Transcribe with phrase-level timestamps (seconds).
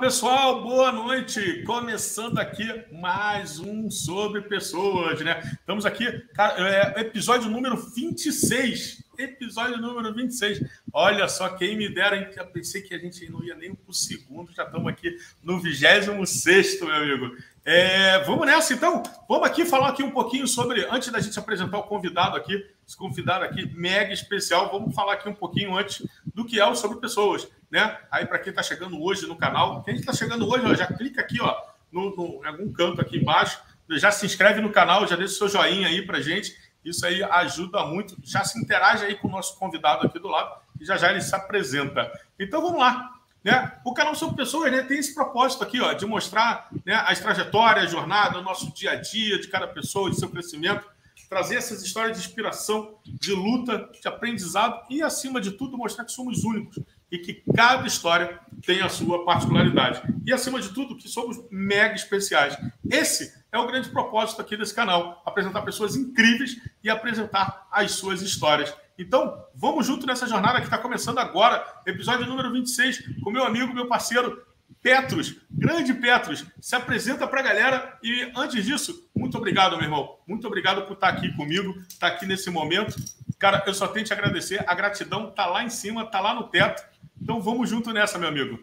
[0.00, 1.62] Pessoal, boa noite.
[1.64, 5.40] Começando aqui mais um sobre pessoas, né?
[5.58, 9.04] Estamos aqui, é, episódio número 26.
[9.16, 10.60] Episódio número 26.
[10.92, 12.28] Olha só, quem me dera, hein?
[12.36, 16.80] Eu pensei que a gente não ia nem por segundo, já estamos aqui no 26,
[16.80, 17.36] meu amigo.
[17.64, 19.02] É, vamos nessa, então.
[19.26, 22.96] Vamos aqui falar aqui um pouquinho sobre, antes da gente apresentar o convidado aqui, esse
[22.96, 26.98] convidado aqui mega especial, vamos falar aqui um pouquinho antes do que é o sobre
[26.98, 27.98] pessoas, né?
[28.10, 31.22] Aí para quem está chegando hoje no canal, quem está chegando hoje, ó, já clica
[31.22, 31.56] aqui, ó,
[31.90, 33.58] no, no, em algum canto aqui embaixo,
[33.92, 36.54] já se inscreve no canal, já deixa o seu joinha aí para gente.
[36.84, 38.14] Isso aí ajuda muito.
[38.22, 41.20] Já se interage aí com o nosso convidado aqui do lado e já já ele
[41.20, 42.10] se apresenta.
[42.38, 43.13] Então vamos lá.
[43.44, 43.72] Né?
[43.84, 47.84] O canal Sobre Pessoas né, tem esse propósito aqui, ó, de mostrar né, as trajetórias,
[47.84, 50.86] a jornada, o nosso dia a dia de cada pessoa, de seu crescimento,
[51.28, 56.12] trazer essas histórias de inspiração, de luta, de aprendizado e, acima de tudo, mostrar que
[56.12, 56.78] somos únicos
[57.10, 60.02] e que cada história tem a sua particularidade.
[60.24, 62.56] E, acima de tudo, que somos mega especiais.
[62.90, 68.22] Esse é o grande propósito aqui desse canal: apresentar pessoas incríveis e apresentar as suas
[68.22, 68.74] histórias.
[68.98, 73.74] Então, vamos junto nessa jornada que está começando agora, episódio número 26, com meu amigo,
[73.74, 74.44] meu parceiro
[74.80, 80.18] Petros, grande Petros, se apresenta para a galera e antes disso, muito obrigado, meu irmão.
[80.26, 82.94] Muito obrigado por estar aqui comigo, estar aqui nesse momento.
[83.38, 84.62] Cara, eu só tenho que te agradecer.
[84.68, 86.82] A gratidão tá lá em cima, tá lá no teto.
[87.20, 88.62] Então vamos junto nessa, meu amigo.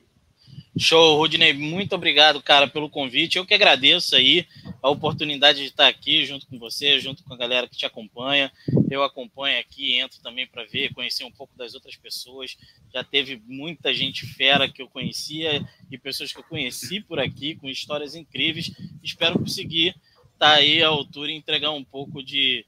[0.78, 3.38] Show, Rudney, muito obrigado, cara, pelo convite.
[3.38, 4.48] Eu que agradeço aí
[4.82, 8.50] a oportunidade de estar aqui junto com você, junto com a galera que te acompanha.
[8.90, 12.58] Eu acompanho aqui, entro também para ver, conhecer um pouco das outras pessoas.
[12.94, 15.62] Já teve muita gente fera que eu conhecia
[15.92, 18.72] e pessoas que eu conheci por aqui com histórias incríveis.
[19.04, 19.94] Espero conseguir
[20.34, 22.66] estar aí à altura e entregar um pouco de,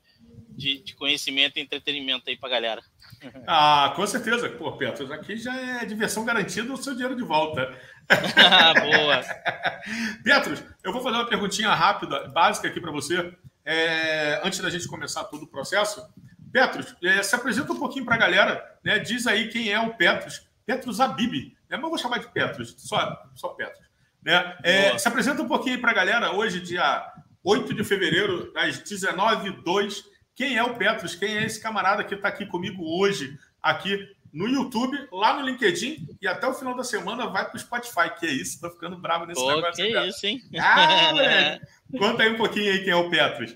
[0.50, 2.84] de, de conhecimento e entretenimento aí para a galera.
[3.48, 4.50] Ah, com certeza.
[4.50, 7.76] Pô, Petros, aqui já é diversão garantida o seu dinheiro de volta.
[8.12, 9.24] Boa.
[10.24, 13.34] Petros, eu vou fazer uma perguntinha rápida, básica aqui para você,
[13.66, 16.06] é, antes da gente começar todo o processo.
[16.52, 19.00] Petros, é, se apresenta um pouquinho para a galera, né?
[19.00, 20.48] diz aí quem é o Petros.
[20.66, 21.34] Petros Abib,
[21.70, 21.78] né?
[21.78, 23.84] mas eu vou chamar de Petros, só, só Petros.
[24.24, 24.58] Né?
[24.64, 27.12] É, se apresenta um pouquinho para a galera, hoje, dia
[27.44, 30.04] 8 de fevereiro, às 19h02.
[30.36, 31.16] Quem é o Petros?
[31.16, 36.08] Quem é esse camarada que está aqui comigo hoje, aqui no YouTube, lá no LinkedIn
[36.20, 38.10] e até o final da semana vai para o Spotify.
[38.20, 38.60] Que é isso?
[38.60, 39.86] Tô ficando bravo nesse Pô, negócio.
[39.86, 40.42] Que isso, hein?
[40.60, 41.60] Ah,
[41.98, 43.56] Conta aí um pouquinho aí quem é o Petros.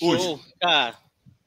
[0.00, 0.24] Hoje.
[0.24, 0.40] Show.
[0.58, 0.96] Cara,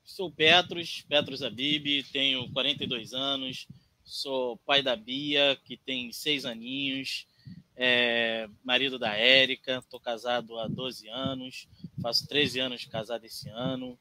[0.03, 3.67] sou Petros, Petros Abib, tenho 42 anos,
[4.03, 7.27] sou pai da Bia, que tem seis aninhos,
[7.75, 11.67] é, marido da Érica, estou casado há 12 anos,
[12.01, 13.97] faço 13 anos de casado esse ano.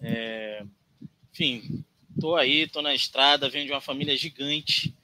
[0.00, 0.64] É,
[1.32, 1.84] enfim,
[2.20, 4.94] Tô aí, tô na estrada, venho de uma família gigante,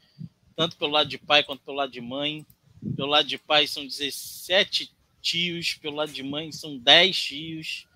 [0.55, 2.47] tanto pelo lado de pai quanto pelo lado de mãe.
[2.95, 7.87] Pelo lado de pai são 17 tios, pelo lado de mãe são 10 tios.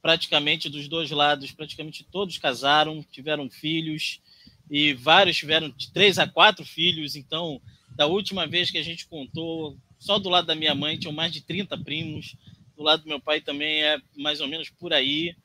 [0.00, 4.20] Praticamente dos dois lados, praticamente todos casaram, tiveram filhos
[4.70, 7.14] e vários tiveram de três a quatro filhos.
[7.14, 7.60] Então,
[7.94, 11.30] da última vez que a gente contou, só do lado da minha mãe tinham mais
[11.30, 12.36] de 30 primos,
[12.76, 15.36] do lado do meu pai também é mais ou menos por aí.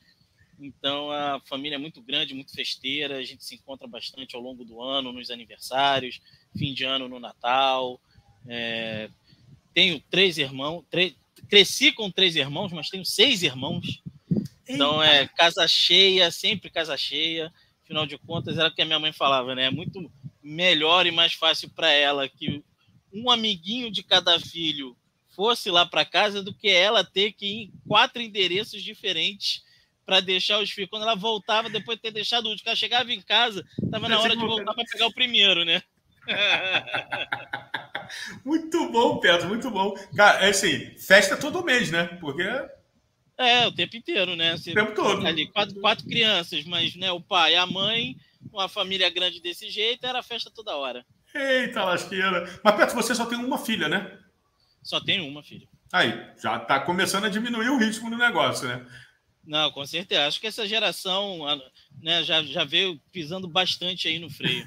[0.62, 4.64] Então a família é muito grande, muito festeira, a gente se encontra bastante ao longo
[4.64, 6.22] do ano, nos aniversários,
[6.56, 8.00] fim de ano no Natal.
[8.48, 9.10] É...
[9.74, 10.86] Tenho três irmãos,
[11.50, 14.02] cresci com três irmãos, mas tenho seis irmãos.
[14.70, 17.52] Então é casa cheia, sempre casa cheia.
[17.84, 19.66] Afinal de contas, era o que a minha mãe falava, né?
[19.66, 20.12] É muito
[20.44, 22.64] melhor e mais fácil para ela que
[23.12, 24.96] um amiguinho de cada filho
[25.30, 29.64] fosse lá para casa do que ela ter que ir em quatro endereços diferentes
[30.06, 30.90] para deixar os filhos.
[30.90, 34.20] Quando ela voltava, depois de ter deixado o último, ela chegava em casa, estava na
[34.20, 35.82] hora de voltar para pegar o primeiro, né?
[38.46, 39.96] muito bom, Pedro, muito bom.
[40.16, 42.06] Cara, é assim, festa todo mês, né?
[42.20, 42.44] Porque.
[43.38, 44.56] É, o tempo inteiro, né?
[44.56, 45.26] Você, o tempo todo.
[45.26, 48.16] Ali, quatro, quatro crianças, mas né, o pai, a mãe,
[48.52, 51.04] uma família grande desse jeito, era festa toda hora.
[51.34, 52.48] Eita, lasqueira.
[52.64, 54.20] Mas, Pedro, você só tem uma filha, né?
[54.84, 55.68] Só tenho uma filha.
[55.92, 58.86] Aí, já tá começando a diminuir o ritmo do negócio, né?
[59.46, 60.28] Não, com certeza.
[60.28, 61.40] Acho que essa geração
[62.02, 64.64] né, já, já veio pisando bastante aí no freio.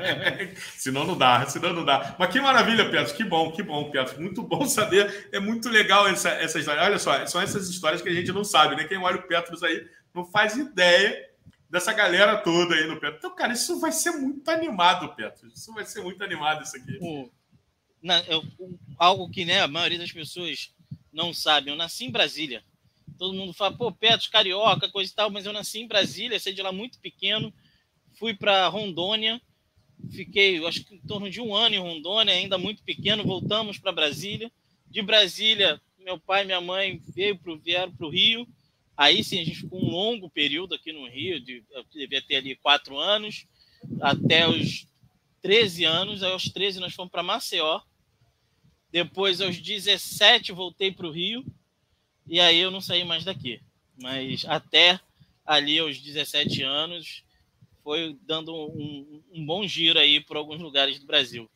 [0.76, 2.16] senão não dá, senão não dá.
[2.18, 3.14] Mas que maravilha, Pedro.
[3.14, 4.20] Que bom, que bom, Pedro.
[4.20, 5.28] Muito bom saber.
[5.32, 6.82] É muito legal essa, essa história.
[6.82, 8.84] Olha só, são essas histórias que a gente não sabe, né?
[8.84, 11.30] Quem olha o Petros aí não faz ideia
[11.68, 13.18] dessa galera toda aí no Petros.
[13.18, 15.52] Então, cara, isso vai ser muito animado, Petros.
[15.54, 16.98] Isso vai ser muito animado, isso aqui.
[17.00, 17.30] O,
[18.02, 18.42] na, eu,
[18.96, 20.72] algo que né, a maioria das pessoas
[21.12, 21.70] não sabe.
[21.70, 22.64] Eu nasci em Brasília.
[23.18, 26.52] Todo mundo fala, pô, Petros, carioca, coisa e tal, mas eu nasci em Brasília, saí
[26.52, 27.52] de lá muito pequeno,
[28.18, 29.40] fui para Rondônia,
[30.10, 33.92] fiquei, acho que em torno de um ano em Rondônia, ainda muito pequeno, voltamos para
[33.92, 34.50] Brasília.
[34.88, 38.46] De Brasília, meu pai e minha mãe veio pro, vieram para o Rio.
[38.96, 42.36] Aí sim, a gente ficou um longo período aqui no Rio, de, eu devia ter
[42.36, 43.46] ali quatro anos,
[44.00, 44.86] até os
[45.42, 46.22] 13 anos.
[46.22, 47.80] Aí, aos 13, nós fomos para Maceió.
[48.90, 51.44] Depois, aos 17, voltei para o Rio.
[52.26, 53.60] E aí eu não saí mais daqui.
[54.00, 55.00] Mas até
[55.44, 57.22] ali, aos 17 anos,
[57.82, 61.48] foi dando um, um bom giro aí por alguns lugares do Brasil.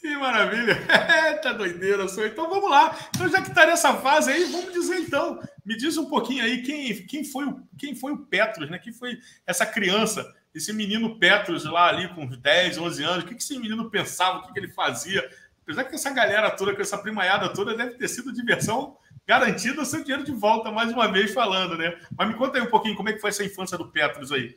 [0.00, 0.76] Que maravilha!
[1.42, 2.26] tá doideira, sou.
[2.26, 2.96] Então vamos lá.
[3.14, 5.38] Então, já que tá nessa fase aí, vamos dizer então.
[5.64, 8.78] Me diz um pouquinho aí quem, quem, foi, o, quem foi o Petros, né?
[8.78, 13.24] Quem foi essa criança, esse menino Petros lá ali com 10, 11 anos?
[13.24, 14.38] O que, que esse menino pensava?
[14.38, 15.28] O que, que ele fazia?
[15.62, 18.96] Apesar que essa galera toda, com essa primaiada toda, deve ter sido diversão
[19.30, 21.96] garantida o seu dinheiro de volta, mais uma vez falando, né?
[22.18, 24.56] Mas me conta aí um pouquinho como é que foi essa infância do Petros aí.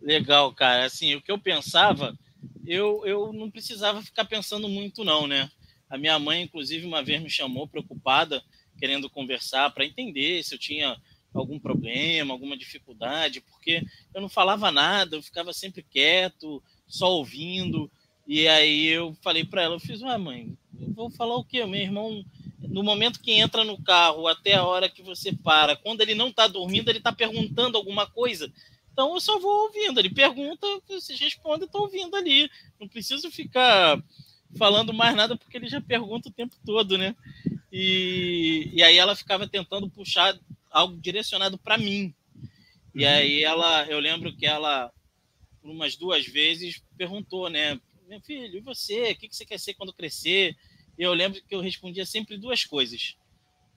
[0.00, 0.86] Legal, cara.
[0.86, 2.18] Assim, o que eu pensava,
[2.64, 5.50] eu, eu não precisava ficar pensando muito, não, né?
[5.90, 8.42] A minha mãe, inclusive, uma vez me chamou preocupada,
[8.78, 10.96] querendo conversar para entender se eu tinha
[11.34, 13.82] algum problema, alguma dificuldade, porque
[14.14, 17.90] eu não falava nada, eu ficava sempre quieto, só ouvindo.
[18.26, 21.66] E aí eu falei para ela, eu fiz, ah, mãe, eu vou falar o quê?
[21.66, 22.24] Meu irmão,
[22.62, 26.28] no momento que entra no carro até a hora que você para, quando ele não
[26.28, 28.52] está dormindo, ele está perguntando alguma coisa.
[28.92, 29.98] Então eu só vou ouvindo.
[29.98, 32.50] Ele pergunta, vocês respondem, estou ouvindo ali.
[32.78, 34.02] Não preciso ficar
[34.56, 37.14] falando mais nada porque ele já pergunta o tempo todo, né?
[37.72, 40.38] E, e aí ela ficava tentando puxar
[40.70, 42.14] algo direcionado para mim.
[42.94, 43.10] E uhum.
[43.10, 44.92] aí ela, eu lembro que ela,
[45.62, 47.80] umas duas vezes, perguntou, né?
[48.08, 49.12] Meu filho, e você?
[49.12, 50.56] O que você quer ser quando crescer?
[51.00, 53.16] Eu lembro que eu respondia sempre duas coisas.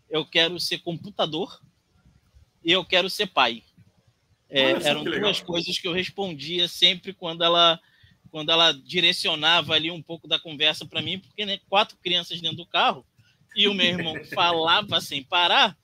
[0.09, 1.61] Eu quero ser computador
[2.61, 3.63] e eu quero ser pai.
[4.49, 7.79] É, eram duas coisas que eu respondia sempre quando ela
[8.29, 12.57] quando ela direcionava ali um pouco da conversa para mim, porque né, quatro crianças dentro
[12.57, 13.05] do carro
[13.55, 15.77] e o meu irmão falava sem parar,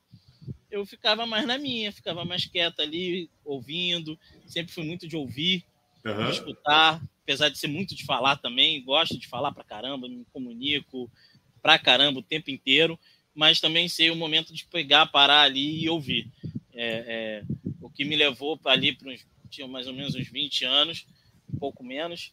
[0.69, 4.19] eu ficava mais na minha, ficava mais quieta ali, ouvindo.
[4.45, 5.63] Sempre fui muito de ouvir,
[6.03, 6.25] uhum.
[6.25, 10.25] de escutar, apesar de ser muito de falar também, gosto de falar para caramba, me
[10.33, 11.09] comunico
[11.61, 12.99] pra caramba o tempo inteiro,
[13.33, 16.27] mas também sei o momento de pegar, parar ali e ouvir.
[16.73, 17.43] É, é,
[17.81, 21.05] o que me levou ali para uns, tinha mais ou menos uns 20 anos,
[21.53, 22.31] um pouco menos,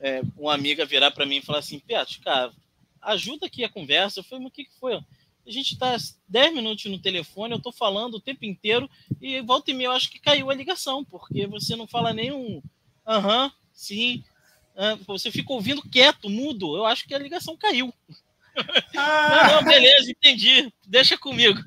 [0.00, 2.52] é, uma amiga virar para mim e falar assim, Petro, cara,
[3.00, 4.20] ajuda aqui a conversa.
[4.20, 4.94] Eu falei, mas o que, que foi?
[4.94, 5.96] A gente está
[6.28, 8.90] 10 minutos no telefone, eu estou falando o tempo inteiro
[9.20, 12.32] e volta e meia eu acho que caiu a ligação, porque você não fala nem
[12.32, 12.60] um
[13.06, 14.24] aham, sim,
[14.76, 16.76] ah, você fica ouvindo quieto, mudo.
[16.76, 17.92] Eu acho que a ligação caiu.
[18.96, 19.48] Ah.
[19.48, 20.72] Não, não, beleza, entendi.
[20.86, 21.58] Deixa comigo.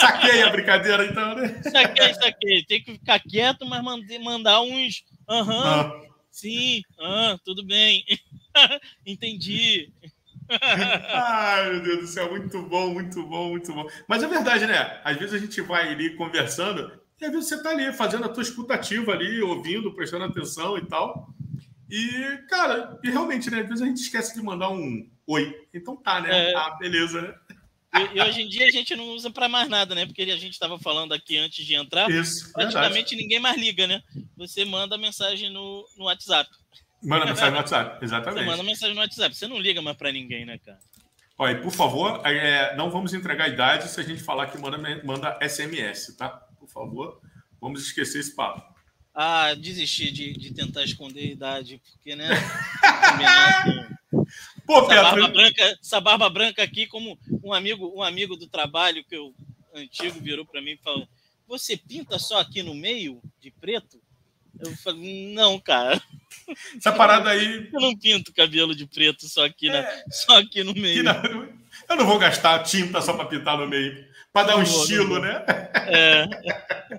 [0.00, 1.60] Saquei a brincadeira, então, né?
[1.62, 2.64] Saquei, saquei.
[2.64, 3.82] Tem que ficar quieto, mas
[4.22, 5.04] mandar uns.
[5.28, 6.02] Aham, uhum, ah.
[6.30, 8.04] sim, ah, tudo bem.
[9.06, 9.92] Entendi.
[10.60, 13.86] Ai, meu Deus do céu, muito bom, muito bom, muito bom.
[14.08, 15.00] Mas é verdade, né?
[15.04, 18.28] Às vezes a gente vai ali conversando e às vezes você tá ali fazendo a
[18.28, 21.28] tua escutativa ali, ouvindo, prestando atenção e tal.
[21.88, 23.60] E, cara, e realmente, né?
[23.60, 25.54] Às vezes a gente esquece de mandar um oi.
[25.72, 26.50] Então tá, né?
[26.50, 26.56] É...
[26.56, 27.34] Ah, beleza, né?
[27.94, 30.06] E, e, hoje em dia a gente não usa para mais nada, né?
[30.06, 32.10] Porque a gente estava falando aqui antes de entrar.
[32.10, 33.16] Isso, praticamente verdade.
[33.16, 34.02] ninguém mais liga, né?
[34.36, 36.50] Você manda mensagem no, no WhatsApp.
[37.02, 38.44] Manda mensagem no WhatsApp, exatamente.
[38.44, 39.36] Você manda mensagem no WhatsApp.
[39.36, 40.78] Você não liga mais para ninguém, né, cara?
[41.36, 44.78] Olha, por favor, é, não vamos entregar a idade se a gente falar que manda,
[45.04, 46.28] manda SMS, tá?
[46.58, 47.20] Por favor,
[47.60, 48.72] vamos esquecer esse papo.
[49.14, 52.28] Ah, desisti de, de tentar esconder a idade, porque, né?
[54.72, 55.04] Pô, essa, Pedro.
[55.04, 59.34] barba branca, essa barba branca aqui, como um amigo, um amigo do trabalho que eu
[59.74, 61.06] antigo virou para mim e falou:
[61.46, 64.00] Você pinta só aqui no meio de preto?
[64.58, 66.00] Eu falei, não, cara.
[66.76, 67.68] Essa parada aí.
[67.72, 69.72] Eu não pinto cabelo de preto só aqui, é...
[69.72, 71.02] na, só aqui no meio.
[71.02, 71.48] Não,
[71.88, 74.06] eu não vou gastar tinta só para pintar no meio.
[74.32, 75.44] Para dar um vou, estilo, né?
[75.86, 76.24] É.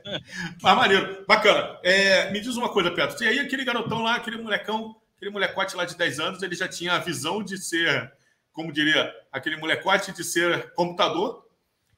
[0.61, 1.25] Mas maneiro.
[1.27, 1.79] Bacana.
[1.83, 3.15] É, me diz uma coisa, Pedro.
[3.23, 6.67] E aí, aquele garotão lá, aquele molecão aquele molecote lá de 10 anos, ele já
[6.67, 8.11] tinha a visão de ser,
[8.51, 11.47] como diria, aquele molecote de ser computador,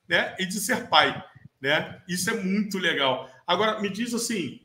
[0.08, 0.36] né?
[0.38, 1.24] E de ser pai,
[1.60, 2.02] né?
[2.08, 3.30] Isso é muito legal.
[3.48, 4.62] Agora, me diz assim,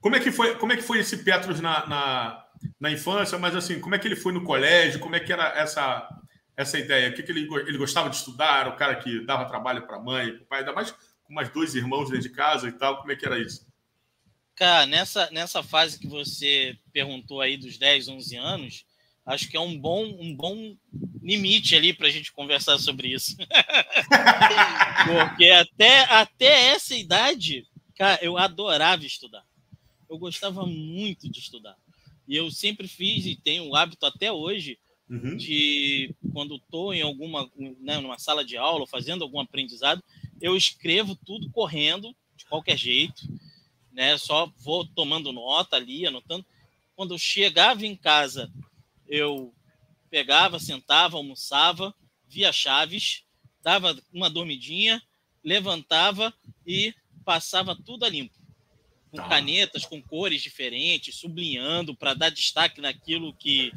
[0.00, 2.46] como é que foi, como é que foi esse Petros na, na,
[2.80, 5.48] na infância, mas assim, como é que ele foi no colégio, como é que era
[5.56, 6.08] essa
[6.54, 7.08] essa ideia?
[7.08, 8.68] O que, que ele, ele gostava de estudar?
[8.68, 10.90] O cara que dava trabalho para a mãe, para o pai, ainda mais
[11.22, 13.66] com mais dois irmãos dentro de casa e tal, como é que era isso?
[14.54, 18.84] Cara, nessa, nessa fase que você perguntou aí dos 10, 11 anos,
[19.24, 20.76] acho que é um bom, um bom
[21.22, 23.36] limite ali para a gente conversar sobre isso.
[25.06, 27.66] Porque até, até essa idade,
[27.96, 29.44] cara, eu adorava estudar.
[30.08, 31.76] Eu gostava muito de estudar.
[32.28, 34.78] E eu sempre fiz e tenho o hábito até hoje
[35.08, 35.36] uhum.
[35.36, 40.02] de, quando estou em alguma, né, numa sala de aula, fazendo algum aprendizado,
[40.40, 43.22] eu escrevo tudo correndo, de qualquer jeito,
[43.92, 44.16] né?
[44.18, 46.44] Só vou tomando nota ali, anotando.
[46.94, 48.52] Quando eu chegava em casa,
[49.08, 49.54] eu
[50.10, 51.94] pegava, sentava, almoçava,
[52.26, 53.24] via chaves,
[53.62, 55.02] dava uma dormidinha,
[55.42, 56.32] levantava
[56.66, 56.94] e
[57.24, 58.34] passava tudo a limpo.
[59.10, 59.28] Com tá.
[59.28, 63.72] canetas, com cores diferentes, sublinhando para dar destaque naquilo que,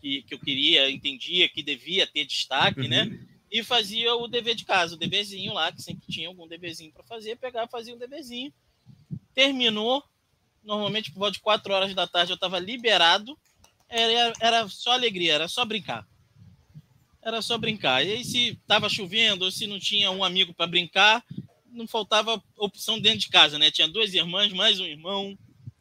[0.00, 3.04] que, que, eu queria, entendia que devia ter destaque, né?
[3.04, 3.10] uhum.
[3.10, 3.28] né?
[3.50, 7.04] E fazia o dever de casa, o deverzinho lá, que sempre tinha algum deverzinho para
[7.04, 8.52] fazer, pegava fazia um deverzinho.
[9.34, 10.02] Terminou,
[10.62, 13.38] normalmente por volta de 4 horas da tarde eu estava liberado,
[13.88, 16.06] era, era só alegria, era só brincar
[17.24, 18.04] era só brincar.
[18.04, 21.24] E aí, se estava chovendo ou se não tinha um amigo para brincar,
[21.72, 23.70] não faltava opção dentro de casa, né?
[23.70, 25.36] Tinha duas irmãs, mais um irmão.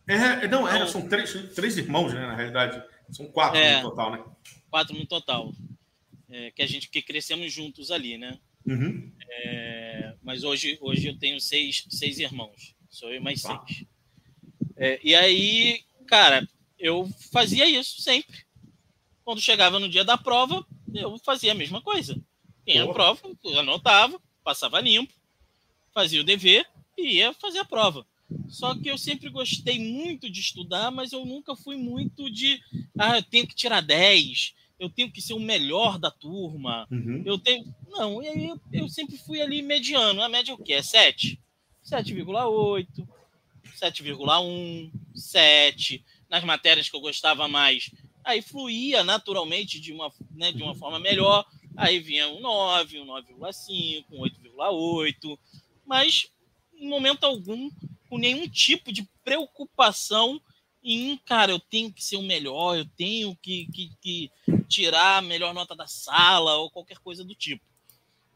[0.07, 2.21] É, não, era, então são três, três irmãos, né?
[2.21, 2.81] Na realidade,
[3.11, 4.23] são quatro é, no total, né?
[4.69, 5.53] Quatro no total.
[6.29, 8.39] É, que a gente que crescemos juntos ali, né?
[8.65, 9.11] Uhum.
[9.29, 12.73] É, mas hoje, hoje eu tenho seis, seis irmãos.
[12.93, 13.85] Sou eu mais seis.
[14.77, 16.47] É, e aí, cara,
[16.77, 18.45] eu fazia isso sempre.
[19.25, 22.15] Quando chegava no dia da prova, eu fazia a mesma coisa.
[22.63, 23.19] Tinha a prova,
[23.57, 25.11] anotava, passava limpo,
[25.91, 28.05] fazia o dever e ia fazer a prova.
[28.47, 32.61] Só que eu sempre gostei muito de estudar, mas eu nunca fui muito de
[32.97, 36.87] ah, eu tenho que tirar 10, eu tenho que ser o melhor da turma.
[36.91, 37.23] Uhum.
[37.25, 37.73] Eu tenho.
[37.89, 40.21] Não, e aí eu, eu, sempre fui ali mediano.
[40.21, 40.73] A média é o quê?
[40.73, 41.39] É 7?
[41.83, 42.87] 7,8,
[43.75, 46.03] 7,1, 7.
[46.29, 47.91] Nas matérias que eu gostava mais,
[48.23, 51.45] aí fluía naturalmente de uma, né, de uma forma melhor.
[51.75, 55.39] Aí vinha um 9, um 9,5, um 8,8,
[55.85, 56.27] mas
[56.75, 57.69] em momento algum,
[58.09, 60.41] com nenhum tipo de preocupação
[60.83, 64.31] em, cara, eu tenho que ser o melhor, eu tenho que, que, que
[64.67, 67.63] tirar a melhor nota da sala ou qualquer coisa do tipo.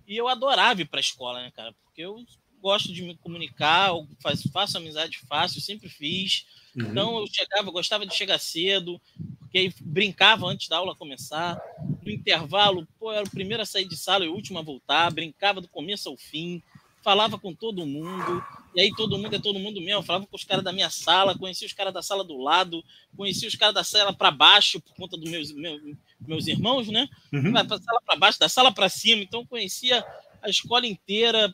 [0.08, 1.76] E eu adorava ir para a escola, né, cara?
[1.84, 2.26] Porque eu
[2.62, 6.46] gosto de me comunicar, faço, faço amizade fácil, sempre fiz.
[6.76, 6.92] Uhum.
[6.92, 9.02] Então eu chegava, gostava de chegar cedo,
[9.40, 11.60] porque brincava antes da aula começar.
[12.04, 15.12] No intervalo, pô, era o primeiro a sair de sala e o último a voltar,
[15.12, 16.62] brincava do começo ao fim,
[17.04, 18.44] falava com todo mundo,
[18.76, 21.38] e aí todo mundo é todo mundo mesmo, falava com os caras da minha sala,
[21.38, 22.84] conhecia os caras da sala do lado,
[23.16, 25.82] conhecia os caras da sala para baixo, por conta dos meus, meus,
[26.20, 27.08] meus irmãos, né?
[27.32, 27.54] Uhum.
[27.54, 30.06] Da sala para baixo, da sala para cima, então conhecia
[30.42, 31.54] a escola inteira.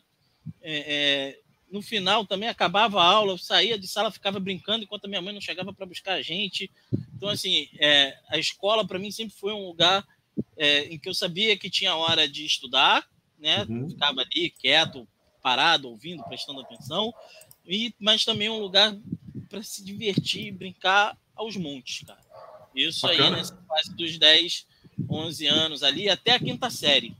[0.60, 5.06] É, é, no final também acabava a aula, eu saía de sala, ficava brincando enquanto
[5.06, 6.70] a minha mãe não chegava para buscar a gente.
[7.16, 10.06] Então, assim, é, a escola para mim sempre foi um lugar
[10.56, 13.08] é, em que eu sabia que tinha hora de estudar,
[13.38, 13.66] né?
[13.68, 13.88] Uhum.
[13.90, 15.08] Ficava ali quieto,
[15.42, 17.12] parado, ouvindo, prestando atenção,
[17.66, 18.96] e, mas também um lugar
[19.48, 22.20] para se divertir, brincar aos montes, cara.
[22.74, 23.24] Isso Bacana.
[23.24, 24.66] aí nessa fase dos 10,
[25.08, 27.16] 11 anos ali, até a quinta série.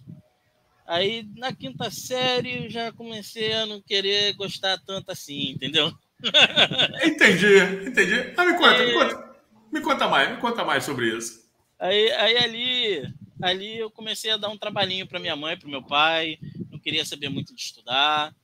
[0.87, 5.93] Aí na quinta série eu já comecei a não querer gostar tanto assim, entendeu?
[7.05, 8.35] entendi, entendi.
[8.37, 9.35] Ah, me conta, aí, me conta.
[9.73, 11.45] Me conta mais, me conta mais sobre isso.
[11.79, 15.83] Aí, aí ali, ali eu comecei a dar um trabalhinho para minha mãe, para meu
[15.83, 16.39] pai.
[16.71, 18.35] Não queria saber muito de estudar.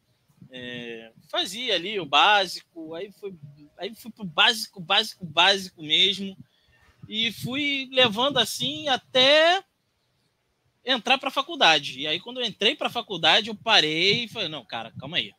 [0.50, 3.32] É, fazia ali o básico, aí fui,
[3.78, 6.36] aí fui pro básico, básico, básico mesmo.
[7.08, 9.62] E fui levando assim até
[10.90, 12.00] entrar para a faculdade.
[12.00, 15.16] E aí, quando eu entrei para a faculdade, eu parei e falei: não, cara, calma
[15.16, 15.32] aí.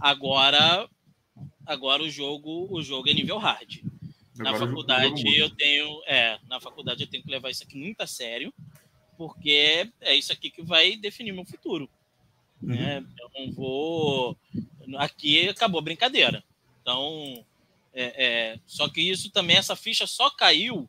[0.00, 0.88] Agora,
[1.66, 3.82] agora o jogo, o jogo é nível hard.
[4.36, 8.00] Na agora faculdade eu tenho, é, na faculdade eu tenho que levar isso aqui muito
[8.00, 8.52] a sério,
[9.18, 11.88] porque é isso aqui que vai definir meu futuro.
[12.62, 12.68] Uhum.
[12.70, 13.04] Né?
[13.18, 14.36] Eu não vou.
[14.96, 16.42] Aqui acabou a brincadeira.
[16.80, 17.44] Então,
[17.92, 18.58] é, é...
[18.66, 20.88] só que isso também, essa ficha só caiu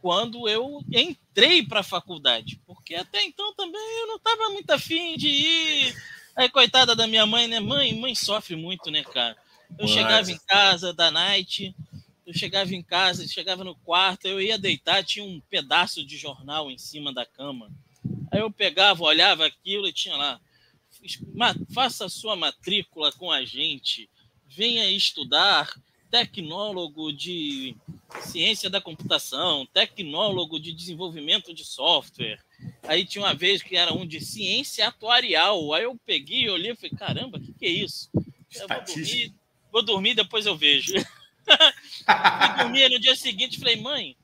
[0.00, 5.16] quando eu entrei para a faculdade, porque até então também eu não estava muito afim
[5.16, 5.96] de ir.
[6.36, 7.58] Aí, coitada da minha mãe, né?
[7.58, 9.36] Mãe, mãe sofre muito, né, cara?
[9.76, 9.90] Eu Mas...
[9.90, 11.74] chegava em casa da night,
[12.26, 16.70] eu chegava em casa, chegava no quarto, eu ia deitar, tinha um pedaço de jornal
[16.70, 17.70] em cima da cama.
[18.30, 20.40] Aí eu pegava, olhava aquilo e tinha lá:
[21.74, 24.08] faça a sua matrícula com a gente,
[24.46, 25.74] venha estudar
[26.10, 27.76] tecnólogo de
[28.20, 32.40] ciência da computação, tecnólogo de desenvolvimento de software.
[32.82, 35.72] Aí tinha uma vez que era um de ciência atuarial.
[35.74, 38.10] Aí eu peguei, olhei e falei, caramba, o que, que é isso?
[38.54, 39.34] Eu vou dormir,
[39.72, 40.94] vou dormir, depois eu vejo.
[41.48, 44.16] Fui dormir no dia seguinte falei, mãe,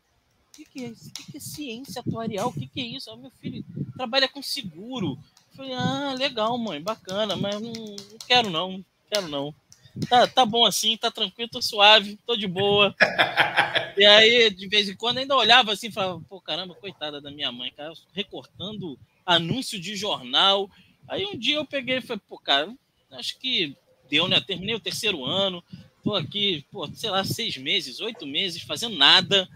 [0.48, 2.48] o que, que, é que, que é ciência atuarial?
[2.48, 3.10] O que, que é isso?
[3.10, 3.64] Ah, meu filho
[3.96, 5.18] trabalha com seguro.
[5.56, 9.54] falei, ah, legal, mãe, bacana, mas não, não quero não, não quero não.
[10.08, 12.94] Tá, tá bom assim, tá tranquilo, tô suave, tô de boa.
[13.96, 17.30] e aí, de vez em quando, ainda olhava assim e falava, pô, caramba, coitada da
[17.30, 20.68] minha mãe, cara, recortando anúncio de jornal.
[21.08, 22.72] Aí um dia eu peguei e falei, pô, cara,
[23.12, 23.76] acho que
[24.08, 24.40] deu, né?
[24.40, 25.62] Terminei o terceiro ano,
[26.02, 29.48] tô aqui, pô, sei lá, seis meses, oito meses, fazendo nada,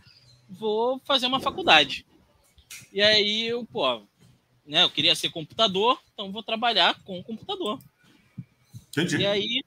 [0.49, 2.07] vou fazer uma faculdade.
[2.92, 4.02] E aí eu, pô,
[4.66, 7.78] né, eu queria ser computador, então vou trabalhar com computador.
[8.90, 9.18] Entendi.
[9.18, 9.62] E aí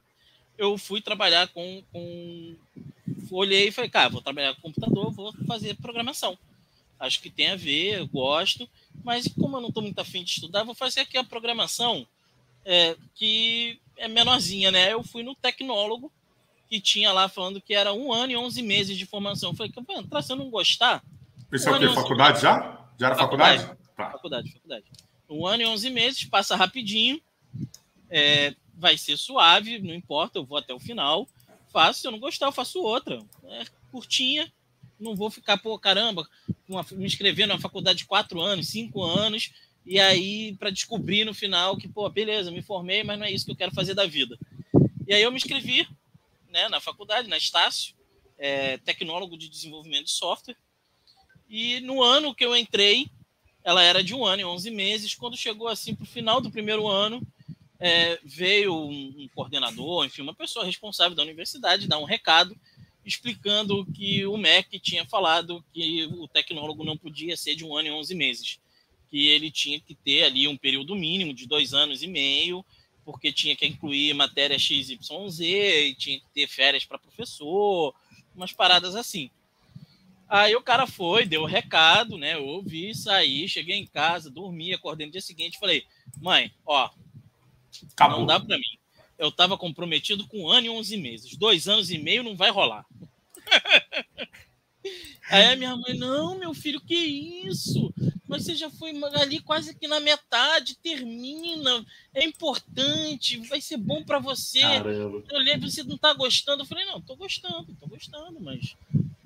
[0.58, 2.56] eu fui trabalhar com, com.
[3.32, 6.38] Olhei e falei, cara, vou trabalhar com computador, vou fazer programação.
[7.00, 8.70] Acho que tem a ver, eu gosto,
[9.04, 12.06] mas como eu não estou muito afim de estudar, vou fazer aqui a programação
[12.66, 14.94] é, que é menorzinha, né?
[14.94, 16.12] Eu fui no tecnólogo,
[16.70, 19.52] que tinha lá falando que era um ano e onze meses de formação.
[19.52, 21.04] Eu falei, vou entrar se eu não gostar.
[21.52, 21.96] Isso um é o quê?
[21.96, 22.88] Faculdade já?
[23.00, 23.64] Já era faculdade?
[23.64, 24.12] Faculdade, tá.
[24.12, 24.86] faculdade, faculdade.
[25.30, 27.22] Um ano e onze meses, passa rapidinho.
[28.10, 31.28] É, vai ser suave, não importa, eu vou até o final.
[31.72, 33.24] Faço, se eu não gostar, eu faço outra.
[33.46, 34.52] É curtinha,
[35.00, 36.28] não vou ficar, pô, caramba,
[36.68, 39.52] uma, me inscrever na faculdade de quatro anos, cinco anos,
[39.86, 43.46] e aí para descobrir no final que, pô, beleza, me formei, mas não é isso
[43.46, 44.38] que eu quero fazer da vida.
[45.08, 45.88] E aí eu me inscrevi
[46.50, 47.96] né, na faculdade, na Estácio,
[48.38, 50.58] é, tecnólogo de desenvolvimento de software.
[51.50, 53.10] E no ano que eu entrei,
[53.64, 55.16] ela era de um ano e onze meses.
[55.16, 57.22] Quando chegou assim para o final do primeiro ano,
[57.82, 62.56] é, veio um, um, coordenador, enfim, uma pessoa responsável da universidade, dar um recado
[63.04, 67.88] explicando que o MEC tinha falado que o tecnólogo não podia ser de um ano
[67.88, 68.60] e onze meses,
[69.10, 72.64] que ele tinha que ter ali um período mínimo de dois anos e meio,
[73.04, 77.96] porque tinha que incluir matéria XYZ, e tinha que ter férias para professor,
[78.36, 79.32] umas paradas assim.
[80.30, 82.36] Aí o cara foi, deu o recado, né?
[82.36, 85.84] Eu ouvi, saí, cheguei em casa, dormi, acordei no dia seguinte, falei,
[86.22, 86.92] mãe, ó,
[87.94, 88.20] Acabou.
[88.20, 88.64] Não dá para mim.
[89.18, 91.38] Eu estava comprometido com um ano e 11 meses.
[91.38, 92.86] Dois anos e meio não vai rolar.
[95.30, 97.94] Aí a minha mãe, não, meu filho, que isso?
[98.28, 104.04] Mas você já foi ali quase que na metade, termina, é importante, vai ser bom
[104.04, 104.62] para você.
[104.62, 105.24] Caramba.
[105.30, 106.64] Eu lembro, você não tá gostando.
[106.64, 108.76] Eu falei, não, tô gostando, tô gostando, mas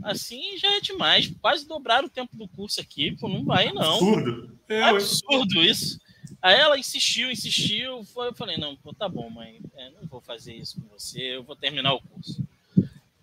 [0.04, 1.32] assim já é demais.
[1.42, 3.94] Quase dobrar o tempo do curso aqui, pô, não vai, não.
[3.94, 4.60] Absurdo.
[4.68, 6.00] É, absurdo isso.
[6.46, 8.06] Aí ela insistiu, insistiu.
[8.16, 11.44] Eu falei, não, pô, tá bom, mãe, é, não vou fazer isso com você, eu
[11.44, 12.48] vou terminar o curso.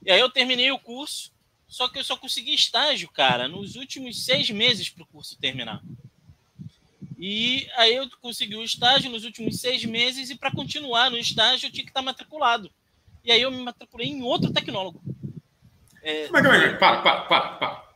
[0.04, 1.30] E aí eu terminei o curso,
[1.68, 5.80] só que eu só consegui estágio, cara, nos últimos seis meses para o curso terminar.
[7.16, 11.68] E aí eu consegui o estágio nos últimos seis meses e para continuar no estágio
[11.68, 12.72] eu tinha que estar matriculado.
[13.22, 15.00] E aí eu me matriculei em outro tecnólogo.
[16.02, 16.74] É, Como é que é?
[16.74, 17.92] Para, para, para, para.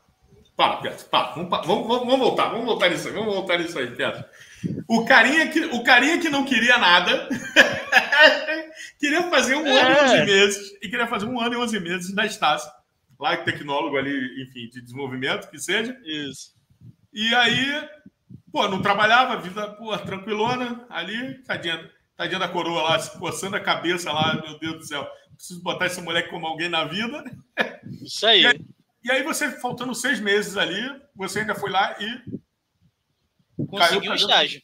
[0.57, 1.35] Para, Piazza, para.
[1.35, 4.31] Vamos, vamos, vamos, voltar, vamos voltar nisso aí, vamos voltar nisso aí, Piazza.
[4.89, 7.29] O carinha que, o carinha que não queria nada
[8.99, 9.81] queria fazer um é.
[9.81, 12.71] ano e onze meses e queria fazer um ano e onze meses na Estácio,
[13.19, 15.97] lá tecnólogo ali, enfim, de desenvolvimento, que seja.
[16.05, 16.55] Isso.
[17.13, 17.89] E aí,
[18.53, 23.61] pô, não trabalhava, vida, pô, tranquilona ali, tadinha, tadinha da coroa lá, se coçando a
[23.61, 27.25] cabeça lá, meu Deus do céu, preciso botar esse moleque como alguém na vida.
[28.03, 28.43] Isso aí.
[28.43, 28.61] E aí,
[29.05, 30.83] e aí você, faltando seis meses ali,
[31.15, 32.46] você ainda foi lá e
[33.57, 34.63] Consegui um estágio.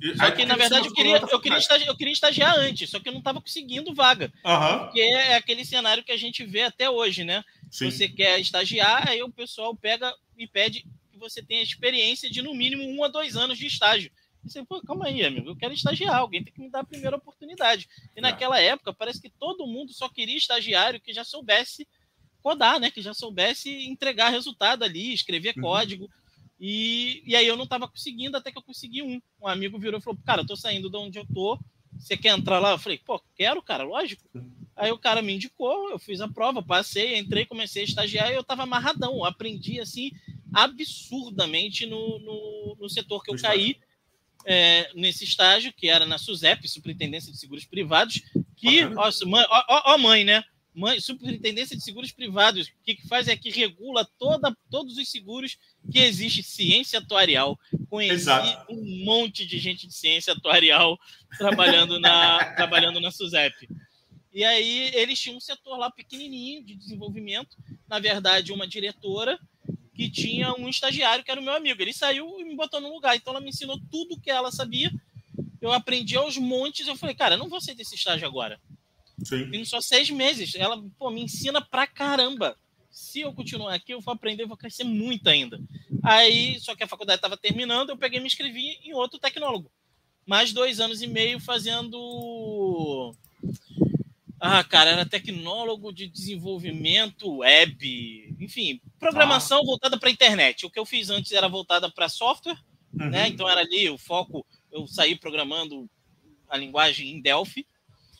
[0.00, 3.00] E, só que, na verdade, eu queria, eu, queria estagiar, eu queria estagiar antes, só
[3.00, 4.32] que eu não estava conseguindo vaga.
[4.44, 4.78] Uhum.
[4.80, 7.42] Porque é aquele cenário que a gente vê até hoje, né?
[7.70, 7.90] Sim.
[7.90, 12.54] Você quer estagiar, aí o pessoal pega e pede que você tenha experiência de no
[12.54, 14.10] mínimo um a dois anos de estágio.
[14.44, 16.84] E você, pô, calma aí, amigo, eu quero estagiar, alguém tem que me dar a
[16.84, 17.88] primeira oportunidade.
[18.14, 18.20] E é.
[18.20, 21.88] naquela época, parece que todo mundo só queria estagiário que já soubesse
[22.42, 22.90] codar, né?
[22.90, 25.62] Que já soubesse entregar resultado ali, escrever uhum.
[25.62, 26.10] código.
[26.58, 29.20] E, e aí eu não estava conseguindo, até que eu consegui um.
[29.40, 31.58] Um amigo virou e falou: Cara, eu tô saindo de onde eu tô.
[31.98, 32.72] Você quer entrar lá?
[32.72, 34.22] Eu falei: Pô, quero, cara, lógico.
[34.76, 38.34] Aí o cara me indicou, eu fiz a prova, passei, entrei, comecei a estagiar e
[38.34, 39.14] eu estava amarradão.
[39.14, 40.10] Eu aprendi assim
[40.52, 43.76] absurdamente no, no, no setor que eu caí.
[44.46, 48.20] É, nesse estágio, que era na SUSEP, Superintendência de Seguros Privados,
[48.54, 50.44] que, ó, mãe, ó, ó, mãe, né?
[51.00, 55.56] Superintendência de Seguros Privados, o que, que faz é que regula toda, todos os seguros
[55.90, 57.58] que existe ciência atuarial.
[57.88, 58.72] Conheci Exato.
[58.72, 60.98] um monte de gente de ciência atuarial
[61.38, 63.68] trabalhando na, trabalhando na SUSEP.
[64.32, 67.56] E aí eles tinham um setor lá pequenininho de desenvolvimento,
[67.88, 69.38] na verdade uma diretora
[69.94, 71.80] que tinha um estagiário que era o meu amigo.
[71.80, 74.90] Ele saiu e me botou no lugar, então ela me ensinou tudo que ela sabia.
[75.60, 78.60] Eu aprendi aos montes, eu falei, cara, não vou sair desse estágio agora.
[79.22, 79.64] Sim.
[79.64, 80.54] Só seis meses.
[80.54, 82.56] Ela pô, me ensina pra caramba.
[82.90, 85.60] Se eu continuar aqui, eu vou aprender, eu vou crescer muito ainda.
[86.02, 89.70] Aí, só que a faculdade estava terminando, eu peguei e me inscrevi em outro tecnólogo.
[90.26, 93.14] Mais dois anos e meio fazendo
[94.40, 99.66] Ah, cara, era tecnólogo de desenvolvimento web, enfim, programação ah.
[99.66, 100.64] voltada para internet.
[100.64, 102.58] O que eu fiz antes era voltada para software,
[102.92, 103.04] né?
[103.04, 103.10] uhum.
[103.10, 103.28] né?
[103.28, 105.88] Então era ali o foco, eu saí programando
[106.48, 107.66] a linguagem em Delphi.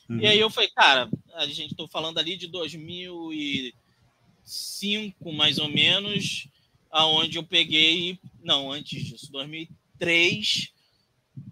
[0.08, 0.20] Uhum.
[0.20, 6.46] E aí eu falei, cara, a gente estou falando ali de 2005, mais ou menos,
[6.90, 10.72] aonde eu peguei, não, antes disso, 2003,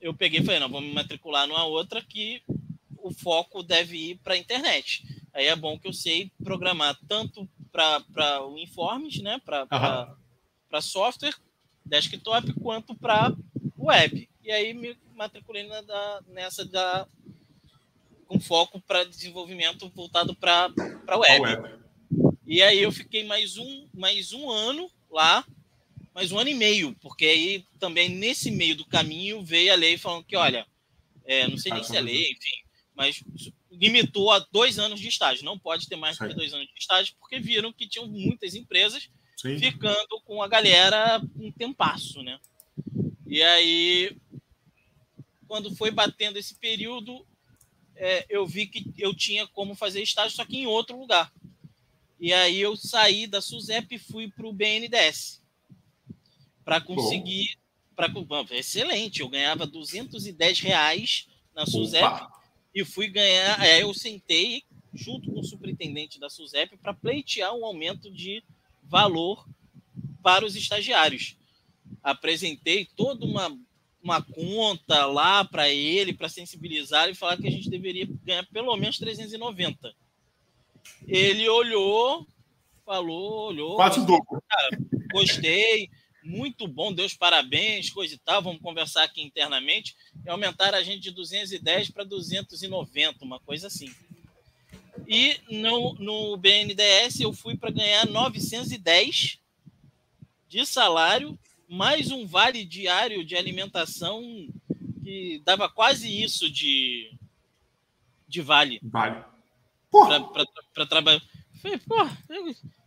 [0.00, 2.42] eu peguei e falei, não, vamos me matricular numa outra que
[2.98, 5.04] o foco deve ir para a internet.
[5.32, 10.14] Aí é bom que eu sei programar tanto para o Informes, né, para
[10.72, 10.80] uhum.
[10.80, 11.34] software,
[11.84, 13.34] desktop, quanto para
[13.76, 14.28] web.
[14.44, 17.06] E aí me matriculei na, da, nessa da,
[18.32, 20.72] com foco para desenvolvimento voltado para
[21.10, 21.42] web.
[21.42, 21.82] web.
[22.46, 25.44] E aí eu fiquei mais um, mais um ano lá,
[26.14, 29.98] mais um ano e meio, porque aí também nesse meio do caminho veio a lei
[29.98, 30.66] falando que, olha,
[31.26, 32.62] é, não sei nem se é lei, enfim,
[32.94, 33.22] mas
[33.70, 35.44] limitou a dois anos de estágio.
[35.44, 38.54] Não pode ter mais do que dois anos de estágio, porque viram que tinham muitas
[38.54, 39.58] empresas Sim.
[39.58, 42.38] ficando com a galera um tempasso, né?
[43.26, 44.16] E aí,
[45.46, 47.26] quando foi batendo esse período,
[48.02, 51.32] é, eu vi que eu tinha como fazer estágio, só que em outro lugar.
[52.18, 55.42] E aí eu saí da SUSEP e fui para o BNDES
[56.64, 57.56] para conseguir.
[57.94, 58.10] Pra,
[58.52, 62.04] excelente, eu ganhava 210 reais na SUSEP.
[62.04, 62.42] Opa
[62.74, 63.60] e fui ganhar.
[63.60, 68.42] Aí eu sentei junto com o superintendente da SUSEP para pleitear um aumento de
[68.82, 69.46] valor
[70.22, 71.36] para os estagiários.
[72.02, 73.56] Apresentei toda uma,
[74.02, 78.76] uma conta lá para ele, para sensibilizar e falar que a gente deveria ganhar pelo
[78.76, 79.94] menos 390.
[81.06, 82.26] Ele olhou,
[82.84, 83.76] falou, olhou.
[83.76, 84.42] Quase dobro.
[85.12, 85.88] Gostei,
[86.24, 91.00] muito bom, Deus parabéns, coisa e tal, vamos conversar aqui internamente e aumentaram a gente
[91.00, 93.92] de 210 para 290, uma coisa assim.
[95.06, 99.38] E no, no BNDES eu fui para ganhar 910
[100.48, 101.38] de salário,
[101.72, 104.22] mais um vale diário de alimentação
[105.02, 107.10] que dava quase isso de,
[108.28, 108.78] de vale.
[108.82, 109.24] Vale.
[110.74, 111.22] Para trabalhar.
[111.62, 111.96] Falei, pô,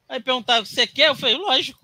[0.08, 1.08] aí perguntar, você quer?
[1.08, 1.80] Eu falei, lógico.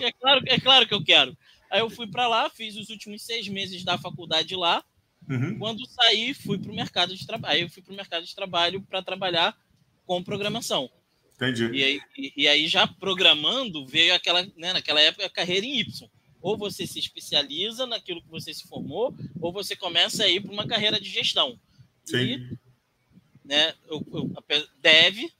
[0.00, 1.36] É claro, é claro que eu quero.
[1.68, 4.84] Aí eu fui para lá, fiz os últimos seis meses da faculdade lá.
[5.28, 5.58] Uhum.
[5.58, 7.54] Quando saí, fui para o mercado de trabalho.
[7.54, 9.56] Aí eu fui para o mercado de trabalho para trabalhar
[10.06, 10.88] com programação.
[11.36, 11.66] Entendi.
[11.72, 15.80] E aí, e, e aí, já programando, veio aquela, né, naquela época, a carreira em
[15.80, 16.08] Y.
[16.40, 20.52] Ou você se especializa naquilo que você se formou, ou você começa a ir para
[20.52, 21.58] uma carreira de gestão.
[22.04, 22.16] Sim.
[22.16, 22.58] E,
[23.44, 24.30] né, eu, eu,
[24.80, 25.32] deve,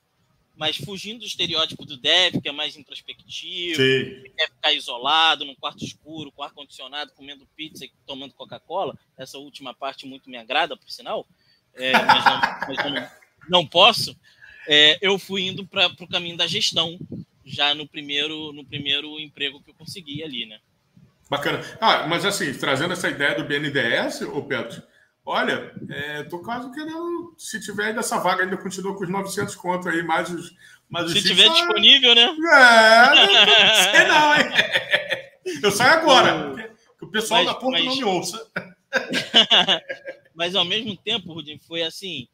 [0.56, 5.54] mas fugindo do estereótipo do dev, que é mais introspectivo, que quer ficar isolado, num
[5.54, 8.96] quarto escuro, com ar-condicionado, comendo pizza e tomando Coca-Cola.
[9.16, 11.26] Essa última parte muito me agrada, por sinal,
[11.74, 13.10] é, mas, não, mas não,
[13.48, 14.16] não, posso.
[14.66, 16.98] É, eu fui indo para o caminho da gestão,
[17.44, 20.58] já no primeiro, no primeiro emprego que eu consegui ali, né?
[21.28, 21.60] Bacana.
[21.80, 24.82] Ah, mas assim, trazendo essa ideia do BNDES, ô Pedro,
[25.26, 27.34] Olha, é, tô quase querendo.
[27.38, 30.54] Se tiver ainda essa vaga, ainda continua com os 900 conto aí, mais os.
[30.88, 32.24] Mais se tiver disponível, né?
[32.24, 35.60] É, não sei não, hein?
[35.62, 36.54] Eu saio agora,
[36.98, 37.86] que o pessoal mas, da ponta mas...
[37.86, 38.50] não me ouça.
[40.34, 42.28] mas ao mesmo tempo, Rudinho, foi assim: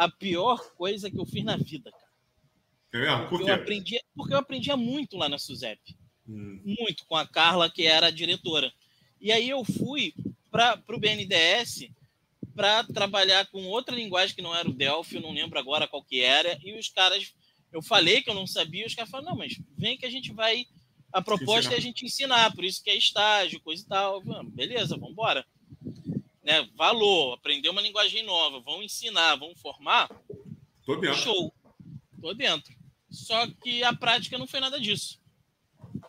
[0.00, 3.04] a pior coisa que eu fiz na vida, cara.
[3.04, 3.50] É, Por quê?
[3.50, 5.78] Eu aprendi, porque eu aprendia muito lá na SUSEP.
[6.26, 6.58] Hum.
[6.64, 8.72] Muito, com a Carla, que era a diretora.
[9.20, 10.14] E aí eu fui
[10.50, 11.90] para o BNDES
[12.54, 16.02] para trabalhar com outra linguagem que não era o Delphi, eu não lembro agora qual
[16.02, 17.34] que era, e os caras,
[17.70, 20.32] eu falei que eu não sabia, os caras falaram, não, mas vem que a gente
[20.32, 20.64] vai,
[21.12, 24.96] a proposta é a gente ensinar, por isso que é estágio, coisa e tal, beleza,
[24.96, 25.44] vamos embora.
[26.50, 30.10] Né, valor, aprender uma linguagem nova, vão ensinar, vão formar,
[30.84, 31.16] Tô dentro.
[31.16, 31.54] show,
[32.20, 32.74] tô dentro.
[33.08, 35.20] Só que a prática não foi nada disso.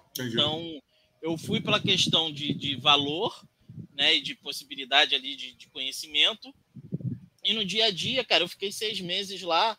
[0.09, 0.33] Entendi.
[0.33, 0.81] Então,
[1.21, 3.39] eu fui pela questão de, de valor,
[3.93, 6.51] né, e de possibilidade ali de, de, conhecimento.
[7.43, 9.77] E no dia a dia, cara, eu fiquei seis meses lá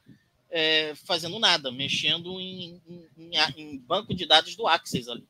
[0.48, 2.80] é, fazendo nada, mexendo em,
[3.18, 5.26] em, em, banco de dados do Access ali.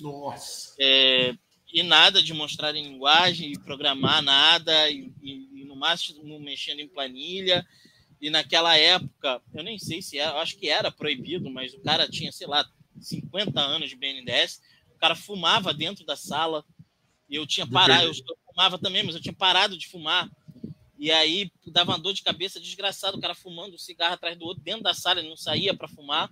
[0.00, 0.74] Nossa!
[0.80, 1.32] É,
[1.72, 6.80] e nada de mostrar em linguagem, e programar nada, e, e, e, no máximo mexendo
[6.80, 7.66] em planilha.
[8.20, 12.08] E naquela época, eu nem sei se era, acho que era proibido, mas o cara
[12.08, 12.68] tinha, sei lá,
[13.00, 14.60] 50 anos de BNDES,
[14.94, 16.64] o cara fumava dentro da sala,
[17.28, 18.14] e eu tinha parado, eu,
[18.46, 20.28] fumava também, mas eu tinha parado de fumar.
[20.98, 24.44] E aí dava uma dor de cabeça desgraçado, o cara fumando um cigarro atrás do
[24.44, 26.30] outro dentro da sala, ele não saía para fumar.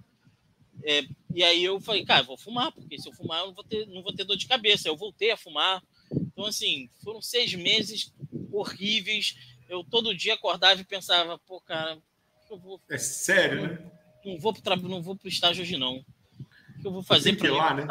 [0.82, 3.64] É, e aí eu falei, cara, vou fumar, porque se eu fumar eu não vou,
[3.64, 4.88] ter, não vou ter dor de cabeça.
[4.88, 5.82] Eu voltei a fumar.
[6.12, 8.12] Então, assim, foram seis meses
[8.52, 9.36] horríveis.
[9.68, 11.98] Eu todo dia acordava e pensava, pô, cara,
[12.50, 12.80] eu vou.
[12.88, 13.78] É sério, não, né?
[14.24, 15.98] Não vou para não vou pro estágio hoje não.
[15.98, 17.86] O que eu vou fazer para lá, né?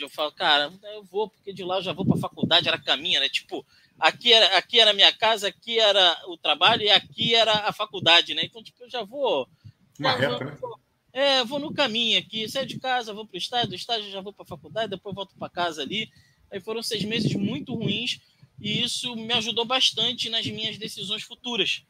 [0.00, 3.20] Eu falo, cara, eu vou porque de lá eu já vou para faculdade, era caminho,
[3.20, 3.28] né?
[3.28, 3.64] Tipo,
[3.98, 7.72] aqui era aqui era a minha casa, aqui era o trabalho e aqui era a
[7.72, 8.42] faculdade, né?
[8.44, 9.46] Então, tipo, eu já vou
[9.98, 10.58] uma reta, né?
[11.12, 14.20] É, vou no caminho aqui, saio de casa, vou para o estádio, do estádio já
[14.22, 16.10] vou para a faculdade, depois volto para casa ali.
[16.50, 18.20] Aí foram seis meses muito ruins
[18.60, 21.82] e isso me ajudou bastante nas minhas decisões futuras.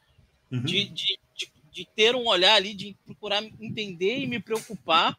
[0.51, 0.63] Uhum.
[0.63, 5.17] De, de, de, de, ter um olhar ali, de procurar entender e me preocupar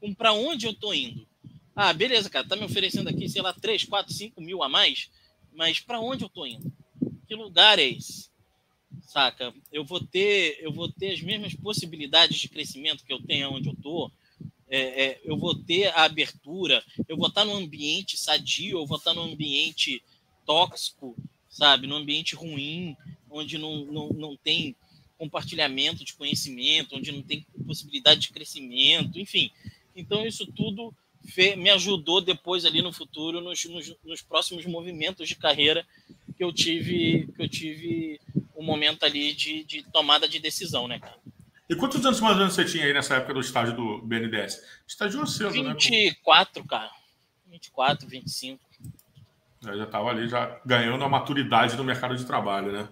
[0.00, 1.26] com para onde eu estou indo.
[1.74, 5.10] Ah, beleza, cara, tá me oferecendo aqui, sei lá, 3, 4, 5 mil a mais,
[5.52, 6.72] mas para onde eu estou indo?
[7.26, 8.29] Que lugar é esse?
[9.02, 9.52] Saca?
[9.72, 13.68] Eu vou ter, eu vou ter as mesmas possibilidades de crescimento que eu tenho onde
[13.68, 14.10] eu tô.
[14.68, 18.98] É, é, eu vou ter a abertura, eu vou estar num ambiente sadio, eu vou
[18.98, 20.02] estar num ambiente
[20.46, 21.16] tóxico,
[21.48, 21.86] sabe?
[21.86, 22.96] Num ambiente ruim,
[23.28, 24.76] onde não, não, não tem
[25.18, 29.50] compartilhamento de conhecimento, onde não tem possibilidade de crescimento, enfim.
[29.94, 30.94] Então, isso tudo
[31.56, 35.86] me ajudou depois ali no futuro, nos, nos, nos próximos movimentos de carreira
[36.36, 38.20] que eu tive, que eu tive
[38.56, 41.18] um momento ali de, de tomada de decisão, né, cara?
[41.68, 44.60] E quantos anos mais ou menos você tinha aí nessa época do estágio do BNDES?
[44.86, 46.68] Estagiou cedo, 24, né?
[46.68, 46.90] cara.
[47.46, 48.60] 24, 25.
[49.66, 52.88] Eu já estava ali, já ganhando a maturidade no mercado de trabalho, né?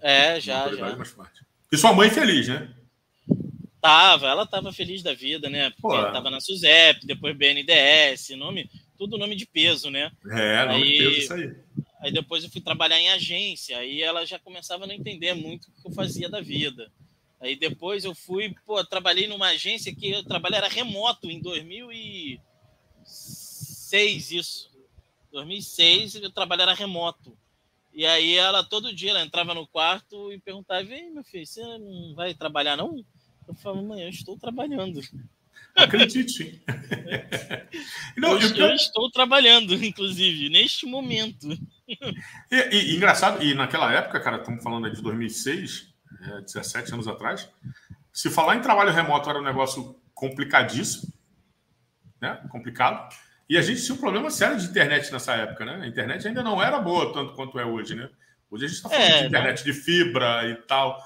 [0.00, 0.96] É, já, já.
[1.70, 2.68] E sua mãe feliz, né?
[3.80, 5.70] Tava, ela tava feliz da vida, né?
[5.80, 10.10] Porque Pô, tava na SUSEP, depois BNDES, nome, tudo nome de peso, né?
[10.30, 11.56] É, nome aí, de peso, isso aí.
[12.00, 15.68] Aí depois eu fui trabalhar em agência, aí ela já começava a não entender muito
[15.68, 16.92] o que eu fazia da vida.
[17.40, 24.32] Aí depois eu fui, pô, trabalhei numa agência que o trabalho era remoto em 2006,
[24.32, 24.68] isso.
[25.30, 27.36] 2006, o trabalho era remoto.
[27.92, 31.62] E aí ela todo dia ela entrava no quarto e perguntava: "Vem, meu filho, você
[31.78, 33.04] não vai trabalhar não?"
[33.48, 35.00] Eu falava: "Mãe, eu estou trabalhando."
[35.74, 36.62] Acredite.
[38.16, 41.48] não, eu, eu, estou trabalhando, inclusive, neste momento.
[42.50, 47.48] E, e, engraçado, e naquela época, cara, estamos falando de 2006, é, 17 anos atrás,
[48.12, 51.12] se falar em trabalho remoto era um negócio complicadíssimo,
[52.20, 52.40] né?
[52.50, 53.14] Complicado.
[53.48, 55.80] E a gente tinha um problema sério de internet nessa época, né?
[55.82, 58.10] A internet ainda não era boa tanto quanto é hoje, né?
[58.50, 60.98] Hoje a gente está falando é, de internet de fibra e tal.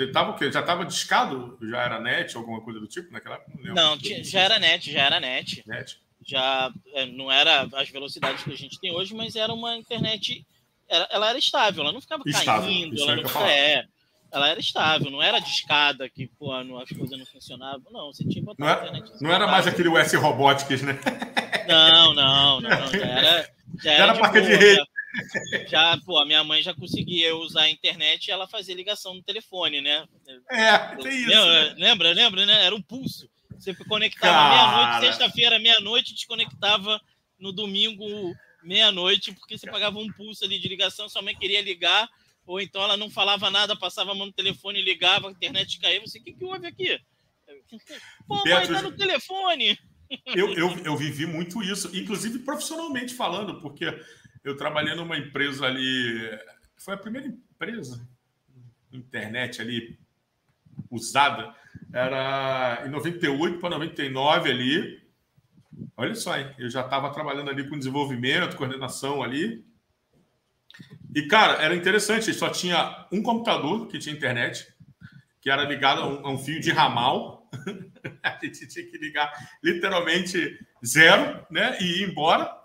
[0.00, 0.50] Você tava o quê?
[0.50, 1.58] Já estava discado?
[1.60, 3.52] Já era net, alguma coisa do tipo naquela época?
[3.62, 5.62] Não, não já era net, já era net.
[5.66, 9.76] Net já é, não era as velocidades que a gente tem hoje, mas era uma
[9.76, 10.46] internet.
[10.88, 13.84] Era, ela era estável, ela não ficava estável, caindo, ela, não, é,
[14.32, 17.82] ela era estável, não era discada que pô, não, as coisas não funcionavam.
[17.90, 20.98] Não, você tinha botar não, era, internet, não era mais aquele US Robotics, né?
[21.68, 22.88] Não, não, não.
[22.88, 23.50] Já era,
[23.82, 24.89] já era, era de, boa, de rede.
[25.68, 29.22] Já, pô, a minha mãe já conseguia usar a internet e ela fazia ligação no
[29.22, 30.06] telefone, né?
[30.50, 31.28] É, tem isso.
[31.28, 31.74] Lembra, né?
[31.76, 32.64] lembra, lembra, né?
[32.64, 33.28] Era um pulso.
[33.58, 37.00] Você conectava meia-noite, sexta-feira, meia-noite, desconectava
[37.38, 38.06] no domingo,
[38.62, 42.08] meia-noite, porque você pagava um pulso ali de ligação, sua mãe queria ligar,
[42.46, 46.00] ou então ela não falava nada, passava a mão no telefone, ligava, a internet caía.
[46.00, 46.98] Você, o que, que houve aqui?
[48.26, 49.78] Pô, mãe, tá no telefone.
[50.26, 53.86] Eu, eu, eu vivi muito isso, inclusive profissionalmente falando, porque
[54.44, 56.30] eu trabalhei numa empresa ali,
[56.76, 58.08] foi a primeira empresa
[58.92, 59.98] internet ali
[60.90, 61.54] usada
[61.92, 65.00] era em 98 para 99 ali.
[65.96, 66.52] Olha só, hein?
[66.58, 69.64] eu já estava trabalhando ali com desenvolvimento, coordenação ali.
[71.14, 74.72] E, cara, era interessante, só tinha um computador que tinha internet,
[75.40, 77.48] que era ligado a um, a um fio de ramal.
[78.22, 81.76] a gente tinha que ligar literalmente zero, né?
[81.80, 82.59] E ir embora.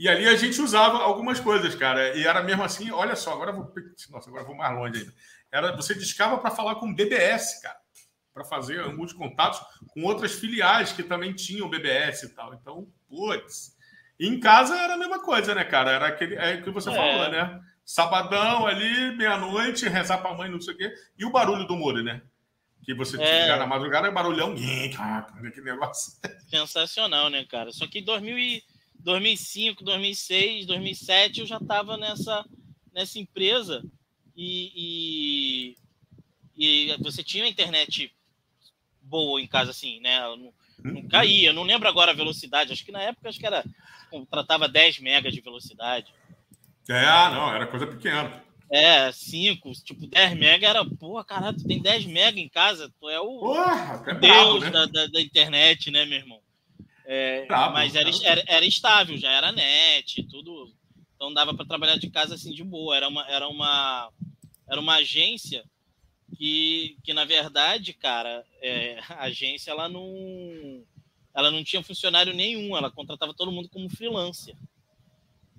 [0.00, 2.16] E ali a gente usava algumas coisas, cara.
[2.16, 3.72] E era mesmo assim, olha só, agora eu vou.
[4.10, 5.14] Nossa, agora eu vou mais longe ainda.
[5.52, 7.80] Era, você discava para falar com BBS, cara
[8.32, 12.54] para fazer de contatos com outras filiais que também tinham BBS e tal.
[12.54, 13.76] Então, putz.
[14.18, 15.92] Em casa era a mesma coisa, né, cara?
[15.92, 16.94] Era aquele é o que você é.
[16.94, 17.60] falou, né?
[17.84, 20.94] Sabadão ali, meia-noite, rezar para a mãe, não sei o quê.
[21.18, 22.22] E o barulho do Moro, né?
[22.84, 23.42] Que você é.
[23.42, 24.54] ligar na madrugada é barulhão.
[25.44, 26.12] Aquele negócio.
[26.48, 27.72] Sensacional, né, cara?
[27.72, 28.62] Só que em
[29.02, 32.44] 2005, 2006, 2007 eu já estava nessa,
[32.92, 33.82] nessa empresa
[34.36, 35.74] e,
[36.56, 38.12] e, e você tinha a internet
[39.02, 40.20] boa em casa, assim, né?
[40.20, 40.52] Não,
[40.84, 43.64] não caía, eu não lembro agora a velocidade, acho que na época acho que era
[44.30, 46.12] tratava 10 megas de velocidade.
[46.88, 48.42] É, não, era coisa pequena.
[48.72, 53.08] É, 5, tipo, 10 mega era, porra, caralho, tu tem 10 mega em casa, tu
[53.08, 54.70] é o porra, é Deus né?
[54.70, 56.40] da, da, da, internet, né, meu irmão?
[57.12, 60.72] É, bravo, mas era, era, era, estável, já era net, tudo.
[61.16, 62.96] Então dava para trabalhar de casa assim de boa.
[62.96, 64.12] Era uma, era uma,
[64.68, 65.64] era uma agência
[66.36, 70.06] que, que na verdade, cara, é, a agência ela não,
[71.34, 74.56] ela não tinha funcionário nenhum, ela contratava todo mundo como freelancer.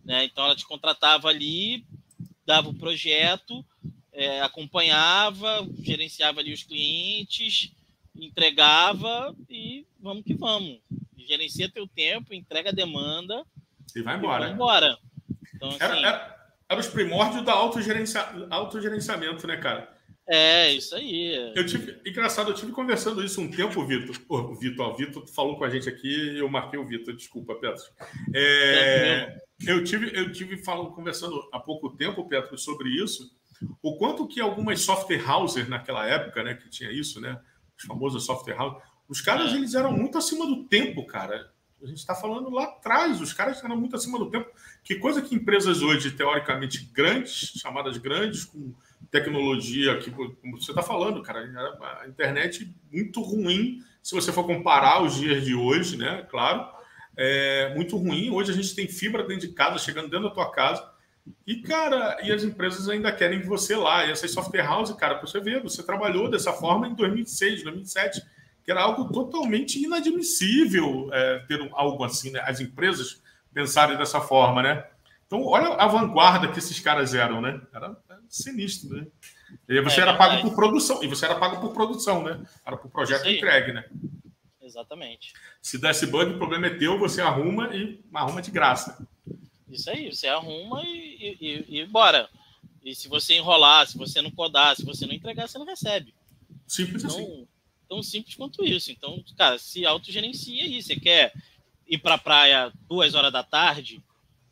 [0.05, 0.23] Né?
[0.23, 1.85] Então ela te contratava ali,
[2.45, 3.61] dava o projeto,
[4.13, 7.73] é, acompanhava, gerenciava ali os clientes,
[8.15, 10.79] entregava e vamos que vamos.
[11.27, 13.45] Gerencia teu tempo, entrega a demanda
[13.95, 14.43] e vai embora.
[14.43, 14.97] E vai embora.
[15.55, 19.95] Então, assim, era, era, era, os primórdios do autogerencia, autogerenciamento, né, cara?
[20.27, 21.51] É, isso aí.
[21.55, 24.15] Eu tive, engraçado, eu tive conversando isso um tempo, Vitor.
[24.29, 27.55] O Vitor, o Vitor falou com a gente aqui e eu marquei o Vitor, desculpa,
[27.55, 27.83] Petro.
[28.33, 33.29] É, eu tive, eu tive falando, conversando há pouco tempo, Petro, sobre isso.
[33.81, 37.39] O quanto que algumas software houses naquela época, né, que tinha isso, né,
[37.77, 38.81] os famosos software houses,
[39.11, 39.55] os caras é.
[39.57, 41.51] eles eram muito acima do tempo, cara.
[41.83, 44.49] A gente está falando lá atrás, os caras eram muito acima do tempo.
[44.81, 48.73] Que coisa que empresas hoje, teoricamente grandes, chamadas grandes, com
[49.11, 51.41] tecnologia, que, como você está falando, cara,
[52.01, 56.25] a internet muito ruim, se você for comparar os dias de hoje, né?
[56.29, 56.65] Claro,
[57.17, 58.29] é muito ruim.
[58.29, 60.89] Hoje a gente tem fibra dentro de casa, chegando dentro da tua casa.
[61.45, 64.05] E, cara, e as empresas ainda querem que você lá.
[64.05, 68.21] E essas software house, cara, você vê, você trabalhou dessa forma em 2006, 2007,
[68.63, 72.41] que era algo totalmente inadmissível é, ter algo assim, né?
[72.45, 73.21] As empresas
[73.53, 74.85] pensarem dessa forma, né?
[75.25, 77.61] Então, olha a vanguarda que esses caras eram, né?
[77.73, 77.95] Era,
[78.27, 79.07] sinistro, né?
[79.67, 82.43] E você é, era pago por produção, e você era pago por produção, né?
[82.65, 83.85] Era por projeto entregue, né?
[84.61, 85.33] Exatamente.
[85.61, 89.05] Se desse bug, o problema é teu, você arruma e arruma de graça.
[89.69, 92.29] Isso aí, você arruma e, e, e bora.
[92.83, 96.13] E se você enrolar, se você não codar, se você não entregar, você não recebe.
[96.67, 97.47] Simples então, assim.
[97.91, 98.89] Tão simples quanto isso.
[98.89, 100.81] Então, cara, se autogerencia aí.
[100.81, 101.33] Você quer
[101.85, 104.01] ir para a praia duas horas da tarde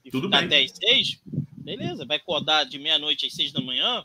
[0.04, 0.48] e Tudo ficar bem.
[0.48, 1.22] até as seis,
[1.56, 4.04] beleza, vai codar de meia-noite às seis da manhã.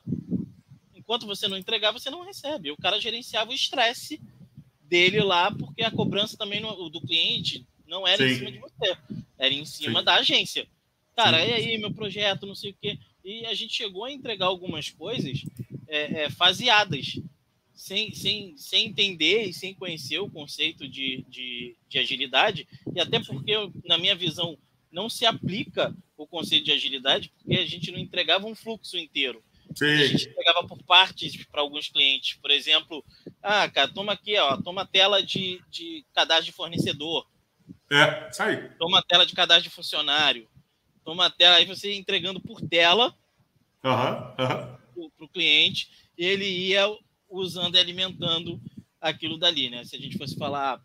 [0.95, 2.71] Enquanto você não entregar, você não recebe.
[2.71, 4.23] O cara gerenciava o estresse
[4.83, 8.35] dele lá, porque a cobrança também do cliente não era Sim.
[8.35, 8.97] em cima de você,
[9.37, 10.05] era em cima Sim.
[10.05, 10.69] da agência.
[11.17, 11.51] Cara, Sim.
[11.51, 13.01] e aí, meu projeto, não sei o quê.
[13.25, 15.45] E a gente chegou a entregar algumas coisas
[15.89, 17.19] é, é, faseadas,
[17.85, 23.23] sem, sem, sem entender e sem conhecer o conceito de, de, de agilidade, e até
[23.23, 23.53] porque,
[23.85, 24.57] na minha visão,
[24.91, 29.45] não se aplica o conceito de agilidade, porque a gente não entregava um fluxo inteiro.
[29.77, 29.85] Sim.
[29.85, 32.39] A gente entregava por partes para alguns clientes.
[32.41, 33.05] Por exemplo,
[33.43, 37.29] ah, cara, toma aqui, ó, toma a tela de, de cadastro de fornecedor.
[37.93, 38.67] É, isso aí.
[38.79, 40.49] Toma a tela de cadastro de funcionário.
[41.05, 43.15] Toma a tela, aí você entregando por tela
[43.85, 45.11] uhum, uhum.
[45.11, 46.89] para o cliente, e ele ia
[47.37, 48.61] usando e alimentando
[49.01, 49.85] aquilo dali, né?
[49.85, 50.81] Se a gente fosse falar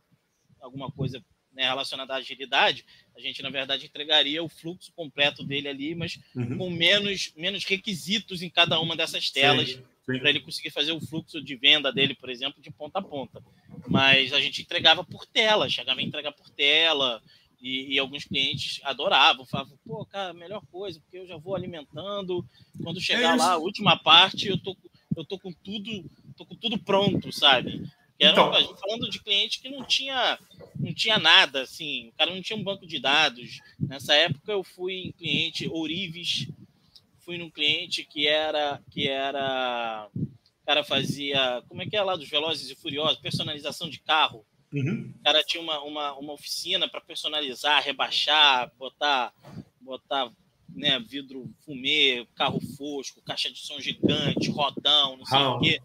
[0.59, 2.85] alguma coisa né, relacionada à agilidade,
[3.15, 6.57] a gente, na verdade, entregaria o fluxo completo dele ali, mas uhum.
[6.57, 11.41] com menos, menos requisitos em cada uma dessas telas, para ele conseguir fazer o fluxo
[11.41, 13.43] de venda dele, por exemplo, de ponta a ponta.
[13.87, 17.21] Mas a gente entregava por tela, chegava a entregar por tela,
[17.61, 22.45] e, e, alguns clientes adoravam, falavam, pô, cara, melhor coisa, porque eu já vou alimentando.
[22.81, 24.77] Quando chegar é lá, a última parte, eu tô,
[25.19, 27.83] eu tô com tudo, tô com tudo pronto, sabe?
[28.19, 28.49] Era então...
[28.49, 30.37] um, falando de cliente que não tinha,
[30.77, 33.59] não tinha nada, assim, o cara não tinha um banco de dados.
[33.79, 36.47] Nessa época eu fui em cliente Orives,
[37.19, 42.15] fui num cliente que era que era o cara fazia, como é que é lá
[42.15, 44.45] dos Velozes e Furiosos, personalização de carro.
[44.71, 45.13] Uhum.
[45.19, 49.33] O cara tinha uma, uma, uma oficina para personalizar, rebaixar, botar
[49.81, 50.29] botar
[50.75, 55.81] né, vidro fumê, carro fosco, caixa de som gigante, rodão, não sei o quê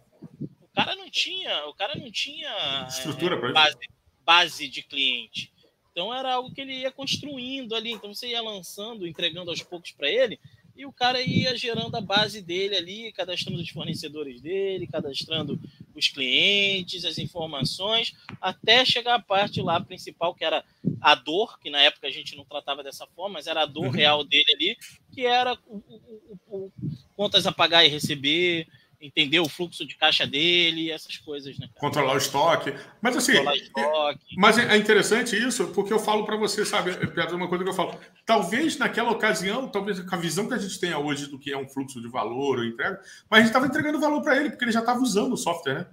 [0.75, 3.79] cara não tinha, o cara não tinha estrutura é, base,
[4.25, 5.53] base de cliente.
[5.93, 7.93] Então era algo que ele ia construindo ali.
[7.93, 10.41] Então você ia lançando, entregando aos poucos para ele,
[10.77, 15.61] e o cara ia gerando a base dele ali, cadastrando os fornecedores dele, cadastrando
[15.95, 20.65] os clientes, as informações, até chegar a parte lá principal, que era
[21.01, 23.87] a dor, que na época a gente não tratava dessa forma, mas era a dor
[23.87, 23.91] uhum.
[23.91, 24.77] real dele ali,
[25.13, 26.73] que era o, o, o,
[27.17, 28.67] contas a pagar e receber,
[29.05, 31.67] entender o fluxo de caixa dele, essas coisas, né?
[31.67, 31.81] Cara?
[31.81, 32.75] Controlar o estoque.
[33.03, 34.37] Mas assim, estoque.
[34.37, 37.75] mas é interessante isso, porque eu falo para você, sabe, Pedro, uma coisa que eu
[37.75, 37.99] falo.
[38.25, 41.59] Talvez naquela ocasião, talvez com a visão que a gente tenha hoje do que é
[41.59, 44.65] um fluxo de valor ou entrega, mas a gente estava entregando valor para ele, porque
[44.65, 45.87] ele já estava usando o software, né?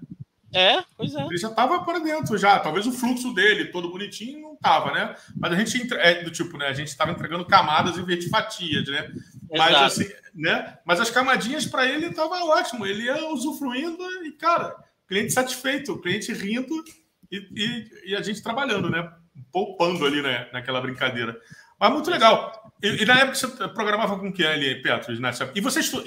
[0.53, 1.23] É, pois é.
[1.25, 2.59] Ele já estava para dentro já.
[2.59, 5.15] Talvez o fluxo dele, todo bonitinho, não estava, né?
[5.35, 6.67] Mas a gente é do tipo, né?
[6.67, 9.09] A gente estava entregando camadas em vez de fatias, né?
[9.57, 10.77] Mas assim, né?
[10.85, 12.85] Mas as camadinhas para ele estava ótimo.
[12.85, 14.75] Ele ia usufruindo e, cara,
[15.07, 16.83] cliente satisfeito, cliente rindo
[17.31, 19.11] e, e, e a gente trabalhando, né?
[19.51, 20.49] Poupando ali, né?
[20.53, 21.39] Naquela brincadeira.
[21.79, 22.73] Mas muito legal.
[22.81, 25.19] E, e na época você programava com quem ali, Petros?
[25.19, 25.51] Nessa...
[25.53, 26.03] E você estu...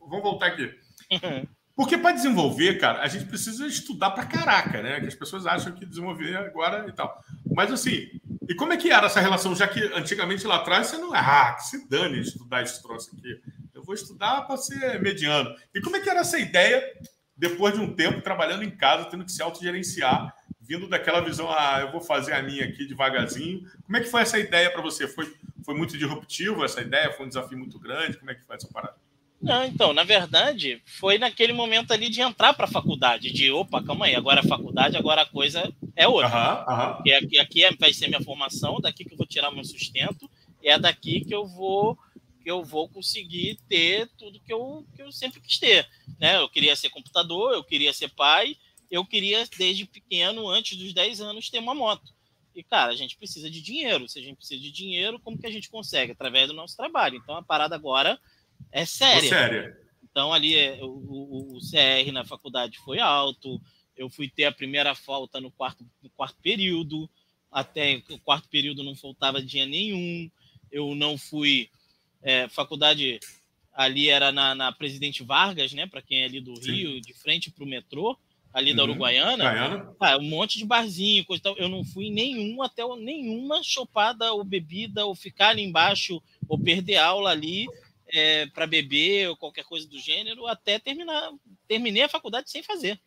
[0.00, 0.74] Vamos voltar aqui.
[1.78, 5.00] Porque para desenvolver, cara, a gente precisa estudar para caraca, né?
[5.00, 7.22] Que as pessoas acham que desenvolver agora e tal.
[7.54, 9.54] Mas assim, e como é que era essa relação?
[9.54, 11.12] Já que antigamente lá atrás você não.
[11.12, 13.38] Ah, que se dane estudar esse troço aqui.
[13.74, 15.54] Eu vou estudar para ser mediano.
[15.74, 16.82] E como é que era essa ideia,
[17.36, 21.80] depois de um tempo trabalhando em casa, tendo que se autogerenciar, vindo daquela visão, ah,
[21.82, 23.62] eu vou fazer a minha aqui devagarzinho.
[23.84, 25.06] Como é que foi essa ideia para você?
[25.06, 25.30] Foi,
[25.62, 27.12] foi muito disruptivo essa ideia?
[27.12, 28.16] Foi um desafio muito grande?
[28.16, 28.96] Como é que foi essa parada?
[29.40, 33.82] Não, então, na verdade, foi naquele momento ali de entrar para a faculdade, de opa,
[33.82, 36.64] calma aí, agora a faculdade, agora a coisa é outra.
[36.66, 36.94] Uhum, uhum.
[36.94, 40.28] Porque aqui, aqui é, vai ser minha formação, daqui que eu vou tirar meu sustento,
[40.62, 41.96] é daqui que eu vou
[42.42, 45.86] que eu vou conseguir ter tudo que eu, que eu sempre quis ter.
[46.18, 46.38] Né?
[46.38, 48.56] Eu queria ser computador, eu queria ser pai,
[48.90, 52.10] eu queria, desde pequeno, antes dos 10 anos, ter uma moto.
[52.54, 54.08] E, cara, a gente precisa de dinheiro.
[54.08, 56.12] Se a gente precisa de dinheiro, como que a gente consegue?
[56.12, 57.16] Através do nosso trabalho.
[57.16, 58.18] Então, a parada agora
[58.72, 59.28] é séria.
[59.28, 59.78] Séria.
[60.10, 63.60] Então, ali, é, o, o, o, CR na faculdade foi alto.
[63.96, 67.08] Eu fui ter a primeira falta no quarto, no quarto período.
[67.50, 70.30] Até o quarto período não faltava dia nenhum.
[70.70, 71.70] Eu não fui.
[72.22, 73.20] É, faculdade
[73.72, 75.86] ali era na, na Presidente Vargas, né?
[75.86, 76.72] Para quem é ali do Sim.
[76.72, 78.18] Rio, de frente para o metrô,
[78.52, 78.76] ali uhum.
[78.76, 79.94] da Uruguaiana.
[80.00, 81.56] Ah, um monte de barzinho, coisa tal.
[81.56, 86.96] Eu não fui nenhum, até nenhuma chopada ou bebida, ou ficar ali embaixo, ou perder
[86.96, 87.68] aula ali
[88.12, 91.30] é, para beber ou qualquer coisa do gênero até terminar.
[91.66, 93.00] Terminei a faculdade sem fazer.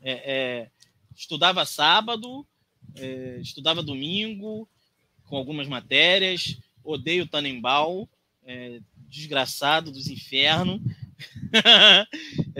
[0.00, 0.70] É, é,
[1.14, 2.46] estudava sábado,
[2.96, 4.68] é, estudava domingo,
[5.24, 6.56] com algumas matérias.
[6.82, 8.08] Odeio Tannenbaum,
[8.44, 10.80] é, desgraçado dos infernos.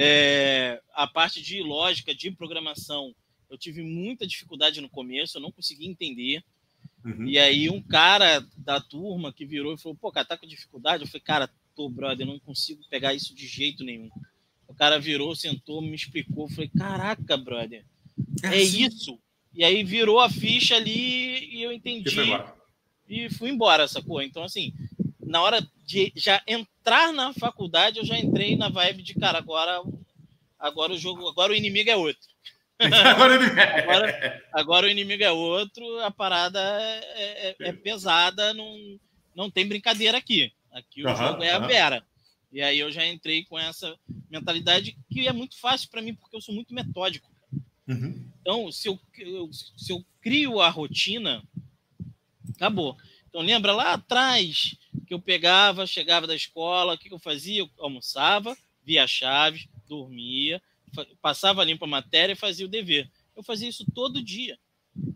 [0.00, 3.12] É, a parte de lógica, de programação,
[3.50, 6.44] eu tive muita dificuldade no começo, eu não conseguia entender.
[7.04, 7.26] Uhum.
[7.26, 11.04] E aí um cara da turma que virou e falou, pô, cara, tá com dificuldade?
[11.04, 14.10] Eu falei, cara, tô, brother, não consigo pegar isso de jeito nenhum.
[14.66, 17.84] O cara virou, sentou, me explicou, eu falei, caraca, brother,
[18.42, 18.86] é, é assim.
[18.86, 19.18] isso.
[19.54, 22.10] E aí virou a ficha ali e eu entendi.
[23.08, 24.20] E fui embora, sacou?
[24.20, 24.72] Então, assim,
[25.24, 29.82] na hora de já entrar na faculdade, eu já entrei na vibe de, cara, agora,
[30.58, 32.28] agora o jogo, agora o inimigo é outro.
[33.06, 38.98] agora, agora, o inimigo é outro, a parada é, é, é pesada, não,
[39.34, 40.52] não tem brincadeira aqui.
[40.72, 42.04] Aqui o uhum, jogo é a Vera.
[42.52, 43.96] E aí eu já entrei com essa
[44.30, 47.30] mentalidade que é muito fácil para mim, porque eu sou muito metódico.
[47.86, 48.24] Uhum.
[48.40, 48.98] Então, se eu,
[49.76, 51.42] se eu crio a rotina,
[52.54, 52.96] acabou.
[53.28, 54.76] Então, lembra lá atrás
[55.06, 57.60] que eu pegava, chegava da escola, o que, que eu fazia?
[57.60, 60.62] Eu almoçava, via chaves, dormia,
[61.20, 63.10] passava limpo a matéria e fazia o dever.
[63.36, 64.58] Eu fazia isso todo dia.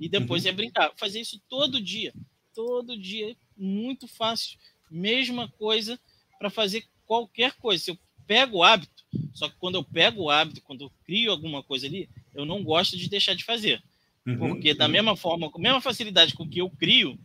[0.00, 0.50] E depois uhum.
[0.50, 0.92] ia brincar.
[0.96, 2.12] Fazia isso todo dia.
[2.54, 3.36] Todo dia.
[3.56, 4.58] Muito fácil.
[4.90, 5.98] Mesma coisa
[6.38, 7.84] para fazer qualquer coisa.
[7.84, 9.04] Se eu pego o hábito,
[9.34, 12.62] só que quando eu pego o hábito, quando eu crio alguma coisa ali, eu não
[12.62, 13.82] gosto de deixar de fazer.
[14.26, 14.38] Uhum.
[14.38, 17.18] Porque da mesma forma, com a mesma facilidade com que eu crio,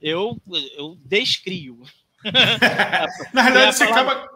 [0.00, 0.40] eu,
[0.76, 1.82] eu descrio.
[3.32, 4.28] Na verdade, você acaba.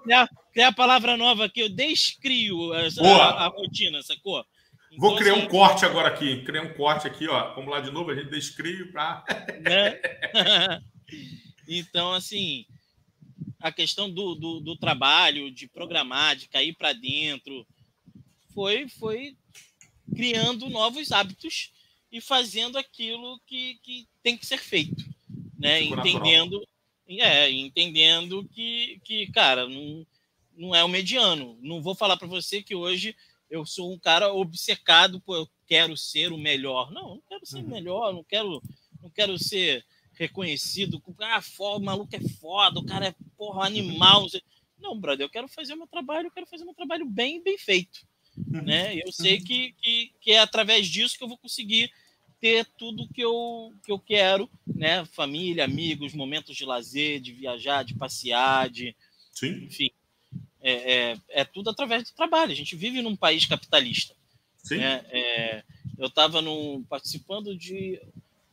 [0.52, 4.44] Criar a palavra nova aqui, eu descrio essa, a, a, rotina, sacou?
[4.90, 6.42] Então, Vou criar assim, um corte agora aqui.
[6.44, 7.54] Criar um corte aqui, ó.
[7.54, 9.24] Vamos lá de novo, a gente descrio para.
[9.62, 10.00] Né?
[11.66, 12.66] então, assim,
[13.58, 17.66] a questão do, do, do trabalho, de programar, de cair para dentro,
[18.52, 19.36] foi, foi
[20.14, 21.72] criando novos hábitos
[22.10, 25.02] e fazendo aquilo que, que tem que ser feito,
[25.58, 25.82] né?
[25.82, 26.62] Entendendo,
[27.08, 30.06] é, entendendo que, que cara, não,
[30.56, 31.58] não é o mediano.
[31.60, 33.16] Não vou falar para você que hoje
[33.50, 36.90] eu sou um cara obcecado por eu quero ser o melhor.
[36.90, 37.68] Não, não quero ser o uhum.
[37.68, 38.62] melhor, não quero,
[39.00, 39.84] não quero ser
[40.14, 44.26] reconhecido ah, foda, o maluco é foda, o cara é porra animal.
[44.78, 47.42] Não, brother, eu quero fazer o meu trabalho, eu quero fazer o meu trabalho bem,
[47.42, 48.06] bem feito.
[48.36, 48.62] Uhum.
[48.62, 48.96] Né?
[48.96, 49.44] Eu sei uhum.
[49.44, 51.92] que, que, que é através disso que eu vou conseguir
[52.40, 55.04] ter tudo que eu, que eu quero, né?
[55.04, 58.96] Família, amigos, momentos de lazer, de viajar, de passear, de.
[59.30, 59.66] Sim.
[59.66, 59.90] Enfim.
[60.62, 62.52] É, é, é tudo através do trabalho.
[62.52, 64.14] A gente vive num país capitalista.
[64.62, 64.78] Sim.
[64.78, 65.04] Né?
[65.10, 65.62] É,
[65.98, 66.40] eu estava
[66.88, 68.00] participando de.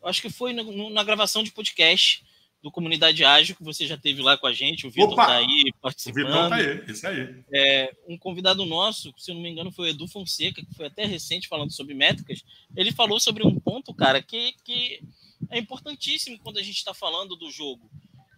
[0.04, 2.24] Acho que foi no, na gravação de podcast
[2.62, 5.74] do Comunidade Ágil, que você já teve lá com a gente, o Vitor está aí
[5.82, 6.24] participando.
[6.24, 7.44] O Vitor está aí, isso aí.
[7.54, 10.88] É, um convidado nosso, se eu não me engano, foi o Edu Fonseca, que foi
[10.88, 12.44] até recente falando sobre métricas.
[12.76, 15.02] Ele falou sobre um ponto, cara, que, que
[15.50, 17.90] é importantíssimo quando a gente está falando do jogo.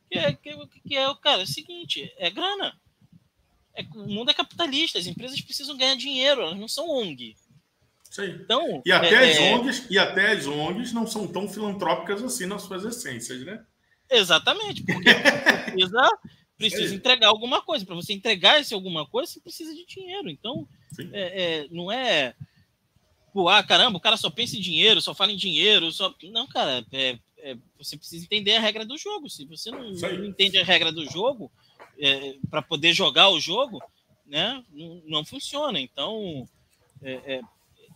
[0.10, 0.56] Que é, que,
[0.88, 2.80] que é, cara, é o seguinte, é grana.
[3.76, 7.36] É, o mundo é capitalista, as empresas precisam ganhar dinheiro, elas não são ONG.
[8.20, 12.22] Então, e até, é, as é ONGs, e até as ONGs não são tão filantrópicas
[12.22, 13.64] assim nas suas essências, né?
[14.10, 15.10] Exatamente, porque
[15.72, 16.20] precisa,
[16.58, 17.86] precisa entregar alguma coisa.
[17.86, 20.30] Para você entregar esse alguma coisa, você precisa de dinheiro.
[20.30, 20.68] Então,
[21.14, 22.36] é, é, não é.
[23.34, 25.90] Pô, ah, caramba, o cara só pensa em dinheiro, só fala em dinheiro.
[25.94, 26.14] Só...
[26.24, 29.30] Não, cara, é, é você precisa entender a regra do jogo.
[29.30, 31.50] Se você não, não entende a regra do jogo,
[32.02, 33.82] é, para poder jogar o jogo,
[34.26, 35.80] né, não, não funciona.
[35.80, 36.48] Então,
[37.02, 37.42] é, é,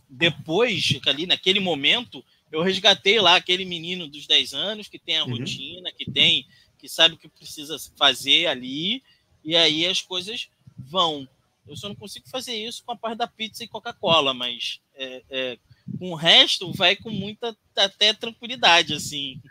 [0.08, 5.26] depois, ali naquele momento, eu resgatei lá aquele menino dos 10 anos que tem a
[5.26, 5.32] uhum.
[5.32, 6.46] rotina, que tem,
[6.78, 9.02] que sabe o que precisa fazer ali,
[9.44, 11.28] e aí as coisas vão.
[11.68, 15.24] Eu só não consigo fazer isso com a parte da pizza e Coca-Cola, mas é,
[15.30, 15.58] é,
[15.98, 19.42] com o resto vai com muita até tranquilidade, assim.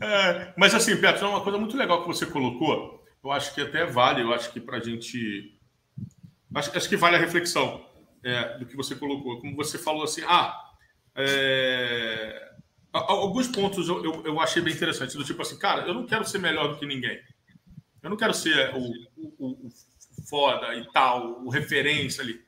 [0.00, 3.03] É, mas assim, Petro, é uma coisa muito legal que você colocou.
[3.24, 5.58] Eu acho que até vale, eu acho que para a gente.
[6.54, 7.84] Acho, acho, que vale a reflexão
[8.22, 9.40] é, do que você colocou.
[9.40, 10.54] Como você falou assim, ah,
[11.16, 12.52] é,
[12.92, 16.24] alguns pontos eu, eu, eu, achei bem interessante, do tipo assim, cara, eu não quero
[16.24, 17.18] ser melhor do que ninguém.
[18.02, 19.68] Eu não quero ser o, o, o
[20.28, 22.38] foda e tal, o referência ali.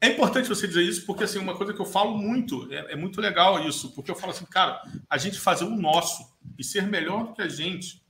[0.00, 2.96] É importante você dizer isso, porque assim, uma coisa que eu falo muito, é, é,
[2.96, 6.82] muito legal isso, porque eu falo assim, cara, a gente fazer o nosso e ser
[6.88, 8.01] melhor do que a gente,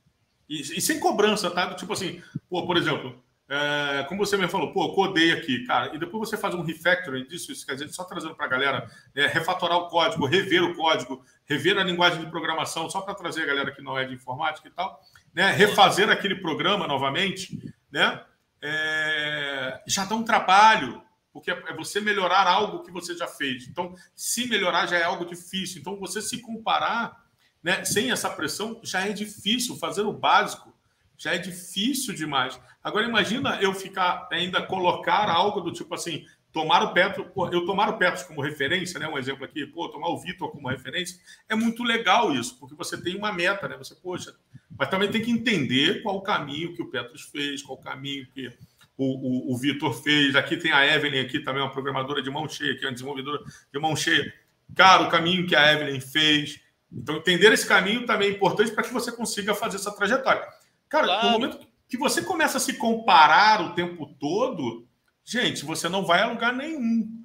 [0.47, 1.73] e, e sem cobrança, tá?
[1.75, 5.99] Tipo assim, pô, por exemplo, é, como você me falou, pô, codei aqui, cara, e
[5.99, 9.27] depois você faz um refactoring disso, isso quer dizer, só trazendo para a galera, é,
[9.27, 13.45] refatorar o código, rever o código, rever a linguagem de programação, só para trazer a
[13.45, 15.01] galera que não é de informática e tal,
[15.33, 18.23] né, refazer aquele programa novamente, né,
[18.61, 23.67] é, já dá um trabalho, porque é você melhorar algo que você já fez.
[23.67, 25.81] Então, se melhorar já é algo difícil.
[25.81, 27.22] Então, você se comparar,
[27.63, 30.73] né, sem essa pressão, já é difícil fazer o básico
[31.17, 32.59] já é difícil demais.
[32.83, 37.89] Agora imagina eu ficar ainda colocar algo do tipo assim, tomar o Petro, eu tomar
[37.89, 39.07] o Petro como referência, né?
[39.07, 43.01] Um exemplo aqui, pô, tomar o Vitor como referência, é muito legal isso, porque você
[43.01, 43.77] tem uma meta, né?
[43.77, 44.35] Você, poxa,
[44.77, 48.27] mas também tem que entender qual o caminho que o Petros fez, qual o caminho
[48.33, 48.51] que
[48.97, 50.35] o, o, o Vitor fez.
[50.35, 53.41] Aqui tem a Evelyn, aqui também uma programadora de mão cheia, que é uma desenvolvedora
[53.71, 54.33] de mão cheia.
[54.75, 56.59] Cara, o caminho que a Evelyn fez.
[56.95, 60.47] Então, entender esse caminho também é importante para que você consiga fazer essa trajetória.
[60.87, 61.25] Cara, claro.
[61.25, 64.85] no momento que você começa a se comparar o tempo todo,
[65.25, 67.23] gente, você não vai a lugar nenhum.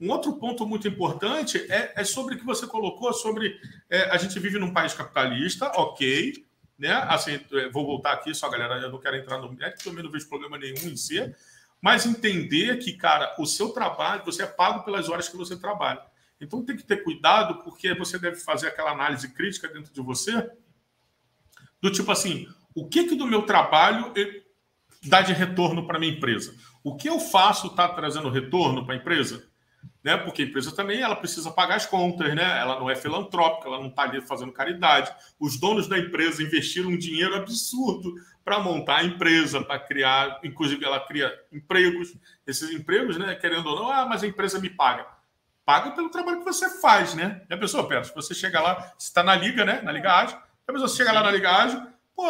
[0.00, 3.58] Um outro ponto muito importante é, é sobre o que você colocou sobre
[3.88, 6.44] é, a gente vive num país capitalista, ok,
[6.78, 6.92] né?
[7.08, 10.10] Assim, é, vou voltar aqui, só galera, eu não quero entrar no mérito, também não
[10.10, 11.36] vejo problema nenhum em ser,
[11.80, 16.02] mas entender que, cara, o seu trabalho, você é pago pelas horas que você trabalha.
[16.40, 20.50] Então tem que ter cuidado, porque você deve fazer aquela análise crítica dentro de você,
[21.80, 24.12] do tipo assim, o que, que do meu trabalho
[25.02, 26.54] dá de retorno para minha empresa?
[26.84, 29.48] O que eu faço está trazendo retorno para a empresa?
[30.04, 30.16] Né?
[30.16, 32.58] Porque a empresa também ela precisa pagar as contas, né?
[32.60, 35.10] ela não é filantrópica, ela não está ali fazendo caridade.
[35.40, 38.14] Os donos da empresa investiram um dinheiro absurdo
[38.44, 42.14] para montar a empresa, para criar, inclusive ela cria empregos.
[42.46, 45.15] Esses empregos, né, querendo ou não, ah, mas a empresa me paga.
[45.66, 47.42] Paga pelo trabalho que você faz, né?
[47.50, 49.82] E a pessoa, Pedro, se você chega lá, você está na liga, né?
[49.82, 51.82] Na Liga Ágil, a pessoa chega lá na Liga Ágil,
[52.16, 52.24] Pô,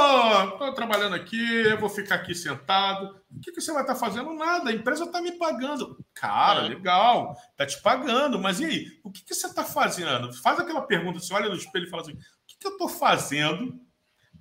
[0.51, 3.21] estou trabalhando aqui, eu vou ficar aqui sentado.
[3.31, 4.35] O que, que você vai estar tá fazendo?
[4.35, 6.05] Nada, a empresa está me pagando.
[6.13, 6.69] Cara, é.
[6.71, 9.01] legal, está te pagando, mas e aí?
[9.05, 10.33] O que, que você está fazendo?
[10.43, 12.17] Faz aquela pergunta, você olha no espelho e fala assim: o
[12.49, 13.81] que, que eu estou fazendo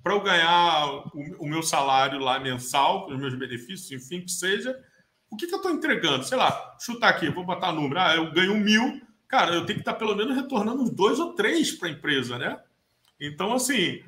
[0.02, 4.76] para eu ganhar o, o, meu salário lá mensal, os meus benefícios, enfim, que seja?
[5.30, 6.24] O que, que eu estou entregando?
[6.24, 8.00] Sei lá, chutar aqui, vou botar número.
[8.00, 9.00] Ah, eu ganho mil.
[9.28, 11.90] Cara, eu tenho que estar tá pelo menos retornando uns dois ou três para a
[11.90, 12.60] empresa, né?
[13.20, 14.02] Então, assim,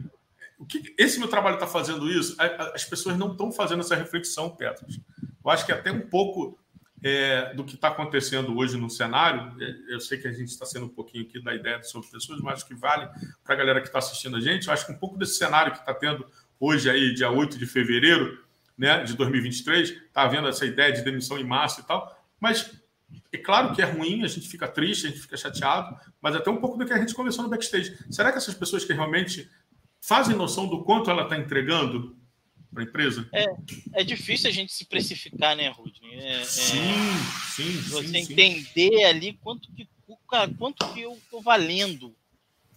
[0.59, 2.37] o que esse meu trabalho está fazendo isso?
[2.75, 5.01] As pessoas não estão fazendo essa reflexão, Petros.
[5.45, 6.59] Eu acho que até um pouco
[7.03, 10.66] é, do que está acontecendo hoje no cenário, é, eu sei que a gente está
[10.66, 13.09] sendo um pouquinho aqui da ideia sobre pessoas, mas acho que vale
[13.45, 14.66] para a galera que está assistindo a gente.
[14.66, 16.27] Eu acho que um pouco desse cenário que está tendo
[16.59, 18.45] hoje, aí, dia 8 de fevereiro
[18.79, 22.70] né, de 2023, está havendo essa ideia de demissão em massa e tal, mas
[23.33, 26.49] é claro que é ruim, a gente fica triste, a gente fica chateado, mas até
[26.51, 27.97] um pouco do que a gente conversou no backstage.
[28.11, 29.51] Será que essas pessoas que realmente
[30.01, 32.16] fazem noção do quanto ela está entregando
[32.72, 33.29] para a empresa?
[33.33, 33.47] É,
[33.95, 36.14] é difícil a gente se precificar, né, Rudney?
[36.14, 39.05] É, sim, é, sim, Você sim, entender sim.
[39.05, 39.89] ali quanto que,
[40.59, 42.14] quanto que eu estou valendo,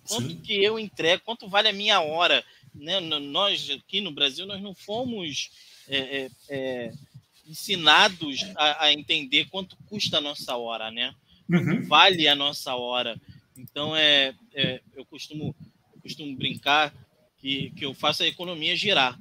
[0.07, 0.37] quanto sim.
[0.37, 2.43] que eu entrego, quanto vale a minha hora.
[2.73, 2.99] Né?
[2.99, 5.51] Nós aqui no Brasil, nós não fomos
[5.91, 6.91] é, é, é,
[7.45, 11.13] ensinados a, a, entender quanto custa a nossa hora, né?
[11.49, 11.83] Uhum.
[11.83, 13.19] Vale a nossa hora.
[13.57, 15.53] Então, é, é eu costumo,
[15.93, 16.93] eu costumo brincar
[17.37, 19.19] que, que eu faço a economia girar.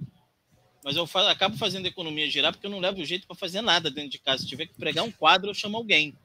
[0.84, 3.60] Mas eu faço, acabo fazendo a economia girar porque eu não levo jeito para fazer
[3.60, 4.42] nada dentro de casa.
[4.42, 6.16] Se tiver que pregar um quadro, eu chamo alguém.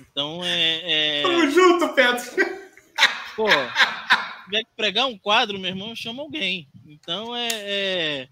[0.00, 1.18] Então é.
[1.18, 1.22] é...
[1.22, 2.22] Tamo junto, Pedro!
[3.34, 6.68] Pô, se tiver que pregar um quadro, meu irmão, eu chamo alguém.
[6.86, 7.48] Então é.
[7.52, 8.28] é...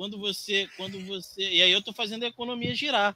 [0.00, 3.14] quando você, quando você, e aí eu tô fazendo a economia girar.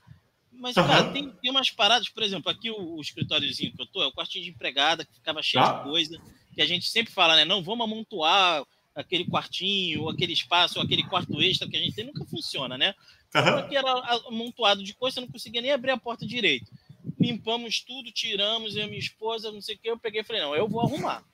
[0.52, 0.86] Mas, uhum.
[0.86, 4.06] cara, tem, tem umas paradas, por exemplo, aqui o, o escritóriozinho que eu tô, é
[4.06, 5.78] o quartinho de empregada, que ficava cheio ah.
[5.78, 6.20] de coisa,
[6.54, 7.44] que a gente sempre fala, né?
[7.46, 12.22] Não, vamos amontoar aquele quartinho, aquele espaço, aquele quarto extra que a gente tem, nunca
[12.26, 12.94] funciona, né?
[13.34, 13.56] Uhum.
[13.56, 13.90] Aqui era
[14.28, 16.70] amontoado de coisa, eu não conseguia nem abrir a porta direito.
[17.18, 20.42] Limpamos tudo, tiramos, eu e minha esposa, não sei o que, eu peguei e falei,
[20.42, 21.24] não, eu vou arrumar.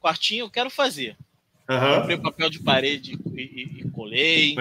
[0.00, 1.18] Quartinho eu quero fazer.
[1.68, 2.00] Uhum.
[2.00, 4.56] Comprei papel de parede e, e, e colei.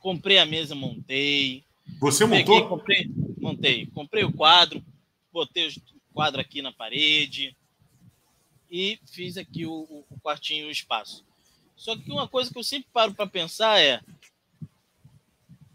[0.00, 1.64] Comprei a mesa, montei.
[1.98, 2.68] Você Peguei, montou?
[2.68, 3.86] Comprei, montei.
[3.86, 4.84] Comprei o quadro,
[5.32, 5.72] botei o
[6.12, 7.56] quadro aqui na parede
[8.70, 11.24] e fiz aqui o, o quartinho, o espaço.
[11.76, 14.00] Só que uma coisa que eu sempre paro para pensar é.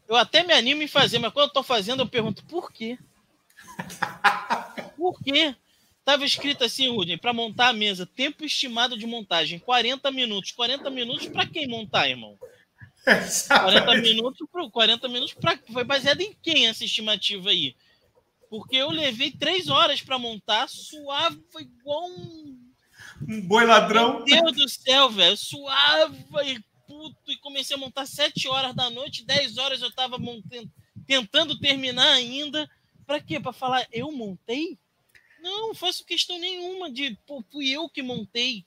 [0.07, 2.97] Eu até me animo em fazer, mas quando eu estou fazendo, eu pergunto por quê?
[4.97, 5.55] Por quê?
[6.09, 10.51] Estava escrito assim, Rudin, para montar a mesa, tempo estimado de montagem, 40 minutos.
[10.53, 12.35] 40 minutos para quem montar, irmão?
[13.47, 17.75] 40 minutos, 40 minutos pra, foi baseado em quem essa estimativa aí?
[18.49, 22.57] Porque eu levei três horas para montar, suava igual um.
[23.29, 24.23] Um boi ladrão.
[24.25, 25.37] Meu Deus do céu, velho.
[25.37, 27.31] Suava e puto.
[27.31, 30.71] E comecei a montar sete horas da noite, 10 horas eu tava montando,
[31.05, 32.67] tentando terminar ainda.
[33.05, 33.39] Para quê?
[33.39, 34.75] Para falar, eu montei?
[35.41, 38.65] Não, faço questão nenhuma de, pô, fui eu que montei.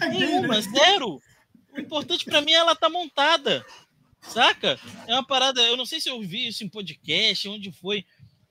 [0.00, 1.20] Nenhuma, zero.
[1.72, 3.64] O importante para mim é ela tá montada.
[4.22, 4.78] Saca?
[5.06, 5.60] É uma parada.
[5.62, 8.04] Eu não sei se eu vi isso em podcast, onde foi.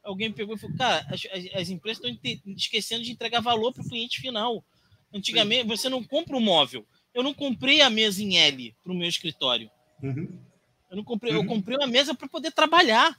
[0.03, 1.21] Alguém pegou e falou: Cara, as,
[1.53, 4.63] as empresas estão esquecendo de entregar valor para o cliente final.
[5.13, 6.85] Antigamente, você não compra um móvel.
[7.13, 9.69] Eu não comprei a mesa em L para o meu escritório.
[10.01, 10.39] Uhum.
[10.89, 11.39] Eu não comprei, uhum.
[11.39, 13.17] eu comprei uma mesa para poder trabalhar.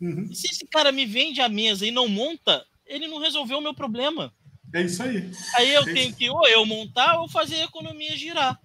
[0.00, 0.28] Uhum.
[0.30, 3.62] E se esse cara me vende a mesa e não monta, ele não resolveu o
[3.62, 4.34] meu problema.
[4.74, 5.30] É isso aí.
[5.56, 8.60] Aí eu é tenho que ou eu montar ou fazer a economia girar.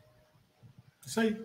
[1.05, 1.35] Isso aí.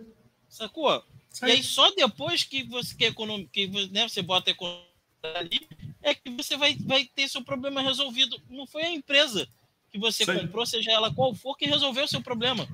[0.47, 1.03] Sacou?
[1.31, 1.51] Isso aí.
[1.51, 4.87] E aí só depois que você quer economia, que né, você bota a economia
[5.35, 5.67] ali,
[6.01, 8.41] é que você vai, vai ter seu problema resolvido.
[8.49, 9.47] Não foi a empresa
[9.91, 10.67] que você isso comprou, aí.
[10.67, 12.67] seja ela qual for, que resolveu o seu problema.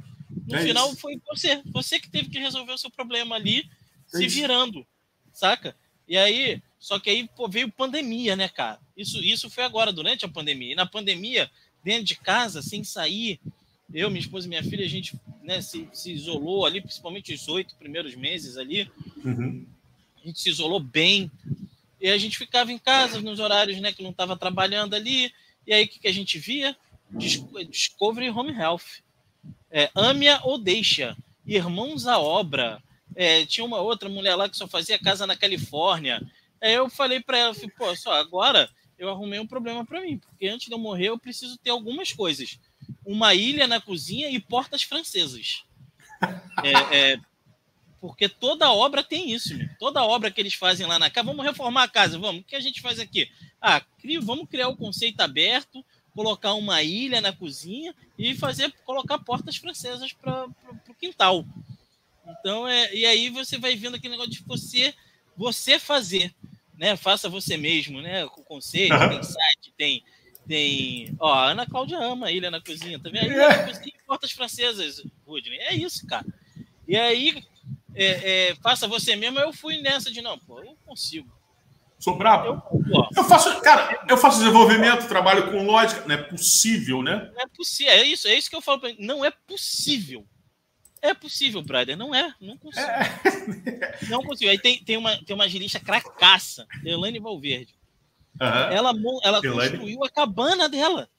[0.47, 1.00] No é final isso.
[1.00, 1.62] foi você.
[1.66, 3.70] Você que teve que resolver o seu problema ali,
[4.14, 4.36] é se isso.
[4.36, 4.86] virando.
[5.32, 5.76] Saca?
[6.08, 8.80] E aí, só que aí pô, veio pandemia, né, cara?
[8.95, 10.71] Isso, isso foi agora, durante a pandemia.
[10.71, 11.51] E na pandemia,
[11.84, 13.39] dentro de casa, sem sair,
[13.93, 17.47] eu, minha esposa e minha filha, a gente né, se, se isolou ali, principalmente os
[17.47, 18.89] oito primeiros meses ali.
[19.25, 19.65] Uhum.
[20.23, 21.30] A gente se isolou bem.
[21.99, 25.34] E a gente ficava em casa nos horários né, que não estava trabalhando ali.
[25.67, 26.77] E aí o que, que a gente via?
[27.11, 29.01] Discovery Home Health.
[29.71, 31.17] É, Ame-a ou deixa.
[31.45, 32.82] Irmãos à obra.
[33.15, 36.21] É, tinha uma outra mulher lá que só fazia casa na Califórnia.
[36.62, 40.47] Aí eu falei para ela, pô, só agora eu arrumei um problema para mim, porque
[40.47, 42.60] antes de eu morrer eu preciso ter algumas coisas
[43.05, 45.64] uma ilha na cozinha e portas francesas.
[46.62, 47.20] É, é,
[48.01, 49.70] porque toda obra tem isso, meu.
[49.80, 52.41] toda obra que eles fazem lá na casa, vamos reformar a casa, vamos.
[52.41, 53.32] O que a gente faz aqui?
[53.62, 53.82] Ah,
[54.22, 55.84] vamos criar o um conceito aberto,
[56.14, 60.47] colocar uma ilha na cozinha e fazer colocar portas francesas para
[60.89, 61.45] o quintal.
[62.28, 64.93] Então é e aí você vai vendo aquele negócio de você
[65.38, 66.36] você fazer,
[66.80, 66.95] né?
[66.95, 68.25] Faça você mesmo, né?
[68.27, 69.09] Com conceito, uhum.
[69.09, 70.03] tem site, tem
[70.49, 71.15] tem.
[71.19, 73.21] Ó, a Ana Cláudia ama a Ilha na Cozinha também.
[73.21, 73.57] A Ilha é.
[73.57, 75.59] na Cozinha portas francesas, Rudney.
[75.59, 76.25] É isso, cara.
[76.88, 77.43] E aí,
[77.93, 79.39] é, é, faça você mesmo.
[79.39, 81.30] Eu fui nessa de, não, pô, eu consigo.
[81.99, 82.47] Sou brabo.
[82.47, 86.03] Eu, eu, faço, cara, eu faço desenvolvimento, trabalho com lógica.
[86.07, 87.30] Não é possível, né?
[87.36, 87.93] Não é possível.
[87.93, 89.05] É isso, é isso que eu falo pra ele.
[89.05, 90.25] Não é possível.
[91.02, 91.95] É possível, brother.
[91.97, 92.34] Não é.
[92.39, 92.86] Não consigo.
[92.86, 94.00] É.
[94.10, 94.52] Não consigo.
[94.52, 97.76] Aí tem, tem, uma, tem uma girista cracaça, Elaine Valverde.
[98.39, 98.47] Uhum.
[98.47, 98.93] Ela,
[99.24, 101.10] ela construiu a cabana dela.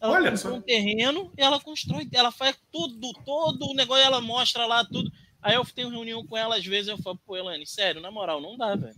[0.00, 0.52] Ela Olha só.
[0.52, 5.10] um terreno e ela constrói, ela faz tudo, todo o negócio, ela mostra lá tudo.
[5.42, 8.40] Aí eu tenho reunião com ela, às vezes eu falo, pô, Elane, sério, na moral,
[8.40, 8.96] não dá, velho.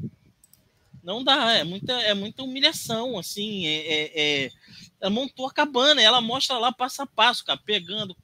[1.03, 3.66] Não dá, é muita, é muita humilhação, assim.
[3.66, 4.51] É, é, é...
[5.01, 8.14] Ela montou a cabana, ela mostra lá passo a passo, cara, pegando,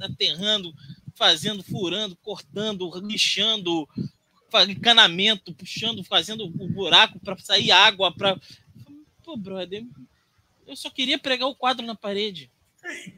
[0.00, 0.74] aterrando,
[1.14, 3.88] fazendo, furando, cortando, lixando,
[4.68, 8.14] encanamento, puxando, fazendo o buraco para sair água.
[8.14, 8.38] Pra...
[9.22, 9.84] Pô, brother,
[10.66, 12.50] eu só queria pregar o quadro na parede.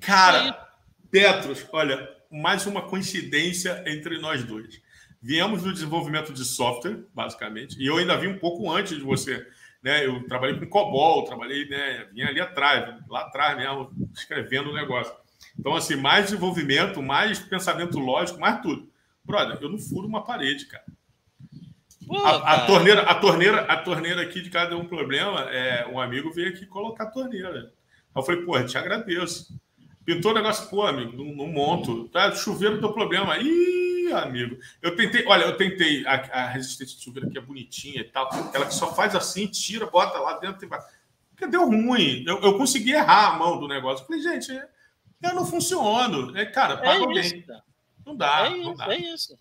[0.01, 0.71] Cara,
[1.11, 4.81] Petros, olha, mais uma coincidência entre nós dois.
[5.21, 9.47] Viemos do desenvolvimento de software, basicamente, e eu ainda vi um pouco antes de você.
[9.83, 10.07] Né?
[10.07, 12.09] Eu trabalhei com COBOL, trabalhei, né?
[12.13, 15.13] Vinha ali atrás, lá atrás mesmo, escrevendo o negócio.
[15.59, 18.89] Então, assim, mais desenvolvimento, mais pensamento lógico, mais tudo.
[19.25, 20.85] Brother, eu não furo uma parede, cara.
[22.07, 25.99] Pô, a, a, torneira, a torneira, a torneira aqui de cada um problema, é, um
[25.99, 27.73] amigo veio aqui colocar a torneira.
[28.15, 29.59] Eu falei, pô, te agradeço.
[30.05, 32.09] Pintou o negócio, pô, amigo, não, não monto.
[32.09, 33.37] Tá, chuveiro teu problema.
[33.39, 34.57] Ih, amigo.
[34.81, 38.27] Eu tentei, olha, eu tentei a, a resistência de chuveiro que é bonitinha e tal,
[38.33, 40.79] aquela que só faz assim, tira, bota lá dentro e vai.
[41.31, 42.25] Porque deu ruim.
[42.25, 44.05] Eu, eu consegui errar a mão do negócio.
[44.05, 44.53] Eu falei, gente,
[45.27, 46.37] eu não funciono.
[46.37, 47.45] É, cara, paga é bem.
[48.05, 48.47] Não dá.
[48.47, 48.95] É não isso, dá.
[48.95, 49.39] é isso.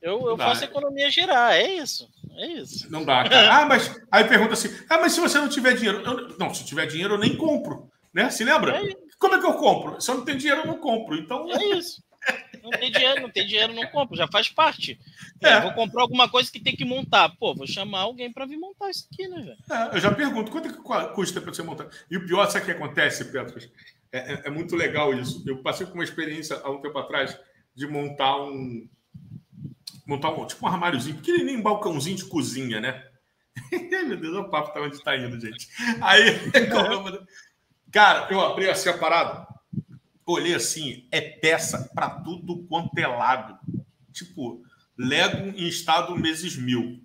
[0.00, 2.08] Eu, eu faço a economia girar, é isso.
[2.36, 2.90] É isso.
[2.90, 3.50] Não dá, cara.
[3.62, 6.00] Ah, mas aí pergunta assim: ah, mas se você não tiver dinheiro.
[6.02, 7.90] Eu, não, se tiver dinheiro, eu nem compro.
[8.12, 8.30] Né?
[8.30, 8.76] Se lembra?
[8.76, 10.00] É Como é que eu compro?
[10.00, 11.16] Se eu não tenho dinheiro, eu não compro.
[11.16, 11.50] Então.
[11.50, 12.02] É isso.
[12.62, 14.98] Não tem dinheiro, não tem dinheiro, não compro, já faz parte.
[15.40, 15.60] É.
[15.60, 17.28] vou comprar alguma coisa que tem que montar.
[17.38, 19.56] Pô, vou chamar alguém para vir montar isso aqui, né, velho?
[19.70, 21.88] É, eu já pergunto, quanto é que custa para você montar?
[22.10, 23.68] E o pior, sabe o que acontece, Petros?
[24.16, 25.42] É, é, é, muito legal isso.
[25.46, 27.38] Eu passei com uma experiência há um tempo atrás
[27.74, 28.88] de montar um.
[30.06, 33.04] Montar um, tipo um armáriozinho, pequenininho, um balcãozinho de cozinha, né?
[34.06, 35.68] Meu Deus, o papo tá onde tá indo, gente.
[36.00, 36.38] Aí,
[37.90, 39.46] cara, eu abri assim a parada
[40.26, 43.58] olhei assim, é peça para tudo quanto é lado.
[44.12, 44.62] Tipo,
[44.98, 47.00] Lego em estado meses mil.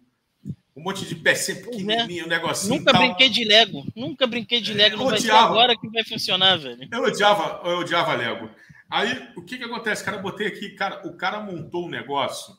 [0.82, 2.26] Um monte de pequenininho, é.
[2.26, 2.76] um negocinho.
[2.76, 3.02] Nunca tal.
[3.02, 3.86] brinquei de Lego.
[3.96, 4.98] Nunca brinquei de Lego.
[4.98, 6.88] Não vai ser agora que vai funcionar, velho.
[6.92, 8.50] Eu odiava, eu odiava Lego.
[8.90, 10.04] Aí, o que que acontece?
[10.04, 12.56] Cara, eu botei aqui, cara, o cara montou um negócio,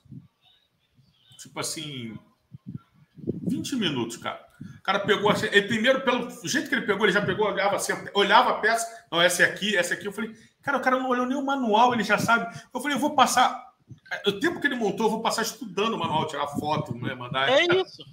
[1.39, 2.17] tipo assim,
[3.47, 4.41] 20 minutos, cara.
[4.79, 7.77] O cara pegou, assim, ele primeiro, pelo jeito que ele pegou, ele já pegou, olhava
[7.77, 10.07] assim, olhava a peça, não, essa aqui, essa aqui.
[10.07, 12.47] Eu falei, Cara, o cara não olhou nem o manual, ele já sabe.
[12.73, 13.72] Eu falei, eu vou passar.
[14.27, 17.15] O tempo que ele montou, eu vou passar estudando o manual, tirar foto, né?
[17.15, 17.49] Mandar.
[17.49, 18.05] É isso.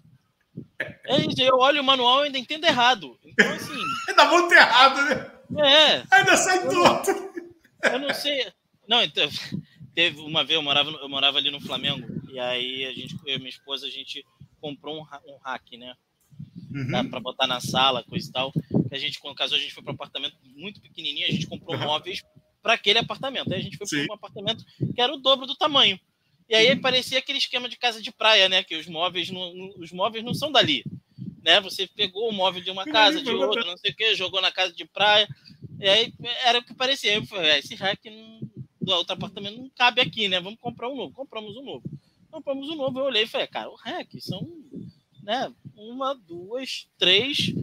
[1.05, 1.41] É isso.
[1.41, 3.17] Eu olho o manual e ainda entendo errado.
[3.23, 3.73] Então, assim.
[4.07, 5.32] ainda monta errado, né?
[5.65, 6.03] É.
[6.11, 7.11] Ainda sai torto.
[7.84, 8.51] Eu não sei.
[8.88, 9.27] Não, então,
[9.93, 13.36] teve uma vez, eu morava, eu morava ali no Flamengo, e aí a gente, eu
[13.36, 14.25] e minha esposa, a gente
[14.61, 15.95] comprou um, um hack, né?
[16.71, 17.09] Uhum.
[17.09, 18.53] para botar na sala, coisa e tal.
[18.91, 21.75] A gente, quando casou, a gente foi para um apartamento muito pequenininho, a gente comprou
[21.75, 21.84] uhum.
[21.84, 22.23] móveis
[22.62, 23.53] para aquele apartamento.
[23.53, 25.99] Aí a gente foi para um apartamento que era o dobro do tamanho.
[26.49, 28.64] E aí parecia aquele esquema de casa de praia, né?
[28.64, 30.84] Que os móveis não, os móveis não são dali.
[31.43, 31.62] Né?
[31.62, 34.51] Você pegou o móvel de uma casa, de outra, não sei o quê, jogou na
[34.51, 35.28] casa de praia.
[35.80, 37.14] E aí era o que parecia.
[37.14, 38.39] Eu falei, é, esse rack não,
[38.82, 40.39] do outro apartamento não cabe aqui, né?
[40.39, 41.14] Vamos comprar um novo.
[41.14, 41.84] Compramos um novo.
[42.32, 42.99] Compramos um novo.
[42.99, 44.47] Eu olhei e falei, cara, o rack são
[45.24, 47.53] né, uma, duas, três,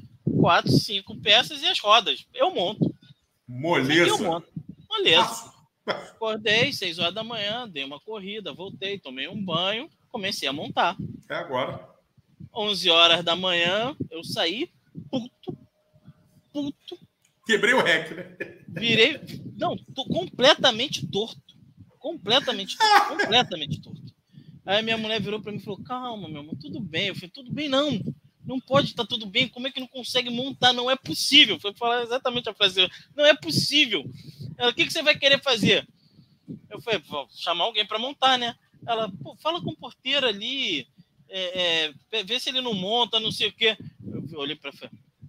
[0.41, 2.25] quatro, cinco peças e as rodas.
[2.33, 2.95] Eu monto.
[3.49, 4.11] Moleza.
[4.11, 4.56] Eu monto.
[4.97, 5.53] Moleza.
[5.87, 10.97] Acordei, seis horas da manhã, dei uma corrida, voltei, tomei um banho, comecei a montar.
[11.29, 11.89] É agora.
[12.55, 14.71] 11 horas da manhã, eu saí
[15.11, 15.57] puto,
[16.53, 16.99] puto.
[17.47, 18.37] Quebrei o rec, né?
[18.67, 19.21] Virei,
[19.57, 21.41] não, tô completamente torto.
[21.99, 24.15] Completamente torto, completamente torto.
[24.65, 27.09] Aí minha mulher virou para mim e falou: Calma, meu irmão, tudo bem.
[27.09, 28.01] Eu falei: Tudo bem, não.
[28.47, 29.49] Não pode estar tá tudo bem.
[29.49, 30.73] Como é que não consegue montar?
[30.73, 31.59] Não é possível.
[31.59, 34.09] Foi falar exatamente a frase: Não é possível.
[34.57, 35.87] Ela: O que, que você vai querer fazer?
[36.71, 38.55] Eu falei: Vou chamar alguém para montar, né?
[38.87, 40.87] Ela: fala com o porteiro ali.
[41.29, 43.77] É, é, vê se ele não monta, não sei o quê.
[44.31, 44.71] Eu olhei para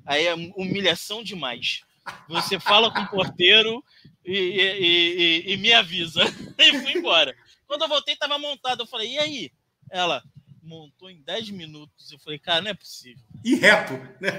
[0.05, 1.81] Aí é humilhação demais.
[2.29, 3.83] Você fala com o porteiro
[4.23, 6.21] e, e, e, e me avisa.
[6.57, 7.35] E fui embora.
[7.67, 8.81] Quando eu voltei, estava montado.
[8.81, 9.51] Eu falei, e aí?
[9.91, 10.23] Ela
[10.67, 12.11] montou em 10 minutos.
[12.11, 13.23] Eu falei, cara, não é possível.
[13.43, 14.31] E reto, né?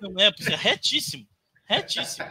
[0.00, 0.58] Não é possível.
[0.58, 1.26] Retíssimo.
[1.64, 2.26] Retíssimo.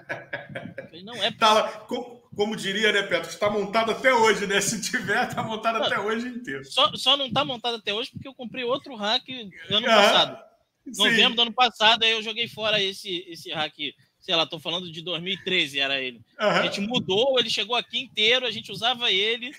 [0.86, 1.80] Falei, não é tá possível.
[1.80, 3.30] Tá, como, como, diria, né, Petro?
[3.30, 4.62] Está montado até hoje, né?
[4.62, 6.66] Se tiver, está montado até hoje inteiro.
[6.66, 9.28] Só, só não está montado até hoje porque eu comprei outro hack
[9.70, 10.44] ano ah, passado.
[10.92, 11.04] Sim.
[11.04, 13.74] Novembro do ano passado, aí eu joguei fora esse, esse hack
[14.20, 16.18] sei lá, tô falando de 2013, era ele.
[16.40, 16.48] Uhum.
[16.48, 19.54] A gente mudou, ele chegou aqui inteiro, a gente usava ele,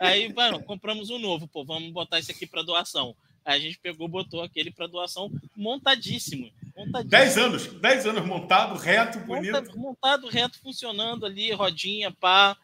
[0.00, 3.16] Aí, mano, compramos um novo, pô, vamos botar esse aqui para doação.
[3.44, 6.50] Aí a gente pegou, botou aquele para doação montadíssimo.
[6.76, 7.10] montadíssimo.
[7.10, 9.52] Dez anos, dez anos montado, reto, bonito.
[9.52, 12.56] Montado, montado reto, funcionando ali, rodinha, pá,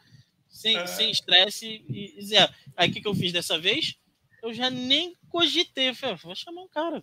[0.49, 0.87] sem é.
[0.87, 2.53] sem estresse e, e zero.
[2.77, 3.97] Aí o que, que eu fiz dessa vez?
[4.43, 5.95] Eu já nem cogitei.
[5.95, 7.03] Falei, vou chamar um cara.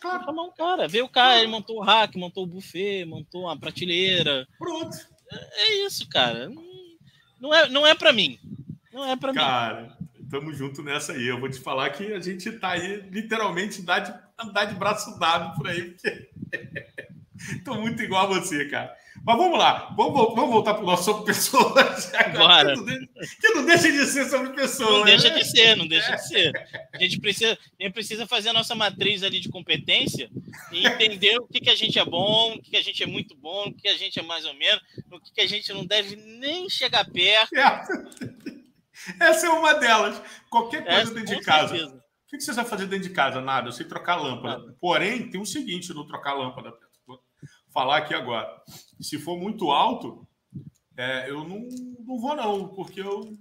[0.00, 0.18] Claro.
[0.18, 0.88] Vou chamar um cara.
[0.88, 4.48] Veio o cara, ele montou o rack, montou o buffet, montou uma prateleira.
[4.58, 4.96] Pronto.
[5.30, 6.50] É, é isso, cara.
[7.38, 8.38] Não é, não é para mim.
[8.92, 9.38] Não é para mim.
[9.38, 9.96] Cara,
[10.30, 11.26] tamo junto nessa aí.
[11.26, 15.18] Eu vou te falar que a gente tá aí, literalmente, andar de, andar de braço
[15.18, 16.30] dado por aí, porque
[17.64, 18.94] tô muito igual a você, cara.
[19.22, 22.14] Mas vamos lá, vamos, vamos voltar para o nosso sobre pessoas.
[22.14, 22.74] Agora.
[22.74, 24.90] Que não deixa de ser sobre pessoas.
[24.90, 25.38] Não deixa né?
[25.38, 26.52] de ser, não deixa de ser.
[26.94, 30.30] A gente precisa, a gente precisa fazer a nossa matriz ali de competência
[30.72, 33.06] e entender o que, que a gente é bom, o que, que a gente é
[33.06, 35.70] muito bom, o que a gente é mais ou menos, o que, que a gente
[35.72, 37.54] não deve nem chegar perto.
[37.56, 38.59] É.
[39.20, 40.20] Essa é uma delas.
[40.48, 41.76] Qualquer coisa Essa, dentro de casa.
[41.76, 41.96] Certeza.
[41.96, 43.40] O que você vai fazer dentro de casa?
[43.40, 44.76] Nada, eu sei trocar lâmpada.
[44.80, 46.72] Porém, tem o seguinte no trocar lâmpada.
[47.04, 47.20] Vou
[47.72, 48.48] falar aqui agora.
[49.00, 50.28] Se for muito alto,
[50.96, 51.66] é, eu não,
[52.06, 53.36] não vou, não, porque eu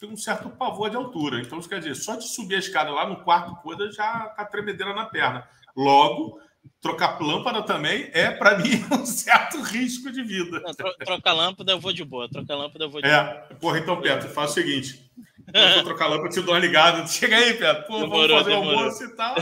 [0.00, 1.42] tem um certo pavor de altura.
[1.42, 4.46] Então, isso quer dizer, só de subir a escada lá no quarto coda já tá
[4.46, 5.46] tremedeira na perna.
[5.76, 6.40] Logo,
[6.80, 10.60] trocar lâmpada também é, para mim, um certo risco de vida.
[10.60, 12.28] Não, tro trocar lâmpada eu vou de boa.
[12.28, 13.22] Trocar lâmpada eu vou de é.
[13.22, 13.34] boa.
[13.60, 15.10] Porra, então, Pedro, faz o seguinte.
[15.52, 17.06] Eu trocar lâmpada, te dou uma ligada.
[17.06, 17.84] Chega aí, Pedro.
[17.84, 18.78] Pô, demorou, vamos fazer demorou.
[18.78, 19.34] almoço e tal.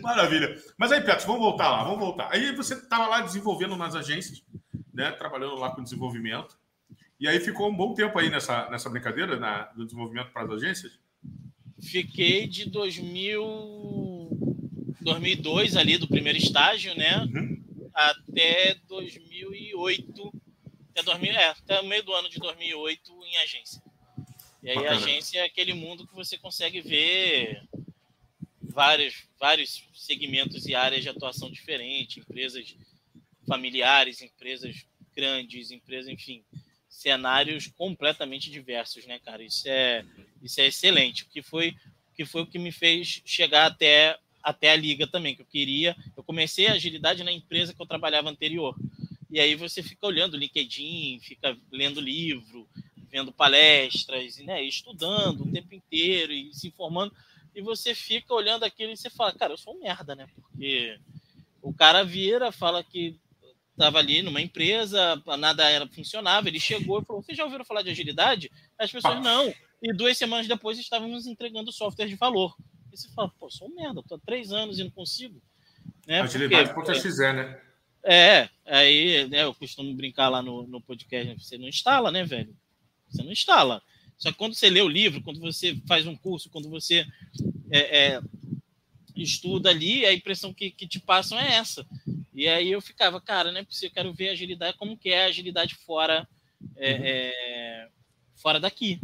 [0.00, 0.56] Maravilha.
[0.76, 2.28] Mas aí, Pedro, vamos voltar lá, vamos voltar.
[2.32, 4.42] Aí você estava lá desenvolvendo nas agências,
[4.92, 5.12] né?
[5.12, 6.56] Trabalhando lá com desenvolvimento.
[7.20, 10.50] E aí ficou um bom tempo aí nessa, nessa brincadeira na, do desenvolvimento para as
[10.50, 10.98] agências?
[11.80, 14.28] Fiquei de 2000,
[15.00, 17.18] 2002 ali do primeiro estágio, né?
[17.24, 17.62] Uhum.
[17.94, 20.32] Até 2008,
[20.90, 23.82] até, 2000, é, até o meio do ano de 2008 em agência.
[24.62, 24.94] E aí Bacana.
[24.94, 27.62] a agência é aquele mundo que você consegue ver
[28.60, 32.76] vários, vários segmentos e áreas de atuação diferentes, empresas
[33.46, 36.44] familiares, empresas grandes, empresas, enfim,
[36.98, 39.42] cenários completamente diversos, né, cara?
[39.42, 40.04] Isso é,
[40.42, 41.22] isso é excelente.
[41.22, 41.76] O que foi,
[42.14, 45.96] que foi o que me fez chegar até, até a liga também, que eu queria.
[46.16, 48.76] Eu comecei a agilidade na empresa que eu trabalhava anterior.
[49.30, 52.68] E aí você fica olhando o LinkedIn, fica lendo livro,
[53.10, 57.14] vendo palestras, né, estudando o tempo inteiro e se informando.
[57.54, 60.28] E você fica olhando aquilo e você fala, cara, eu sou um merda, né?
[60.34, 60.98] Porque
[61.62, 63.16] o cara vira, fala que
[63.78, 66.48] estava ali numa empresa, nada era funcionava.
[66.48, 68.50] Ele chegou e falou: Vocês já ouviram falar de agilidade?
[68.76, 69.20] As pessoas ah.
[69.20, 69.54] não.
[69.80, 72.54] E duas semanas depois estávamos entregando software de valor.
[72.92, 75.40] E você fala: Pô, sou um merda, estou há três anos e não consigo.
[76.06, 76.20] Né?
[76.20, 77.60] Agilidade ponto XZ, né?
[78.04, 82.54] É, aí né, eu costumo brincar lá no, no podcast: você não instala, né, velho?
[83.08, 83.80] Você não instala.
[84.16, 87.06] Só que quando você lê o livro, quando você faz um curso, quando você
[87.70, 88.20] é, é,
[89.22, 91.86] estuda ali, a impressão que, que te passam é essa.
[92.34, 93.64] E aí eu ficava, cara, né?
[93.64, 96.28] Porque eu quero ver a agilidade, como que é a agilidade fora,
[96.76, 97.04] é, uhum.
[97.04, 97.88] é,
[98.36, 99.00] fora daqui.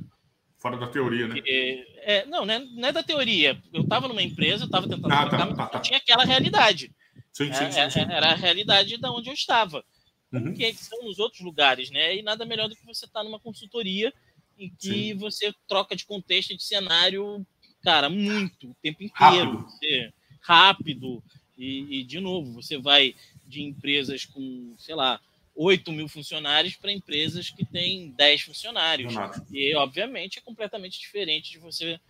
[0.58, 1.42] Fora da teoria, né?
[1.46, 3.60] É, não, não é, não é da teoria.
[3.72, 5.80] Eu estava numa empresa, eu estava tentando ah, tá, mas tá, tá.
[5.80, 6.94] tinha aquela realidade.
[7.32, 9.84] Sim, sim, sim, sim, Era a realidade da onde eu estava.
[10.30, 10.54] Como uhum.
[10.54, 12.16] que são nos outros lugares, né?
[12.16, 14.12] E nada melhor do que você estar tá numa consultoria
[14.58, 15.14] em que sim.
[15.14, 17.44] você troca de contexto e de cenário,
[17.84, 19.58] cara, muito, o tempo inteiro.
[19.58, 19.70] Rápido.
[19.70, 21.22] Você, rápido
[21.56, 23.14] e, e, de novo, você vai
[23.46, 25.20] de empresas com, sei lá,
[25.54, 29.14] 8 mil funcionários para empresas que têm 10 funcionários.
[29.52, 32.00] E, obviamente, é completamente diferente de você.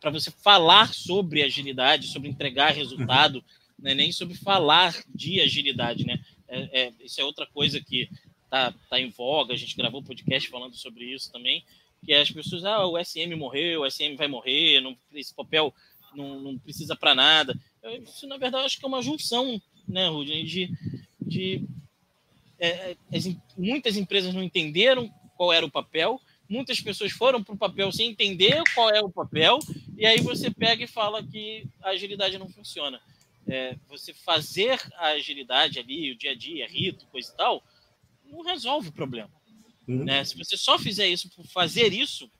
[0.00, 3.42] Para você falar sobre agilidade, sobre entregar resultado, uhum.
[3.78, 3.94] né?
[3.94, 6.04] nem sobre falar de agilidade.
[6.04, 6.20] Né?
[6.46, 8.08] É, é, isso é outra coisa que
[8.44, 9.54] está tá em voga.
[9.54, 11.64] A gente gravou podcast falando sobre isso também.
[12.04, 15.74] Que é as pessoas, ah, o SM morreu, o SM vai morrer, não, esse papel
[16.14, 17.58] não, não precisa para nada.
[18.02, 20.70] Isso, na verdade, acho que é uma junção, né, Rudney, de,
[21.20, 21.64] de
[22.58, 23.24] é, as,
[23.56, 28.10] muitas empresas não entenderam qual era o papel, muitas pessoas foram para o papel sem
[28.10, 29.58] entender qual é o papel,
[29.96, 33.00] e aí você pega e fala que a agilidade não funciona.
[33.46, 37.62] É, você fazer a agilidade ali, o dia a dia, rito, coisa e tal,
[38.26, 39.30] não resolve o problema.
[39.88, 40.04] Uhum.
[40.04, 40.22] Né?
[40.22, 42.30] Se você só fizer isso por fazer isso,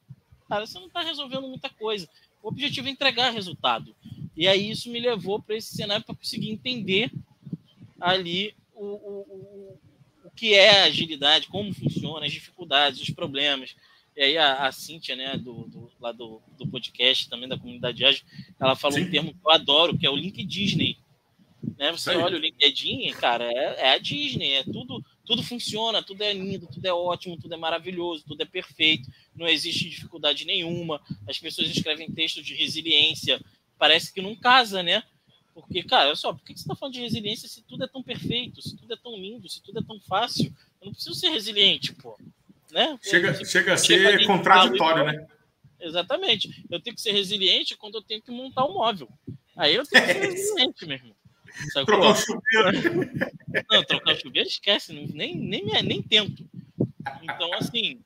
[0.49, 2.09] cara, você não está resolvendo muita coisa.
[2.43, 3.97] O objetivo é entregar resultado.
[4.37, 7.11] E aí isso me levou para esse cenário para conseguir entender
[8.01, 9.81] ali o, o, o,
[10.25, 13.75] o que é a agilidade, como funciona, as dificuldades, os problemas.
[14.15, 18.05] E aí a, a Cíntia, né, do, do, lá do, do podcast, também da comunidade
[18.05, 18.25] ágil,
[18.61, 19.05] ela falou Sim.
[19.05, 20.98] um termo que eu adoro, que é o link Disney.
[21.79, 21.93] Né?
[21.93, 26.33] Você olha o LinkedIn, cara, é, é a Disney, é tudo, tudo funciona, tudo é
[26.33, 31.01] lindo, tudo é ótimo, tudo é maravilhoso, tudo é perfeito, não existe dificuldade nenhuma.
[31.29, 33.41] As pessoas escrevem textos de resiliência,
[33.79, 35.05] parece que não casa, né?
[35.55, 38.03] Porque, cara, olha só, por que você está falando de resiliência se tudo é tão
[38.03, 40.53] perfeito, se tudo é tão lindo, se tudo é tão fácil?
[40.81, 42.19] Eu não preciso ser resiliente, pô.
[42.73, 42.99] Né?
[43.03, 45.27] Chega, eu, chega a ser contraditório, né?
[45.81, 46.65] Exatamente.
[46.69, 49.09] Eu tenho que ser resiliente quando eu tenho que montar um móvel.
[49.57, 51.18] Aí eu tenho que ser resiliente, meu irmão.
[51.73, 53.11] Sabe trocar o chuveiro.
[53.71, 56.49] Não, trocar o chuveiro, esquece, nem, nem, nem tento.
[57.23, 58.01] Então, assim,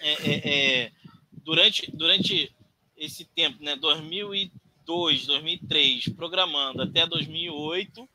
[0.00, 0.92] é, é, é,
[1.32, 2.54] durante, durante
[2.96, 8.08] esse tempo, né, 2002, 2003, programando até 2008,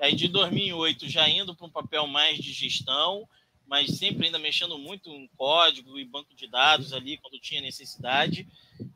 [0.00, 3.28] aí de 2008 já indo para um papel mais de gestão,
[3.66, 8.46] mas sempre ainda mexendo muito em código e banco de dados ali quando tinha necessidade.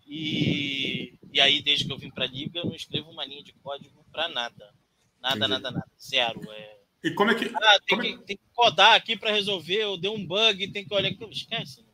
[0.07, 3.43] E, e aí, desde que eu vim para a Liga, eu não escrevo uma linha
[3.43, 4.75] de código para nada.
[5.27, 5.51] Nada, Entendi.
[5.51, 5.87] nada, nada.
[6.01, 6.53] Zero.
[6.53, 6.77] É...
[7.03, 7.45] E como é que.
[7.55, 8.19] Ah, tem, é que, é...
[8.19, 9.83] tem que codar aqui para resolver.
[9.83, 11.25] Eu dei um bug, tem que olhar aqui.
[11.31, 11.85] Esquece.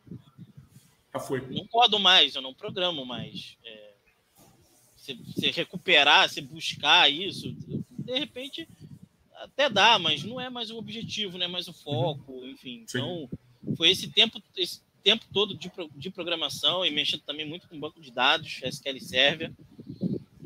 [1.12, 1.40] Já foi.
[1.48, 3.56] Não codo mais, eu não programo mais.
[3.64, 3.92] É,
[4.96, 8.68] você, você recuperar, você buscar isso, de repente
[9.34, 12.84] até dá, mas não é mais o objetivo, não é mais o foco, enfim.
[12.86, 12.98] Sim.
[12.98, 17.68] Então, foi foi esse tempo, esse tempo todo de, de programação e mexendo também muito
[17.68, 19.52] com banco de dados, SQL Server.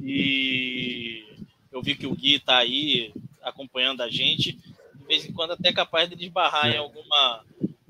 [0.03, 1.36] E
[1.77, 3.13] eu vi que o Gui está aí
[3.43, 4.53] acompanhando a gente.
[4.95, 7.45] De vez em quando até capaz de esbarrar em alguma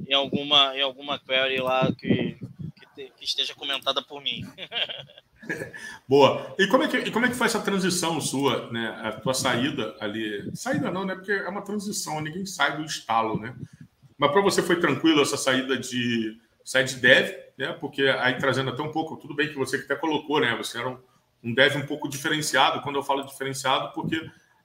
[0.09, 4.45] em alguma em alguma query lá que, que, te, que esteja comentada por mim.
[6.09, 6.57] Boa.
[6.59, 8.89] E como, é que, e como é que foi essa transição sua, né?
[9.01, 10.51] A tua saída ali.
[10.57, 11.15] Saída não, né?
[11.15, 13.55] Porque é uma transição, ninguém sai do estalo, né?
[14.19, 17.73] Mas para você foi tranquilo essa saída de sair de dev, né?
[17.75, 20.57] Porque aí trazendo até um pouco, tudo bem que você até colocou, né?
[20.57, 20.99] Você era um,
[21.47, 22.83] um dev um pouco diferenciado.
[22.83, 24.17] Quando eu falo diferenciado, porque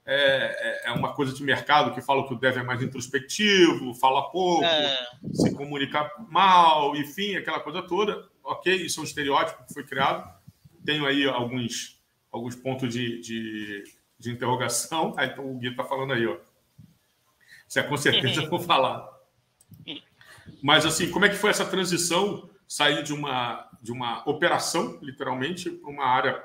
[0.06, 3.94] é, é, é uma coisa de mercado que fala que o dev é mais introspectivo,
[3.94, 5.08] fala pouco, é.
[5.34, 8.30] se comunica mal, enfim, aquela coisa toda.
[8.44, 10.42] Ok, isso é um estereótipo que foi criado
[10.86, 12.00] tenho aí alguns,
[12.32, 13.84] alguns pontos de, de,
[14.18, 15.14] de interrogação.
[15.18, 16.38] Ah, então o Gui está falando aí, ó.
[17.68, 19.08] Se é com certeza eu vou falar.
[20.62, 22.50] Mas assim, como é que foi essa transição?
[22.68, 26.44] Sair de uma, de uma operação, literalmente, para uma área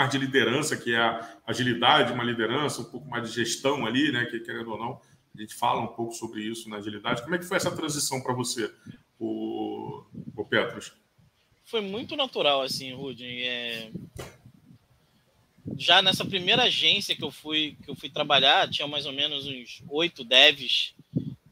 [0.00, 4.10] mais de liderança, que é a agilidade, uma liderança, um pouco mais de gestão ali,
[4.10, 4.24] né?
[4.26, 5.00] Que querendo ou não,
[5.34, 7.22] a gente fala um pouco sobre isso na agilidade.
[7.22, 8.72] Como é que foi essa transição para você,
[9.18, 10.02] o,
[10.36, 10.92] o Petros?
[11.70, 13.42] foi muito natural, assim, Rudin.
[13.42, 13.90] É...
[15.78, 19.46] Já nessa primeira agência que eu fui que eu fui trabalhar, tinha mais ou menos
[19.46, 20.94] uns oito devs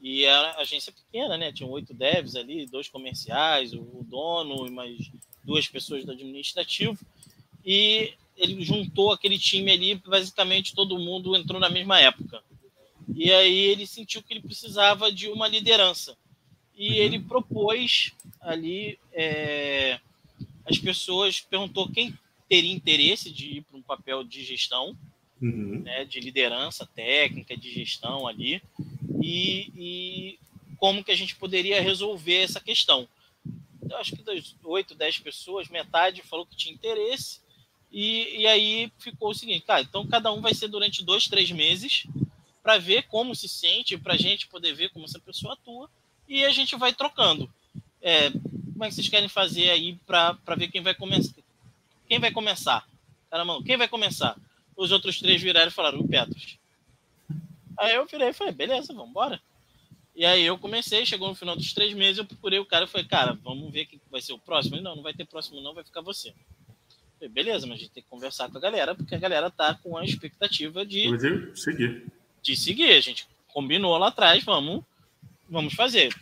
[0.01, 1.53] e era agência pequena, né?
[1.53, 5.11] Tinha oito devs ali, dois comerciais, o dono e mais
[5.45, 6.99] duas pessoas do administrativo.
[7.65, 12.43] E ele juntou aquele time ali, basicamente todo mundo entrou na mesma época.
[13.15, 16.17] E aí ele sentiu que ele precisava de uma liderança.
[16.77, 16.95] E uhum.
[16.95, 19.99] ele propôs ali é,
[20.65, 22.17] as pessoas perguntou quem
[22.49, 24.97] teria interesse de ir para um papel de gestão,
[25.41, 25.81] uhum.
[25.81, 28.63] né, de liderança técnica, de gestão ali,
[29.21, 30.39] e, e,
[30.77, 33.09] como que a gente poderia resolver essa questão.
[33.89, 37.41] Eu acho que das 8, 10 pessoas, metade falou que tinha interesse,
[37.91, 41.51] e, e aí ficou o seguinte, cara, então cada um vai ser durante dois, três
[41.51, 42.07] meses
[42.63, 45.89] para ver como se sente, para a gente poder ver como essa pessoa atua,
[46.29, 47.51] e a gente vai trocando.
[48.03, 51.35] É, como é que vocês querem fazer aí para ver quem vai começar?
[52.07, 52.87] Quem vai começar?
[53.31, 54.37] Caramba, quem vai começar?
[54.77, 56.59] Os outros três viraram e falaram, o Petros.
[57.79, 59.41] Aí eu virei e falei, beleza, vamos embora.
[60.15, 62.89] E aí eu comecei, chegou no final dos três meses, eu procurei o cara e
[62.89, 64.77] falei, cara, vamos ver quem vai ser o próximo.
[64.77, 66.35] Ele, não, não vai ter próximo não, vai ficar você.
[67.19, 69.75] Falei, beleza, mas a gente tem que conversar com a galera, porque a galera tá
[69.75, 71.11] com a expectativa de
[71.55, 72.07] seguir.
[72.43, 72.91] De seguir.
[72.91, 74.85] A gente combinou lá atrás, vamos,
[75.49, 76.15] vamos fazer.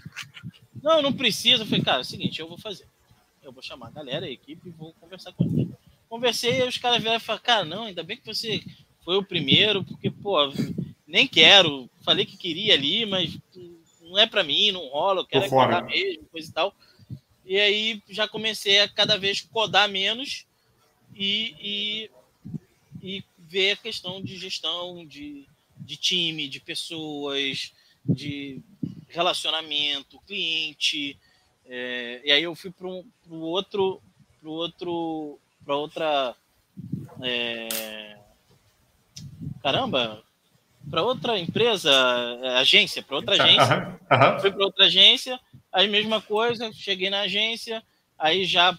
[0.83, 1.63] Não, não precisa.
[1.63, 2.87] Eu falei, cara, é o seguinte, eu vou fazer.
[3.43, 5.69] Eu vou chamar a galera, a equipe, e vou conversar com eles.
[6.09, 8.63] Conversei, e os caras vieram e falaram, cara, não, ainda bem que você
[9.05, 10.37] foi o primeiro, porque, pô,
[11.07, 11.89] nem quero.
[12.03, 13.39] Falei que queria ali, mas
[14.01, 16.75] não é para mim, não rola, eu quero codar mesmo, coisa e tal.
[17.45, 20.47] E aí já comecei a cada vez codar menos
[21.17, 22.11] e, e,
[23.03, 25.47] e ver a questão de gestão, de,
[25.79, 27.73] de time, de pessoas,
[28.05, 28.61] de
[29.09, 31.19] relacionamento, cliente.
[31.65, 34.01] É, e aí eu fui para um, o outro,
[34.41, 36.37] para outro, para outra,
[37.23, 38.19] é,
[39.63, 40.23] caramba,
[40.91, 41.91] para outra empresa,
[42.43, 44.01] é, agência, para outra agência.
[44.11, 44.41] Uhum.
[44.41, 45.41] Fui para outra agência,
[45.73, 47.83] aí mesma coisa, cheguei na agência,
[48.19, 48.79] aí já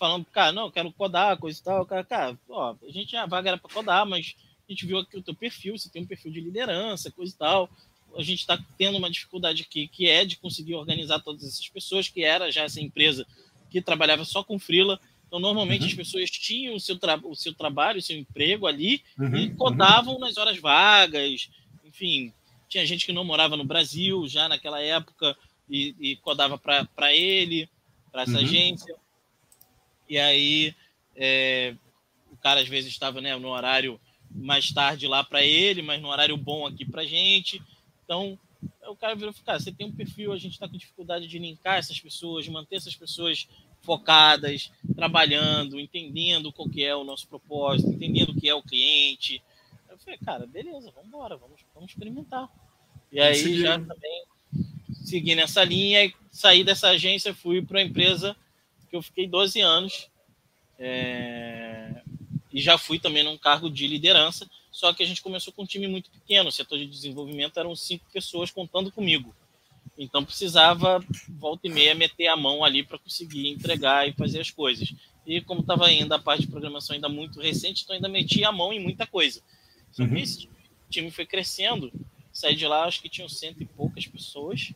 [0.00, 1.86] falando, cara, não, quero codar, coisa e tal.
[1.86, 4.34] Cara, cara, ó, a gente a vaga era para codar, mas
[4.68, 7.36] a gente viu aqui o teu perfil, você tem um perfil de liderança, coisa e
[7.36, 7.70] tal
[8.16, 12.08] a gente está tendo uma dificuldade aqui, que é de conseguir organizar todas essas pessoas,
[12.08, 13.26] que era já essa empresa
[13.70, 15.00] que trabalhava só com freela.
[15.26, 15.88] Então, normalmente, uhum.
[15.88, 19.36] as pessoas tinham o seu, o seu trabalho, o seu emprego ali uhum.
[19.36, 20.20] e codavam uhum.
[20.20, 21.48] nas horas vagas.
[21.84, 22.32] Enfim,
[22.68, 25.36] tinha gente que não morava no Brasil já naquela época
[25.68, 27.68] e, e codava para ele,
[28.10, 28.44] para essa uhum.
[28.44, 28.94] agência.
[30.10, 30.74] E aí,
[31.14, 31.76] é,
[32.32, 36.08] o cara às vezes estava né, no horário mais tarde lá para ele, mas no
[36.08, 37.62] horário bom aqui para gente.
[38.04, 38.36] Então,
[38.88, 41.38] o cara virou e cara, você tem um perfil, a gente está com dificuldade de
[41.38, 43.48] linkar essas pessoas, manter essas pessoas
[43.82, 49.40] focadas, trabalhando, entendendo qual que é o nosso propósito, entendendo o que é o cliente.
[49.88, 52.48] Eu falei, cara, beleza, vamos embora, vamos, vamos experimentar.
[53.12, 54.24] E aí já também
[55.04, 58.36] segui nessa linha, saí dessa agência, fui para a empresa
[58.90, 60.10] que eu fiquei 12 anos
[60.78, 62.02] é,
[62.52, 65.66] e já fui também num cargo de liderança só que a gente começou com um
[65.66, 69.34] time muito pequeno, o setor de desenvolvimento eram cinco pessoas contando comigo.
[69.98, 74.50] Então precisava, volta e meia, meter a mão ali para conseguir entregar e fazer as
[74.50, 74.94] coisas.
[75.26, 78.52] E como estava ainda a parte de programação ainda muito recente, então ainda meti a
[78.52, 79.42] mão em muita coisa.
[79.90, 80.18] Só que uhum.
[80.18, 80.48] esse
[80.88, 81.92] time foi crescendo,
[82.32, 84.72] saí de lá, acho que tinham cento e poucas pessoas,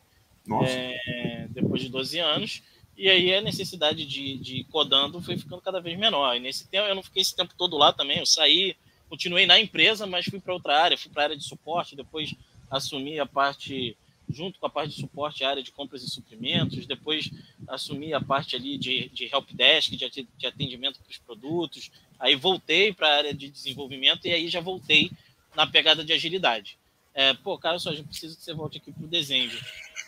[0.63, 2.61] é, depois de 12 anos.
[2.97, 6.35] E aí a necessidade de, de codando foi ficando cada vez menor.
[6.35, 8.75] E nesse tempo, eu não fiquei esse tempo todo lá também, eu saí,
[9.09, 12.33] continuei na empresa, mas fui para outra área, fui para a área de suporte, depois
[12.71, 13.97] assumi a parte,
[14.29, 17.29] junto com a parte de suporte, a área de compras e suprimentos, depois
[17.67, 22.93] assumi a parte ali de, de helpdesk, de, de atendimento para os produtos, aí voltei
[22.93, 25.11] para a área de desenvolvimento e aí já voltei
[25.53, 26.77] na pegada de agilidade.
[27.13, 29.51] É, pô, cara, só a gente precisa que você volte aqui para o desenho.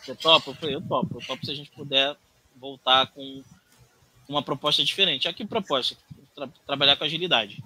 [0.04, 0.52] Você topa?
[0.52, 2.18] Eu falei, eu topo, eu topo se a gente puder
[2.60, 3.44] voltar com
[4.28, 5.28] uma proposta diferente.
[5.28, 5.96] Aqui proposta,
[6.36, 7.64] tra trabalhar com agilidade.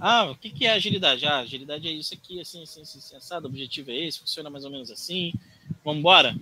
[0.00, 1.26] Ah, o que, que é agilidade?
[1.26, 4.64] Ah, agilidade é isso aqui, assim, assim, assim, sensado, o objetivo é esse, funciona mais
[4.64, 5.32] ou menos assim.
[5.84, 6.36] Vamos embora?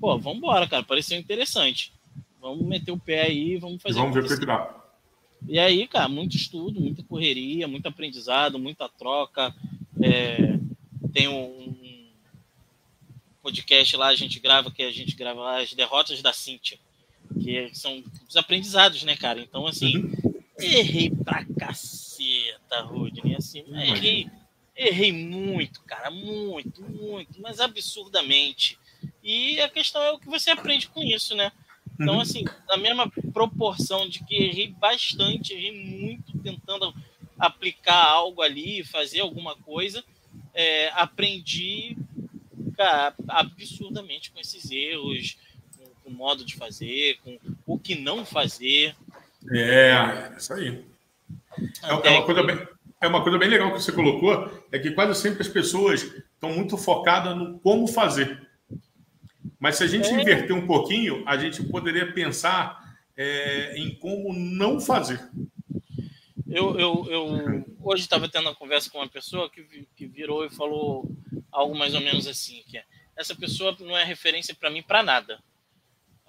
[0.00, 1.92] Pô, vamos embora, cara, pareceu interessante.
[2.40, 3.98] Vamos meter o pé aí, vamos fazer.
[3.98, 4.76] Vamos ver o que dá.
[5.48, 9.54] E aí, cara, muito estudo, muita correria, muito aprendizado, muita troca.
[10.00, 10.58] É,
[11.12, 11.60] tem um,
[13.42, 16.78] podcast lá, a gente grava, que a gente grava as derrotas da Cíntia,
[17.40, 19.40] que são os aprendizados, né, cara?
[19.40, 20.42] Então, assim, uhum.
[20.58, 24.28] errei pra caceta, Rudney, assim, errei,
[24.76, 28.78] errei muito, cara, muito, muito, mas absurdamente.
[29.22, 31.52] E a questão é o que você aprende com isso, né?
[31.98, 32.20] Então, uhum.
[32.20, 36.94] assim, na mesma proporção de que errei bastante, errei muito tentando
[37.38, 40.04] aplicar algo ali, fazer alguma coisa,
[40.54, 41.96] é, aprendi
[42.80, 45.36] cara, absurdamente com esses erros,
[46.10, 48.94] com, o modo de fazer, com o que não fazer.
[49.50, 50.84] É, isso aí.
[51.82, 52.68] É, é uma coisa bem,
[53.00, 56.52] é uma coisa bem legal que você colocou, é que quase sempre as pessoas estão
[56.52, 58.48] muito focadas no como fazer.
[59.58, 60.20] Mas se a gente é.
[60.20, 65.20] inverter um pouquinho, a gente poderia pensar é, em como não fazer.
[66.48, 70.50] Eu, eu, eu hoje estava tendo uma conversa com uma pessoa que, que virou e
[70.50, 71.08] falou
[71.52, 72.84] algo mais ou menos assim, que é,
[73.16, 75.38] essa pessoa não é referência para mim para nada.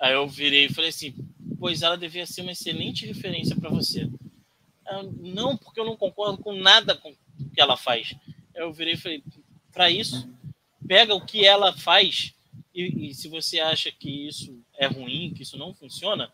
[0.02, 1.14] Aí eu virei e falei assim,
[1.60, 4.10] pois ela devia ser uma excelente referência para você.
[5.20, 8.16] Não, porque eu não concordo com nada com o que ela faz.
[8.56, 9.24] Eu virei e falei,
[9.72, 10.28] para isso,
[10.88, 12.34] pega o que ela faz
[12.74, 16.34] e, e se você acha que isso é ruim, que isso não funciona,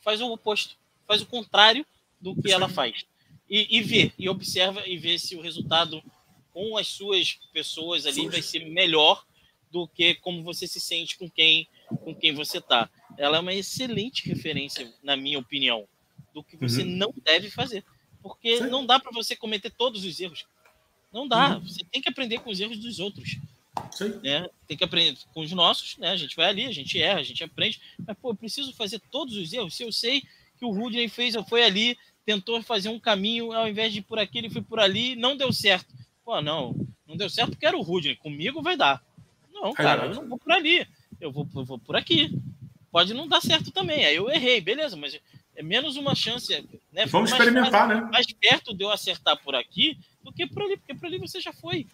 [0.00, 1.86] faz o oposto, faz o contrário
[2.20, 3.04] do que ela faz.
[3.48, 6.02] E, e vê, e observa e vê se o resultado
[6.52, 9.24] com as suas pessoas ali vai ser melhor
[9.70, 12.88] do que como você se sente com quem com quem você tá.
[13.16, 15.86] Ela é uma excelente referência, na minha opinião,
[16.34, 16.88] do que você uhum.
[16.88, 17.84] não deve fazer,
[18.22, 18.68] porque Sim.
[18.68, 20.46] não dá para você cometer todos os erros.
[21.12, 21.56] Não dá.
[21.56, 21.60] Uhum.
[21.60, 23.38] Você tem que aprender com os erros dos outros.
[23.90, 24.20] Sim.
[24.22, 24.48] Né?
[24.66, 26.10] Tem que aprender com os nossos, né?
[26.10, 27.80] A gente vai ali, a gente erra, a gente aprende.
[28.06, 29.74] Mas, pô, eu preciso fazer todos os erros.
[29.74, 30.22] Se eu sei
[30.58, 34.18] que o Rudney fez, foi ali, tentou fazer um caminho, ao invés de ir por
[34.18, 35.94] aqui, ele foi por ali, não deu certo.
[36.24, 36.74] Pô, não,
[37.06, 38.16] não deu certo porque era o Rudney.
[38.16, 39.02] Comigo vai dar.
[39.52, 40.86] Não, cara, eu não vou por ali.
[41.20, 42.30] Eu vou, eu vou por aqui.
[42.90, 44.04] Pode não dar certo também.
[44.04, 45.18] Aí eu errei, beleza, mas
[45.54, 46.52] é menos uma chance.
[46.92, 47.06] Né?
[47.06, 48.10] Vamos experimentar, mais, né?
[48.10, 51.40] Mais perto de eu acertar por aqui do que por ali, porque por ali você
[51.40, 51.86] já foi.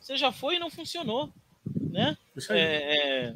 [0.00, 1.32] Você já foi e não funcionou.
[1.90, 2.16] Né?
[2.50, 3.34] É, é...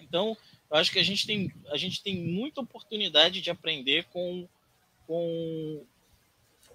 [0.00, 0.36] Então,
[0.70, 4.48] eu acho que a gente tem, a gente tem muita oportunidade de aprender com,
[5.06, 5.82] com,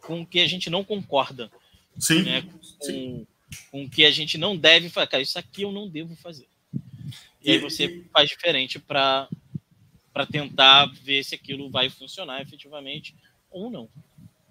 [0.01, 1.51] com o que a gente não concorda.
[1.97, 2.23] Sim.
[2.23, 2.41] Né?
[2.79, 3.25] Com,
[3.71, 5.07] com o que a gente não deve fazer.
[5.07, 6.47] Cara, isso aqui eu não devo fazer.
[7.43, 8.03] E, e aí você e...
[8.11, 9.27] faz diferente para
[10.31, 13.15] tentar ver se aquilo vai funcionar efetivamente
[13.49, 13.89] ou não.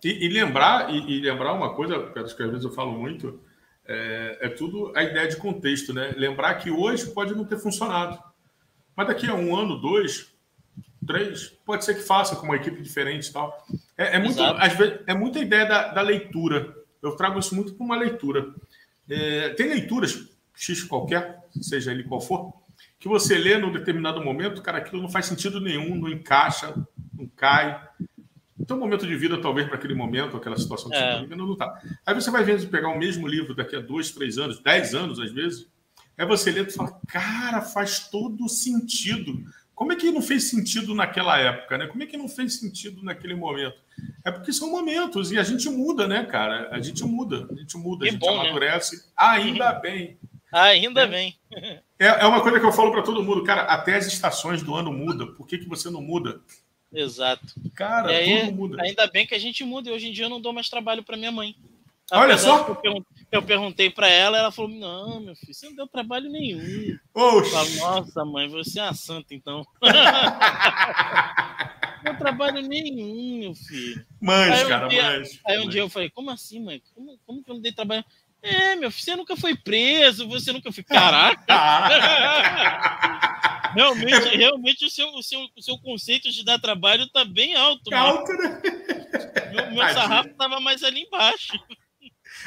[0.02, 3.40] E, e lembrar, e, lembrar uma coisa, que às vezes eu falo muito,
[3.86, 6.14] é, é, tudo a ideia de contexto, né?
[6.16, 8.18] Lembrar que hoje pode não ter funcionado.
[8.96, 10.32] Mas daqui a um ano, dois,
[11.06, 13.66] três, pode ser que faça com uma equipe diferente e tal.
[13.96, 17.74] É, é, muito, às vezes, é muita ideia da, da leitura eu trago isso muito
[17.74, 18.54] para uma leitura.
[19.08, 22.52] É, tem leituras, X qualquer, seja ele qual for,
[23.00, 26.74] que você lê num determinado momento, cara, aquilo não faz sentido nenhum, não encaixa,
[27.18, 27.82] não cai.
[28.70, 31.00] Um momento de vida, talvez, para aquele momento, aquela situação que é.
[31.00, 31.82] você está vivendo, não está.
[32.06, 35.18] Aí você vai vendo pegar o mesmo livro daqui a dois, três anos, dez anos,
[35.18, 35.66] às vezes,
[36.16, 39.42] aí você lê e fala, cara, faz todo sentido.
[39.74, 41.86] Como é que não fez sentido naquela época, né?
[41.86, 43.78] Como é que não fez sentido naquele momento?
[44.24, 46.68] É porque são momentos e a gente muda, né, cara?
[46.70, 48.40] A gente muda, a gente muda, a gente bom, né?
[48.40, 48.96] amadurece.
[48.96, 49.02] Né?
[49.16, 50.18] Ainda bem.
[50.52, 51.06] Ainda é.
[51.06, 51.36] bem.
[52.00, 53.64] É, é uma coisa que eu falo para todo mundo, cara.
[53.64, 55.26] Até as estações do ano muda.
[55.26, 56.40] Por que, que você não muda?
[56.90, 57.46] Exato.
[57.74, 58.82] Cara, aí, tudo muda.
[58.82, 59.90] Ainda bem que a gente muda.
[59.90, 61.54] E hoje em dia eu não dou mais trabalho para minha mãe.
[62.10, 62.80] Olha só.
[63.30, 66.98] Eu perguntei para ela, ela falou: Não, meu filho, você não deu trabalho nenhum.
[67.44, 69.62] Falei, Nossa, mãe, você é uma santa, então.
[72.02, 74.04] não deu trabalho nenhum, meu filho.
[74.20, 75.38] Mãe, cara, dia, mães.
[75.46, 76.82] Aí um dia eu falei: Como assim, mãe?
[76.94, 78.04] Como, como que eu não dei trabalho?
[78.42, 80.82] É, meu você nunca foi preso, você nunca foi.
[80.82, 81.44] Caraca!
[83.74, 87.94] realmente, realmente o, seu, o, seu, o seu conceito de dar trabalho está bem alto.
[87.94, 88.60] Alto, né?
[89.52, 91.52] Meu, meu sarrafo estava mais ali embaixo.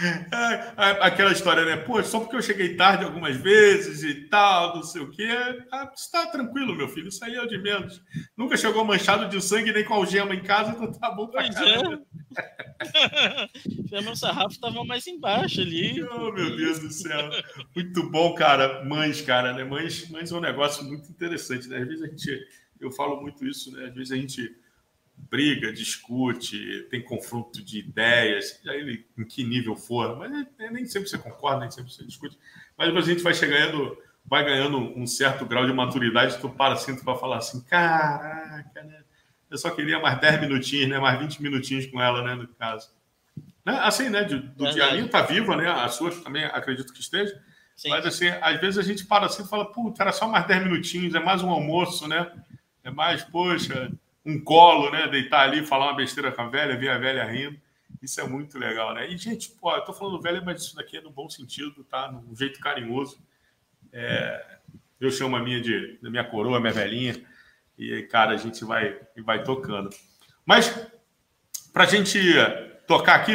[0.02, 1.78] É, aquela história, né?
[1.78, 5.28] Pô, só porque eu cheguei tarde algumas vezes e tal, não sei o quê.
[5.72, 7.10] Ah, está tranquilo, meu filho.
[7.10, 8.02] Isso aí é o de menos.
[8.36, 11.54] Nunca chegou manchado de sangue nem com algema em casa, então tá bom pra pois
[11.54, 12.02] caramba.
[13.92, 14.02] É.
[14.02, 16.04] meu sarrafo estava mais embaixo ali.
[16.04, 17.30] Oh, meu Deus do céu.
[17.76, 18.84] Muito bom, cara.
[18.84, 19.64] Mães, cara, né?
[19.64, 21.78] Mães, mães é um negócio muito interessante, né?
[21.78, 22.48] Às vezes a gente.
[22.80, 23.86] Eu falo muito isso, né?
[23.86, 24.63] Às vezes a gente
[25.18, 30.86] briga, discute, tem confronto de ideias, aí em que nível for, mas é, é, nem
[30.86, 32.38] sempre você concorda, nem sempre você discute,
[32.78, 36.96] mas a gente vai chegando, vai ganhando um certo grau de maturidade, tu para assim,
[36.96, 39.04] tu vai falar assim, caraca, né?
[39.50, 41.00] Eu só queria mais 10 minutinhos, né?
[41.00, 42.34] Mais 20 minutinhos com ela, né?
[42.34, 42.90] No caso.
[43.64, 43.80] Né?
[43.84, 44.24] Assim, né?
[44.24, 45.70] Do, do diarinho tá viva, né?
[45.70, 47.40] A sua também acredito que esteja.
[47.76, 47.90] Sim.
[47.90, 50.64] Mas assim, às vezes a gente para assim e fala, puta, era só mais 10
[50.64, 52.32] minutinhos, é mais um almoço, né?
[52.84, 53.92] É mais, poxa,
[54.26, 55.08] um colo, né?
[55.08, 57.60] Deitar ali, falar uma besteira com a velha, ver a velha rindo.
[58.02, 59.10] Isso é muito legal, né?
[59.10, 62.12] E, gente, pô, eu tô falando velha, mas isso daqui é no bom sentido, tá?
[62.12, 63.18] Num jeito carinhoso.
[63.92, 64.58] É,
[65.00, 67.16] eu chamo a minha de da minha coroa, minha velhinha.
[67.78, 69.90] E, cara, a gente vai, vai tocando.
[70.46, 70.88] Mas,
[71.72, 72.20] pra gente
[72.88, 73.34] tocar aqui,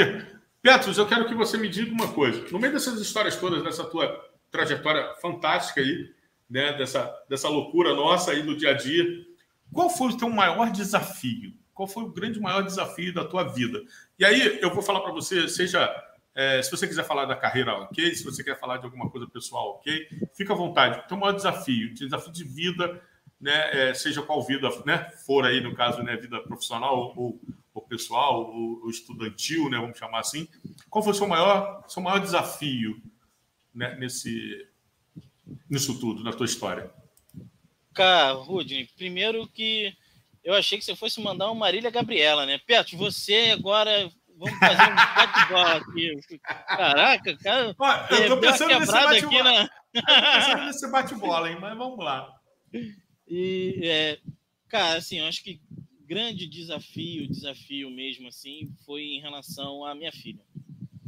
[0.61, 2.45] Petros, eu quero que você me diga uma coisa.
[2.51, 6.13] No meio dessas histórias todas, dessa tua trajetória fantástica aí,
[6.49, 6.73] né?
[6.75, 9.05] Dessa, dessa loucura nossa aí do dia a dia,
[9.73, 11.55] qual foi o teu maior desafio?
[11.75, 13.83] Qual foi o grande maior desafio da tua vida?
[14.19, 15.89] E aí eu vou falar para você, seja
[16.35, 18.15] é, se você quiser falar da carreira, ok.
[18.15, 20.09] Se você quer falar de alguma coisa pessoal, ok.
[20.35, 21.07] Fica à vontade.
[21.09, 23.03] Teu maior desafio, desafio de vida,
[23.41, 27.41] né, é, seja qual vida né, for aí, no caso, né, vida profissional ou,
[27.75, 30.49] ou pessoal, ou, ou, estudantil, né, vamos chamar assim.
[30.89, 33.03] Qual foi o seu maior, seu maior desafio
[33.75, 34.65] né, nesse,
[35.69, 36.89] nisso tudo, na tua história?
[37.99, 39.93] Cara, Rudney, primeiro que
[40.45, 42.57] eu achei que você fosse mandar uma Marília Gabriela, né?
[42.65, 44.09] Petro, você agora.
[44.37, 46.39] Vamos fazer um bate-bola aqui.
[46.39, 47.75] Caraca, cara.
[47.77, 49.53] Ó, eu tô pensando nesse bate-bola.
[49.53, 49.71] Na...
[49.99, 51.59] Eu tô pensando nesse bate-bola, hein?
[51.61, 52.33] Mas vamos lá.
[53.27, 54.19] E, é,
[54.69, 55.61] cara, assim, eu acho que
[56.07, 60.45] grande desafio, desafio mesmo, assim, foi em relação à minha filha.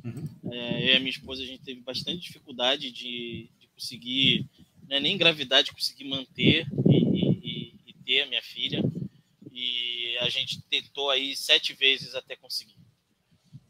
[0.02, 0.28] Uhum.
[0.50, 4.48] É, eu e a minha esposa, a gente teve bastante dificuldade de, de conseguir
[4.90, 8.82] né, nem gravidade consegui manter e, e, e, ter a minha filha.
[9.52, 12.74] E a gente tentou aí sete vezes até conseguir.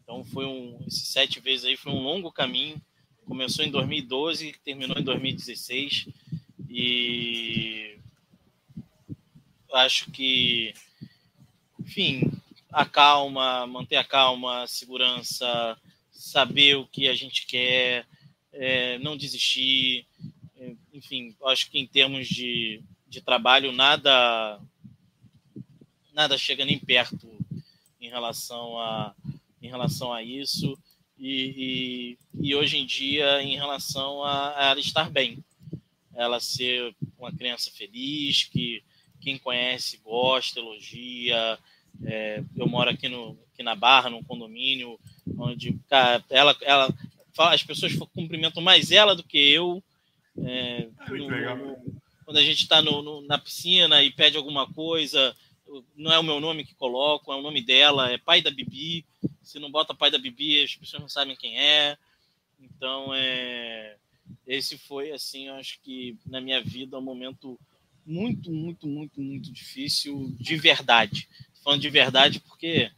[0.03, 2.81] Então foi um, esses sete vezes aí foi um longo caminho.
[3.27, 6.09] Começou em 2012, terminou em 2016
[6.71, 7.99] e
[9.75, 10.73] acho que,
[11.79, 12.33] enfim,
[12.73, 15.77] a calma, manter a calma, a segurança,
[16.11, 18.07] saber o que a gente quer,
[18.53, 20.07] é, não desistir,
[21.01, 24.61] enfim, acho que em termos de, de trabalho, nada
[26.13, 27.27] nada chega nem perto
[27.99, 29.15] em relação a,
[29.63, 30.79] em relação a isso.
[31.19, 35.43] E, e, e hoje em dia, em relação a, a, ela estar bem,
[36.15, 38.83] ela ser uma criança feliz, que
[39.23, 41.59] quem conhece gosta, elogia.
[42.05, 45.01] É, eu moro aqui, no, aqui na Barra, num condomínio,
[45.39, 46.95] onde cara, ela, ela,
[47.39, 49.83] as pessoas cumprimentam mais ela do que eu.
[50.45, 52.81] É, ah, no, quando a gente está
[53.27, 55.35] na piscina e pede alguma coisa,
[55.97, 59.05] não é o meu nome que coloco, é o nome dela, é pai da Bibi.
[59.43, 61.97] Se não bota pai da Bibi, as pessoas não sabem quem é.
[62.61, 63.97] Então, é,
[64.47, 67.59] esse foi, assim, eu acho que na minha vida um momento
[68.05, 71.29] muito, muito, muito, muito difícil de verdade.
[71.63, 72.91] Falando de verdade porque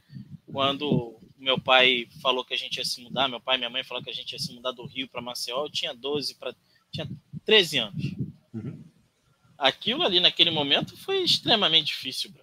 [0.46, 3.82] quando meu pai falou que a gente ia se mudar, meu pai e minha mãe
[3.82, 6.54] falaram que a gente ia se mudar do Rio para Maceió, eu tinha 12 para
[6.92, 7.08] tinha
[7.44, 8.14] 13 anos.
[8.52, 8.82] Uhum.
[9.58, 12.42] Aquilo ali naquele momento foi extremamente difícil, bro.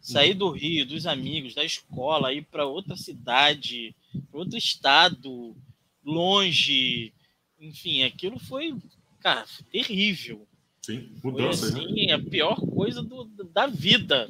[0.00, 0.38] Sair uhum.
[0.38, 3.94] do Rio, dos amigos, da escola, ir para outra cidade,
[4.30, 5.56] para outro estado,
[6.04, 7.12] longe.
[7.58, 8.76] Enfim, aquilo foi,
[9.20, 10.46] cara, foi terrível.
[10.82, 11.72] Sim, mudança.
[11.72, 12.12] Foi, assim, né?
[12.12, 14.28] a pior coisa do, da vida.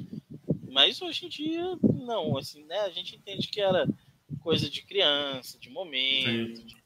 [0.70, 2.36] Mas hoje em dia, não.
[2.36, 2.78] Assim, né?
[2.80, 3.88] A gente entende que era
[4.40, 6.83] coisa de criança, de momento, de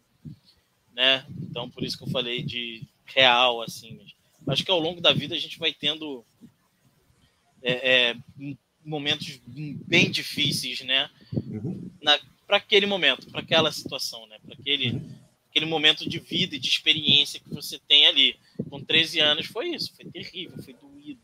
[0.98, 1.24] né?
[1.42, 4.00] Então, por isso que eu falei de real, assim.
[4.48, 6.24] Acho que ao longo da vida a gente vai tendo
[7.62, 8.16] é, é,
[8.84, 11.08] momentos bem difíceis, né?
[11.32, 11.88] Uhum.
[12.48, 14.38] Para aquele momento, para aquela situação, né?
[14.44, 15.00] Para aquele,
[15.48, 18.36] aquele momento de vida e de experiência que você tem ali.
[18.68, 21.20] Com 13 anos foi isso, foi terrível, foi doído.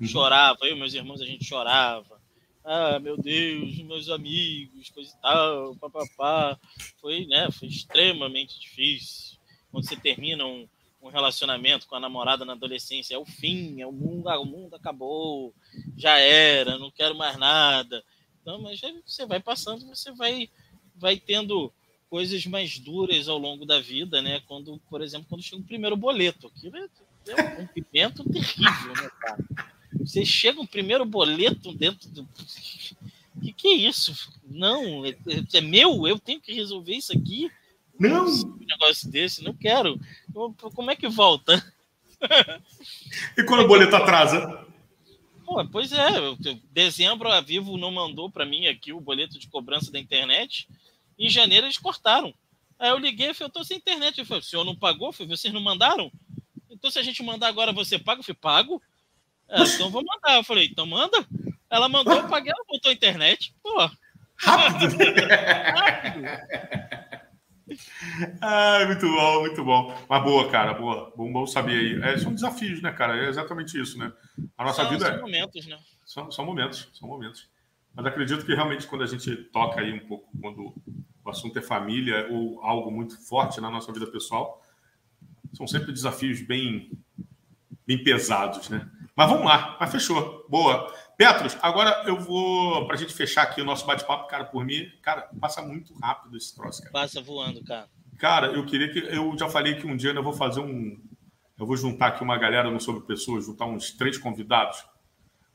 [0.00, 0.06] Uhum.
[0.06, 2.18] Chorava, eu e meus irmãos, a gente chorava
[2.64, 6.58] ah, meu Deus, meus amigos, coisa e tal, papapá.
[6.98, 9.38] Foi, né, foi extremamente difícil.
[9.70, 10.66] Quando você termina um,
[11.02, 14.46] um relacionamento com a namorada na adolescência é o fim, é o mundo, ah, o
[14.46, 15.54] mundo acabou,
[15.94, 18.02] já era, não quero mais nada.
[18.40, 20.48] Então, mas você vai passando, você vai,
[20.96, 21.70] vai tendo
[22.08, 24.40] coisas mais duras ao longo da vida, né?
[24.46, 26.88] Quando, por exemplo, quando chega o primeiro boleto, aquilo é,
[27.28, 29.73] é um pimento terrível, né, cara?
[30.00, 32.28] Você chega um primeiro boleto dentro do.
[33.40, 34.32] Que que é isso?
[34.44, 35.16] Não, é,
[35.52, 37.50] é meu, eu tenho que resolver isso aqui.
[37.98, 38.26] Não!
[38.26, 40.00] Um negócio desse, não quero.
[40.74, 41.64] Como é que volta?
[43.36, 44.66] E quando o boleto atrasa?
[45.44, 46.08] Pô, pois é,
[46.72, 50.66] dezembro a Vivo não mandou para mim aqui o boleto de cobrança da internet.
[51.18, 52.32] Em janeiro eles cortaram.
[52.78, 54.18] Aí eu liguei e falei, eu tô sem internet.
[54.18, 55.08] Eu falei, o senhor não pagou?
[55.08, 56.10] Eu falei, vocês não mandaram?
[56.70, 58.20] Então se a gente mandar agora, você paga?
[58.20, 58.82] Eu falei, pago.
[59.48, 60.36] É, então vou mandar.
[60.36, 61.26] Eu falei, então manda.
[61.70, 63.54] Ela mandou, eu paguei, ela botou a internet.
[63.62, 63.90] Pô.
[64.36, 64.96] Rápido.
[65.74, 66.24] Rápido.
[68.40, 69.96] Ah, muito bom, muito bom.
[70.08, 71.12] Mas boa, cara, boa.
[71.16, 72.02] Bom, bom saber aí.
[72.02, 73.16] É, são desafios, né, cara?
[73.16, 74.12] É exatamente isso, né?
[74.56, 75.20] A nossa são, vida são é.
[75.20, 75.78] momentos, né?
[76.04, 77.48] São, são momentos, são momentos.
[77.94, 80.74] Mas acredito que realmente quando a gente toca aí um pouco, quando
[81.24, 84.62] o assunto é família ou algo muito forte na nossa vida pessoal,
[85.52, 86.90] são sempre desafios bem,
[87.86, 88.88] bem pesados, né?
[89.16, 90.44] Mas vamos lá, mas fechou.
[90.48, 90.92] Boa.
[91.16, 94.88] Petros, agora eu vou, para a gente fechar aqui o nosso bate-papo, cara, por mim,
[95.00, 96.92] cara, passa muito rápido esse troço, cara.
[96.92, 97.88] Passa voando, cara.
[98.18, 98.98] Cara, eu queria que.
[98.98, 101.00] Eu já falei que um dia eu vou fazer um.
[101.58, 104.84] Eu vou juntar aqui uma galera no Sobre Pessoas, juntar uns três convidados,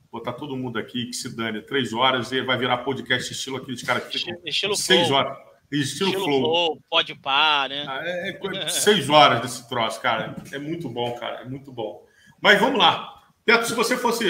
[0.10, 3.84] botar todo mundo aqui que se dane três horas e vai virar podcast estilo aqueles
[3.84, 5.20] caras que ficam estilo seis flow.
[5.20, 5.38] horas.
[5.72, 6.42] Estilo, Estilo flow.
[6.42, 7.86] flow, pode par, né?
[7.88, 10.36] Ah, É, é seis horas desse troço, cara.
[10.52, 11.42] É muito bom, cara.
[11.42, 12.06] É muito bom.
[12.42, 13.19] Mas vamos lá.
[13.50, 14.26] Beto, se você fosse.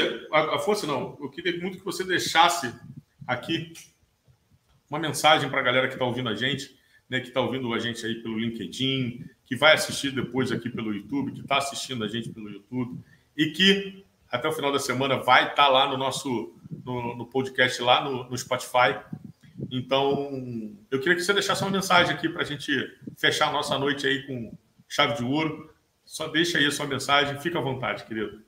[0.63, 2.73] Fosse não, eu queria muito que você deixasse
[3.27, 3.73] aqui
[4.89, 6.73] uma mensagem para a galera que está ouvindo a gente,
[7.09, 10.93] né, que está ouvindo a gente aí pelo LinkedIn, que vai assistir depois aqui pelo
[10.93, 12.97] YouTube, que está assistindo a gente pelo YouTube,
[13.35, 16.55] e que até o final da semana vai estar lá no nosso
[16.85, 19.01] no, no podcast, lá no, no Spotify.
[19.69, 22.71] Então, eu queria que você deixasse uma mensagem aqui para a gente
[23.17, 25.69] fechar a nossa noite aí com chave de ouro.
[26.05, 28.47] Só deixa aí a sua mensagem, fica à vontade, querido.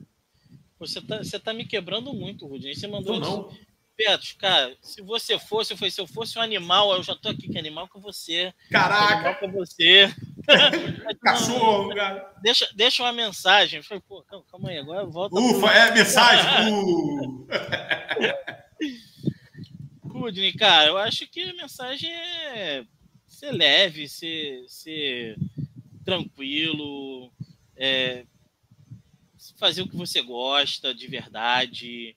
[0.86, 2.74] Você tá, você tá me quebrando muito, Rudinei.
[2.74, 3.50] Você mandou não.
[3.94, 7.46] Petros, cara, se você fosse, falei, se eu fosse um animal, eu já tô aqui,
[7.48, 8.52] que animal com você.
[8.70, 9.14] Caraca!
[9.14, 10.10] Animal com você.
[11.22, 12.32] Cachorro, cara.
[12.42, 13.78] Deixa, deixa uma mensagem.
[13.80, 15.34] Eu falei, pô, calma, calma aí, agora volta.
[15.36, 16.72] pro- Ufa, é mensagem.
[16.72, 17.46] Uh.
[20.04, 22.84] Rudney, cara, eu acho que a mensagem é
[23.26, 25.36] ser leve, ser, ser
[26.04, 27.32] tranquilo,
[27.76, 28.24] é,
[29.58, 32.16] fazer o que você gosta de verdade,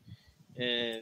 [0.56, 1.02] é,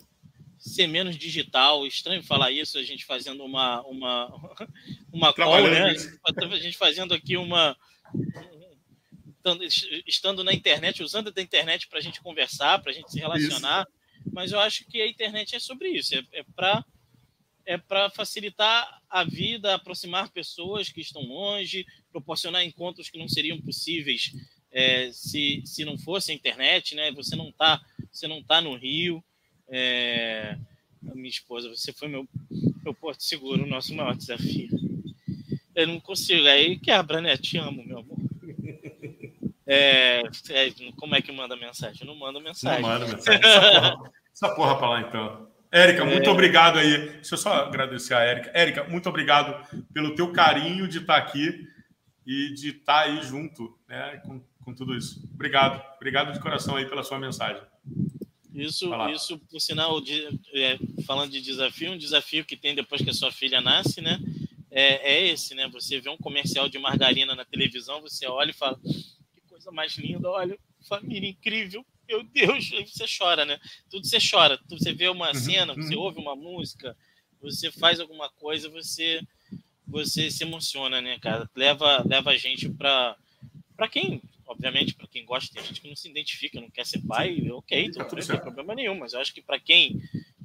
[0.57, 1.85] ser menos digital.
[1.85, 4.27] Estranho falar isso, a gente fazendo uma uma
[5.11, 5.95] uma call, né?
[6.51, 7.77] A gente fazendo aqui uma
[10.07, 13.85] estando- na internet, usando da internet para a gente conversar, para a gente se relacionar.
[14.31, 16.83] Mas eu acho que a internet é sobre isso, é, é para
[17.65, 23.59] é para facilitar a vida, aproximar pessoas que estão longe, proporcionar encontros que não seriam
[23.61, 24.33] possíveis
[24.73, 27.11] é, se, se não fosse a internet, né?
[27.11, 27.79] Você não tá,
[28.11, 29.23] você não tá no Rio.
[29.69, 30.57] É,
[31.13, 32.27] minha esposa, você foi meu,
[32.83, 34.69] meu porto seguro, o nosso maior desafio.
[35.75, 37.37] Eu não consigo, aí quebra, né?
[37.37, 38.17] Te amo, meu amor.
[39.65, 42.05] É, é, como é que manda mensagem?
[42.05, 42.81] Não manda Não mensagem.
[42.81, 43.39] manda mensagem.
[43.41, 45.47] Essa porra, essa porra pra lá, então.
[45.71, 47.09] Érica, muito obrigado aí.
[47.13, 48.51] Deixa eu só agradecer a Érica.
[48.53, 51.67] Érica, muito obrigado pelo teu carinho de estar aqui
[52.27, 55.21] e de estar aí junto né, com, com tudo isso.
[55.33, 55.83] Obrigado.
[55.95, 57.61] Obrigado de coração aí pela sua mensagem.
[58.53, 63.09] Isso, isso, por sinal, de, é, falando de desafio, um desafio que tem depois que
[63.09, 64.19] a sua filha nasce, né?
[64.69, 65.67] É, é esse, né?
[65.69, 69.97] Você vê um comercial de margarina na televisão, você olha e fala: que coisa mais
[69.97, 70.57] linda, olha,
[70.87, 73.59] família incrível, meu Deus, aí você chora, né?
[73.89, 75.81] Tudo você chora, você vê uma Uhum, cena, uhum.
[75.81, 76.95] você ouve uma música,
[77.41, 79.21] você faz alguma coisa, você
[79.85, 81.49] você se emociona, né, cara?
[81.55, 83.15] Leva, leva a gente para
[83.75, 87.01] para quem, obviamente, para quem gosta, tem gente que não se identifica, não quer ser
[87.01, 89.59] pai, ok, tudo Tá tudo bem, não tem problema nenhum, mas eu acho que para
[89.59, 90.01] quem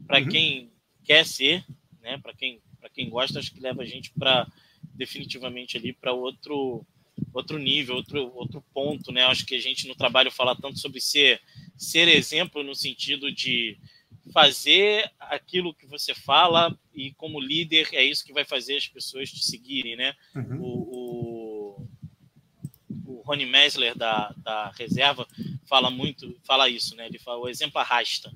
[0.06, 0.28] para Uhum.
[0.28, 0.72] quem
[1.04, 1.64] quer ser,
[2.00, 4.46] né, para quem para quem gosta, acho que leva a gente para
[4.94, 6.86] definitivamente ali para outro
[7.34, 9.24] outro nível, outro outro ponto, né?
[9.24, 11.40] Acho que a gente no trabalho fala tanto sobre ser
[11.76, 13.78] ser exemplo no sentido de
[14.32, 19.30] fazer aquilo que você fala e como líder é isso que vai fazer as pessoas
[19.30, 20.14] te seguirem, né?
[20.34, 20.60] Uhum.
[20.60, 20.97] O
[23.28, 25.28] Rony Messler da, da reserva
[25.66, 27.06] fala muito, fala isso, né?
[27.06, 28.32] Ele fala o exemplo arrasta.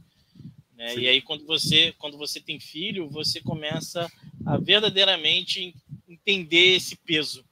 [0.77, 0.97] Né?
[0.99, 4.07] E aí quando você quando você tem filho, você começa
[4.45, 5.75] a verdadeiramente
[6.07, 7.43] entender esse peso,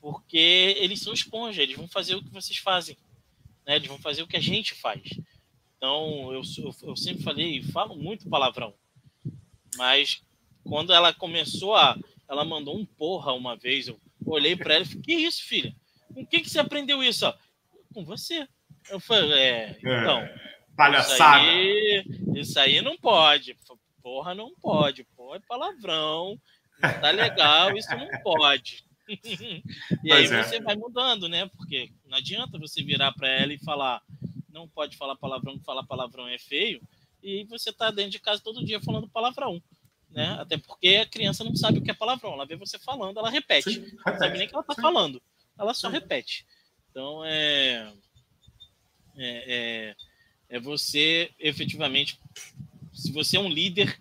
[0.00, 2.96] porque eles são esponja, eles vão fazer o que vocês fazem,
[3.66, 3.74] né?
[3.74, 5.02] Eles vão fazer o que a gente faz.
[5.76, 8.72] Então, eu, eu, eu sempre falei, falo muito palavrão,
[9.76, 10.22] mas
[10.62, 11.98] quando ela começou a.
[12.28, 15.74] Ela mandou um porra uma vez, eu olhei para ela e falei: Que isso, filha?
[16.12, 17.26] Com quem que você aprendeu isso?
[17.26, 17.34] Ó?
[17.94, 18.46] Com você.
[18.90, 20.20] Eu falei: É, então.
[20.20, 21.42] É, palhaçada.
[21.42, 22.04] Isso aí,
[22.36, 23.56] isso aí não pode.
[24.02, 25.04] Porra, não pode.
[25.16, 26.40] Pô, é palavrão.
[26.80, 28.84] Não tá legal, isso não pode.
[30.04, 30.42] e aí é.
[30.42, 31.46] você vai mudando, né?
[31.56, 34.02] Porque não adianta você virar para ela e falar:
[34.50, 36.80] Não pode falar palavrão, falar palavrão é feio.
[37.22, 39.60] E você tá dentro de casa todo dia falando palavrão
[40.10, 40.36] né?
[40.40, 42.32] Até porque a criança não sabe o que é palavrão.
[42.32, 43.70] Ela vê você falando, ela repete.
[43.70, 44.02] Sim, repete.
[44.06, 45.22] Não sabe nem o que ela está falando.
[45.58, 45.94] Ela só Sim.
[45.94, 46.46] repete.
[46.90, 47.92] Então é,
[49.16, 49.96] é, é,
[50.48, 52.18] é você efetivamente,
[52.92, 53.98] se você é um líder,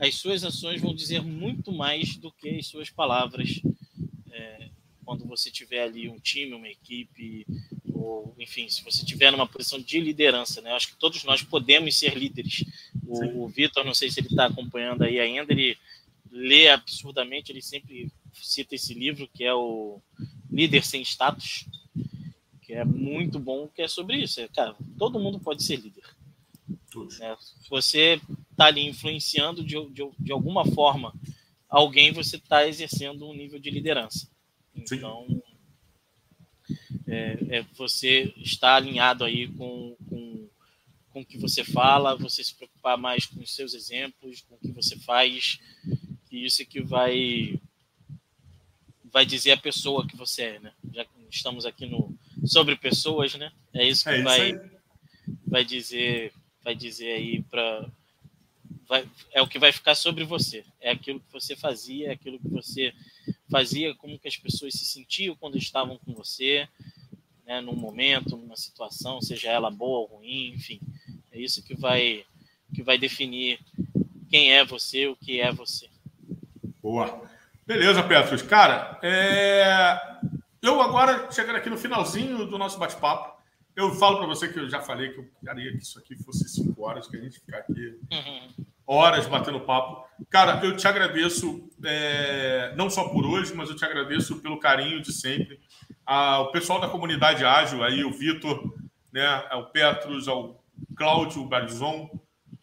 [0.00, 3.60] as suas ações vão dizer muito mais do que as suas palavras.
[4.30, 4.68] É,
[5.04, 7.46] quando você tiver ali um time, uma equipe,
[7.92, 10.72] ou enfim, se você tiver numa posição de liderança, né?
[10.72, 12.64] Acho que todos nós podemos ser líderes.
[13.06, 15.76] O, o Vitor, não sei se ele está acompanhando aí ainda, ele
[16.30, 20.00] lê absurdamente, ele sempre cita esse livro que é o
[20.50, 21.66] Líder sem Status,
[22.62, 24.40] que é muito bom, que é sobre isso.
[24.40, 26.04] É, cara, todo mundo pode ser líder.
[27.18, 27.36] Né?
[27.70, 28.20] Você
[28.50, 31.14] está ali influenciando de, de, de, alguma forma
[31.68, 34.28] alguém, você está exercendo um nível de liderança.
[34.74, 35.42] Então,
[37.06, 40.48] é, é, você está alinhado aí com, com,
[41.10, 44.58] com o que você fala, você se preocupar mais com os seus exemplos, com o
[44.58, 45.58] que você faz,
[46.30, 47.60] e isso é que vai
[49.12, 50.72] vai dizer a pessoa que você é, né?
[50.92, 53.52] Já que estamos aqui no sobre pessoas, né?
[53.74, 54.78] É isso que é vai isso
[55.46, 56.32] vai dizer
[56.62, 57.88] vai dizer aí para
[59.32, 60.64] é o que vai ficar sobre você.
[60.80, 62.94] É aquilo que você fazia, é aquilo que você
[63.50, 66.66] fazia, como que as pessoas se sentiam quando estavam com você,
[67.44, 70.80] né, num momento, numa situação, seja ela boa ou ruim, enfim.
[71.30, 72.24] É isso que vai,
[72.74, 73.60] que vai definir
[74.30, 75.88] quem é você, o que é você.
[76.82, 77.30] Boa.
[77.68, 78.40] Beleza, Petros.
[78.40, 79.94] Cara, é...
[80.62, 83.36] eu agora, chegando aqui no finalzinho do nosso bate-papo,
[83.76, 86.48] eu falo para você que eu já falei que eu queria que isso aqui fosse
[86.48, 88.64] cinco horas, que a gente ficar aqui uhum.
[88.86, 90.08] horas batendo papo.
[90.30, 92.72] Cara, eu te agradeço, é...
[92.74, 95.60] não só por hoje, mas eu te agradeço pelo carinho de sempre
[96.06, 98.74] a, o pessoal da comunidade ágil, aí o Vitor,
[99.12, 100.56] né, o Petros, o
[100.96, 102.08] Cláudio Barizon,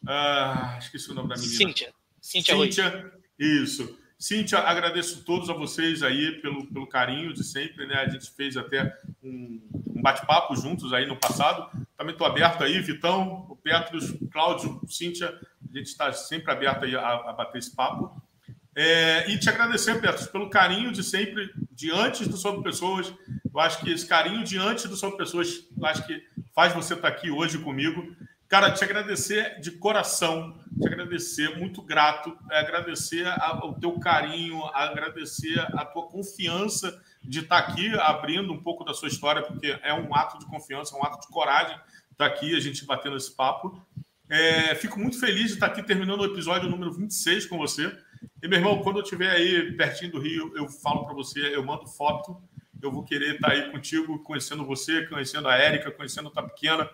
[0.03, 1.55] uh, esqueci o nome da menina.
[1.55, 1.93] Cíntia.
[2.19, 4.03] Cíntia, Cíntia isso.
[4.25, 7.97] Cíntia, agradeço todos a vocês aí pelo, pelo carinho de sempre, né?
[7.97, 8.91] A gente fez até
[9.23, 11.69] um, um bate-papo juntos aí no passado.
[11.95, 16.95] Também estou aberto aí, Vitão, o Petros, Cláudio, Cíntia, a gente está sempre aberto aí
[16.95, 18.19] a, a bater esse papo.
[18.75, 23.13] É, e te agradecer, Petros, pelo carinho de sempre, de antes do Sobre Pessoas.
[23.53, 26.19] Eu acho que esse carinho de antes do Sobre Pessoas, acho que
[26.55, 28.15] faz você estar aqui hoje comigo.
[28.47, 33.25] Cara, te agradecer de coração, te agradecer, muito grato, é, agradecer
[33.63, 39.07] o teu carinho, agradecer a tua confiança de estar aqui abrindo um pouco da sua
[39.07, 41.77] história, porque é um ato de confiança, é um ato de coragem
[42.11, 43.81] estar aqui, a gente batendo esse papo.
[44.29, 47.95] É, fico muito feliz de estar aqui terminando o episódio número 26 com você.
[48.41, 51.63] E, meu irmão, quando eu estiver aí pertinho do Rio, eu falo para você, eu
[51.63, 52.41] mando foto,
[52.81, 56.89] eu vou querer estar aí contigo, conhecendo você, conhecendo a Érica, conhecendo a Pequena.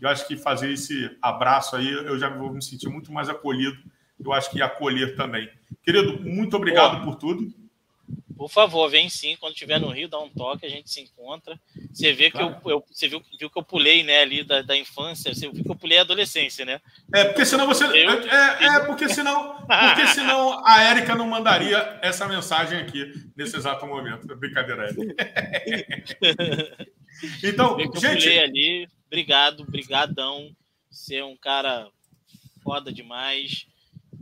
[0.00, 3.78] Eu acho que fazer esse abraço aí, eu já vou me sentir muito mais acolhido.
[4.22, 5.48] Eu acho que acolher também.
[5.82, 7.52] Querido, muito obrigado por tudo.
[8.36, 9.34] Por favor, vem sim.
[9.40, 11.58] Quando estiver no Rio, dá um toque, a gente se encontra.
[11.90, 14.76] Você vê que eu, eu, você viu, viu, que eu pulei, né, ali da, da
[14.76, 16.80] infância, você viu que eu pulei a adolescência, né?
[17.14, 17.84] É, porque senão você.
[17.84, 19.56] Eu, é, é, porque senão.
[19.66, 24.34] Porque senão a Érica não mandaria essa mensagem aqui nesse exato momento.
[24.36, 24.88] Brincadeira,
[27.42, 28.22] Então, eu gente.
[28.22, 28.88] Pulei ali.
[29.06, 30.54] Obrigado, brigadão.
[30.90, 31.88] Você é um cara
[32.62, 33.66] foda demais.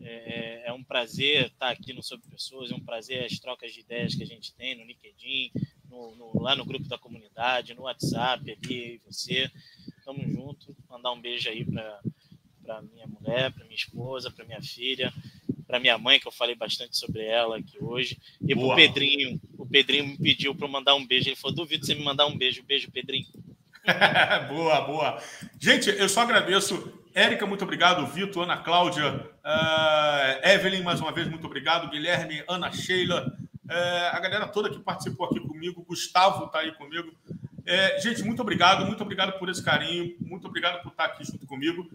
[0.00, 3.80] É, é, um prazer estar aqui no Sobre Pessoas, é um prazer as trocas de
[3.80, 5.50] ideias que a gente tem no LinkedIn,
[5.88, 9.50] no, no, lá no grupo da comunidade, no WhatsApp, ali, você.
[10.04, 10.76] Tamo junto.
[10.88, 15.12] Mandar um beijo aí para minha mulher, para minha esposa, para minha filha,
[15.66, 19.40] para minha mãe, que eu falei bastante sobre ela aqui hoje, e para o Pedrinho.
[19.56, 21.28] O Pedrinho me pediu para mandar um beijo.
[21.28, 22.62] Ele falou: duvido você me mandar um beijo.
[22.62, 23.26] Beijo, Pedrinho.
[24.48, 25.22] boa, boa.
[25.58, 28.06] Gente, eu só agradeço Érica, muito obrigado.
[28.06, 31.90] Vitor, Ana Cláudia, uh, Evelyn, mais uma vez, muito obrigado.
[31.90, 33.32] Guilherme, Ana Sheila,
[33.66, 35.84] uh, a galera toda que participou aqui comigo.
[35.86, 37.12] Gustavo está aí comigo.
[37.30, 41.46] Uh, gente, muito obrigado, muito obrigado por esse carinho, muito obrigado por estar aqui junto
[41.46, 41.88] comigo.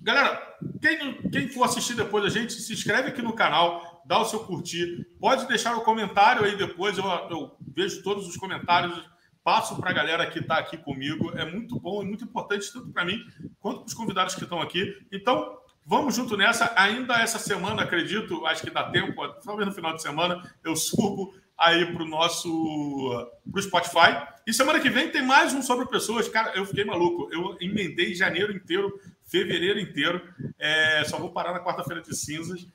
[0.00, 4.24] galera, quem, quem for assistir depois da gente, se inscreve aqui no canal, dá o
[4.24, 5.06] seu curtir.
[5.18, 9.02] Pode deixar o comentário aí depois, eu, eu vejo todos os comentários,
[9.46, 11.30] passo para a galera que está aqui comigo.
[11.38, 13.24] É muito bom, é muito importante, tanto para mim
[13.60, 14.92] quanto para os convidados que estão aqui.
[15.12, 15.56] Então,
[15.88, 16.72] Vamos junto nessa.
[16.74, 19.14] Ainda essa semana, acredito, acho que dá tempo,
[19.44, 24.20] talvez no final de semana, eu subo aí para o nosso pro Spotify.
[24.44, 26.28] E semana que vem tem mais um sobre pessoas.
[26.28, 27.28] Cara, eu fiquei maluco.
[27.32, 30.20] Eu emendei janeiro inteiro, fevereiro inteiro.
[30.58, 32.66] É, só vou parar na quarta-feira de cinzas.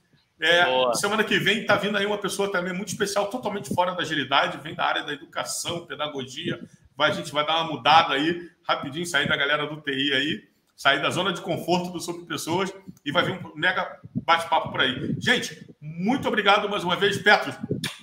[0.41, 4.01] É, semana que vem está vindo aí uma pessoa também muito especial, totalmente fora da
[4.01, 6.59] agilidade, vem da área da educação, pedagogia.
[6.97, 10.51] Vai, a gente vai dar uma mudada aí, rapidinho, sair da galera do TI aí
[10.81, 12.73] sair da zona de conforto do Sobre Pessoas
[13.05, 15.15] e vai vir um mega bate-papo por aí.
[15.19, 17.19] Gente, muito obrigado mais uma vez.
[17.19, 17.55] Petros,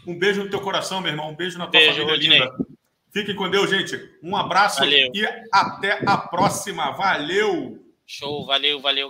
[0.07, 1.31] um beijo no teu coração, meu irmão.
[1.31, 2.39] Um beijo na tua beijo, família Rodinei.
[2.39, 2.57] linda.
[3.13, 3.99] Fiquem com Deus, gente.
[4.23, 5.11] Um abraço valeu.
[5.13, 6.93] e até a próxima.
[6.93, 7.85] Valeu!
[8.07, 9.07] Show, valeu, valeu.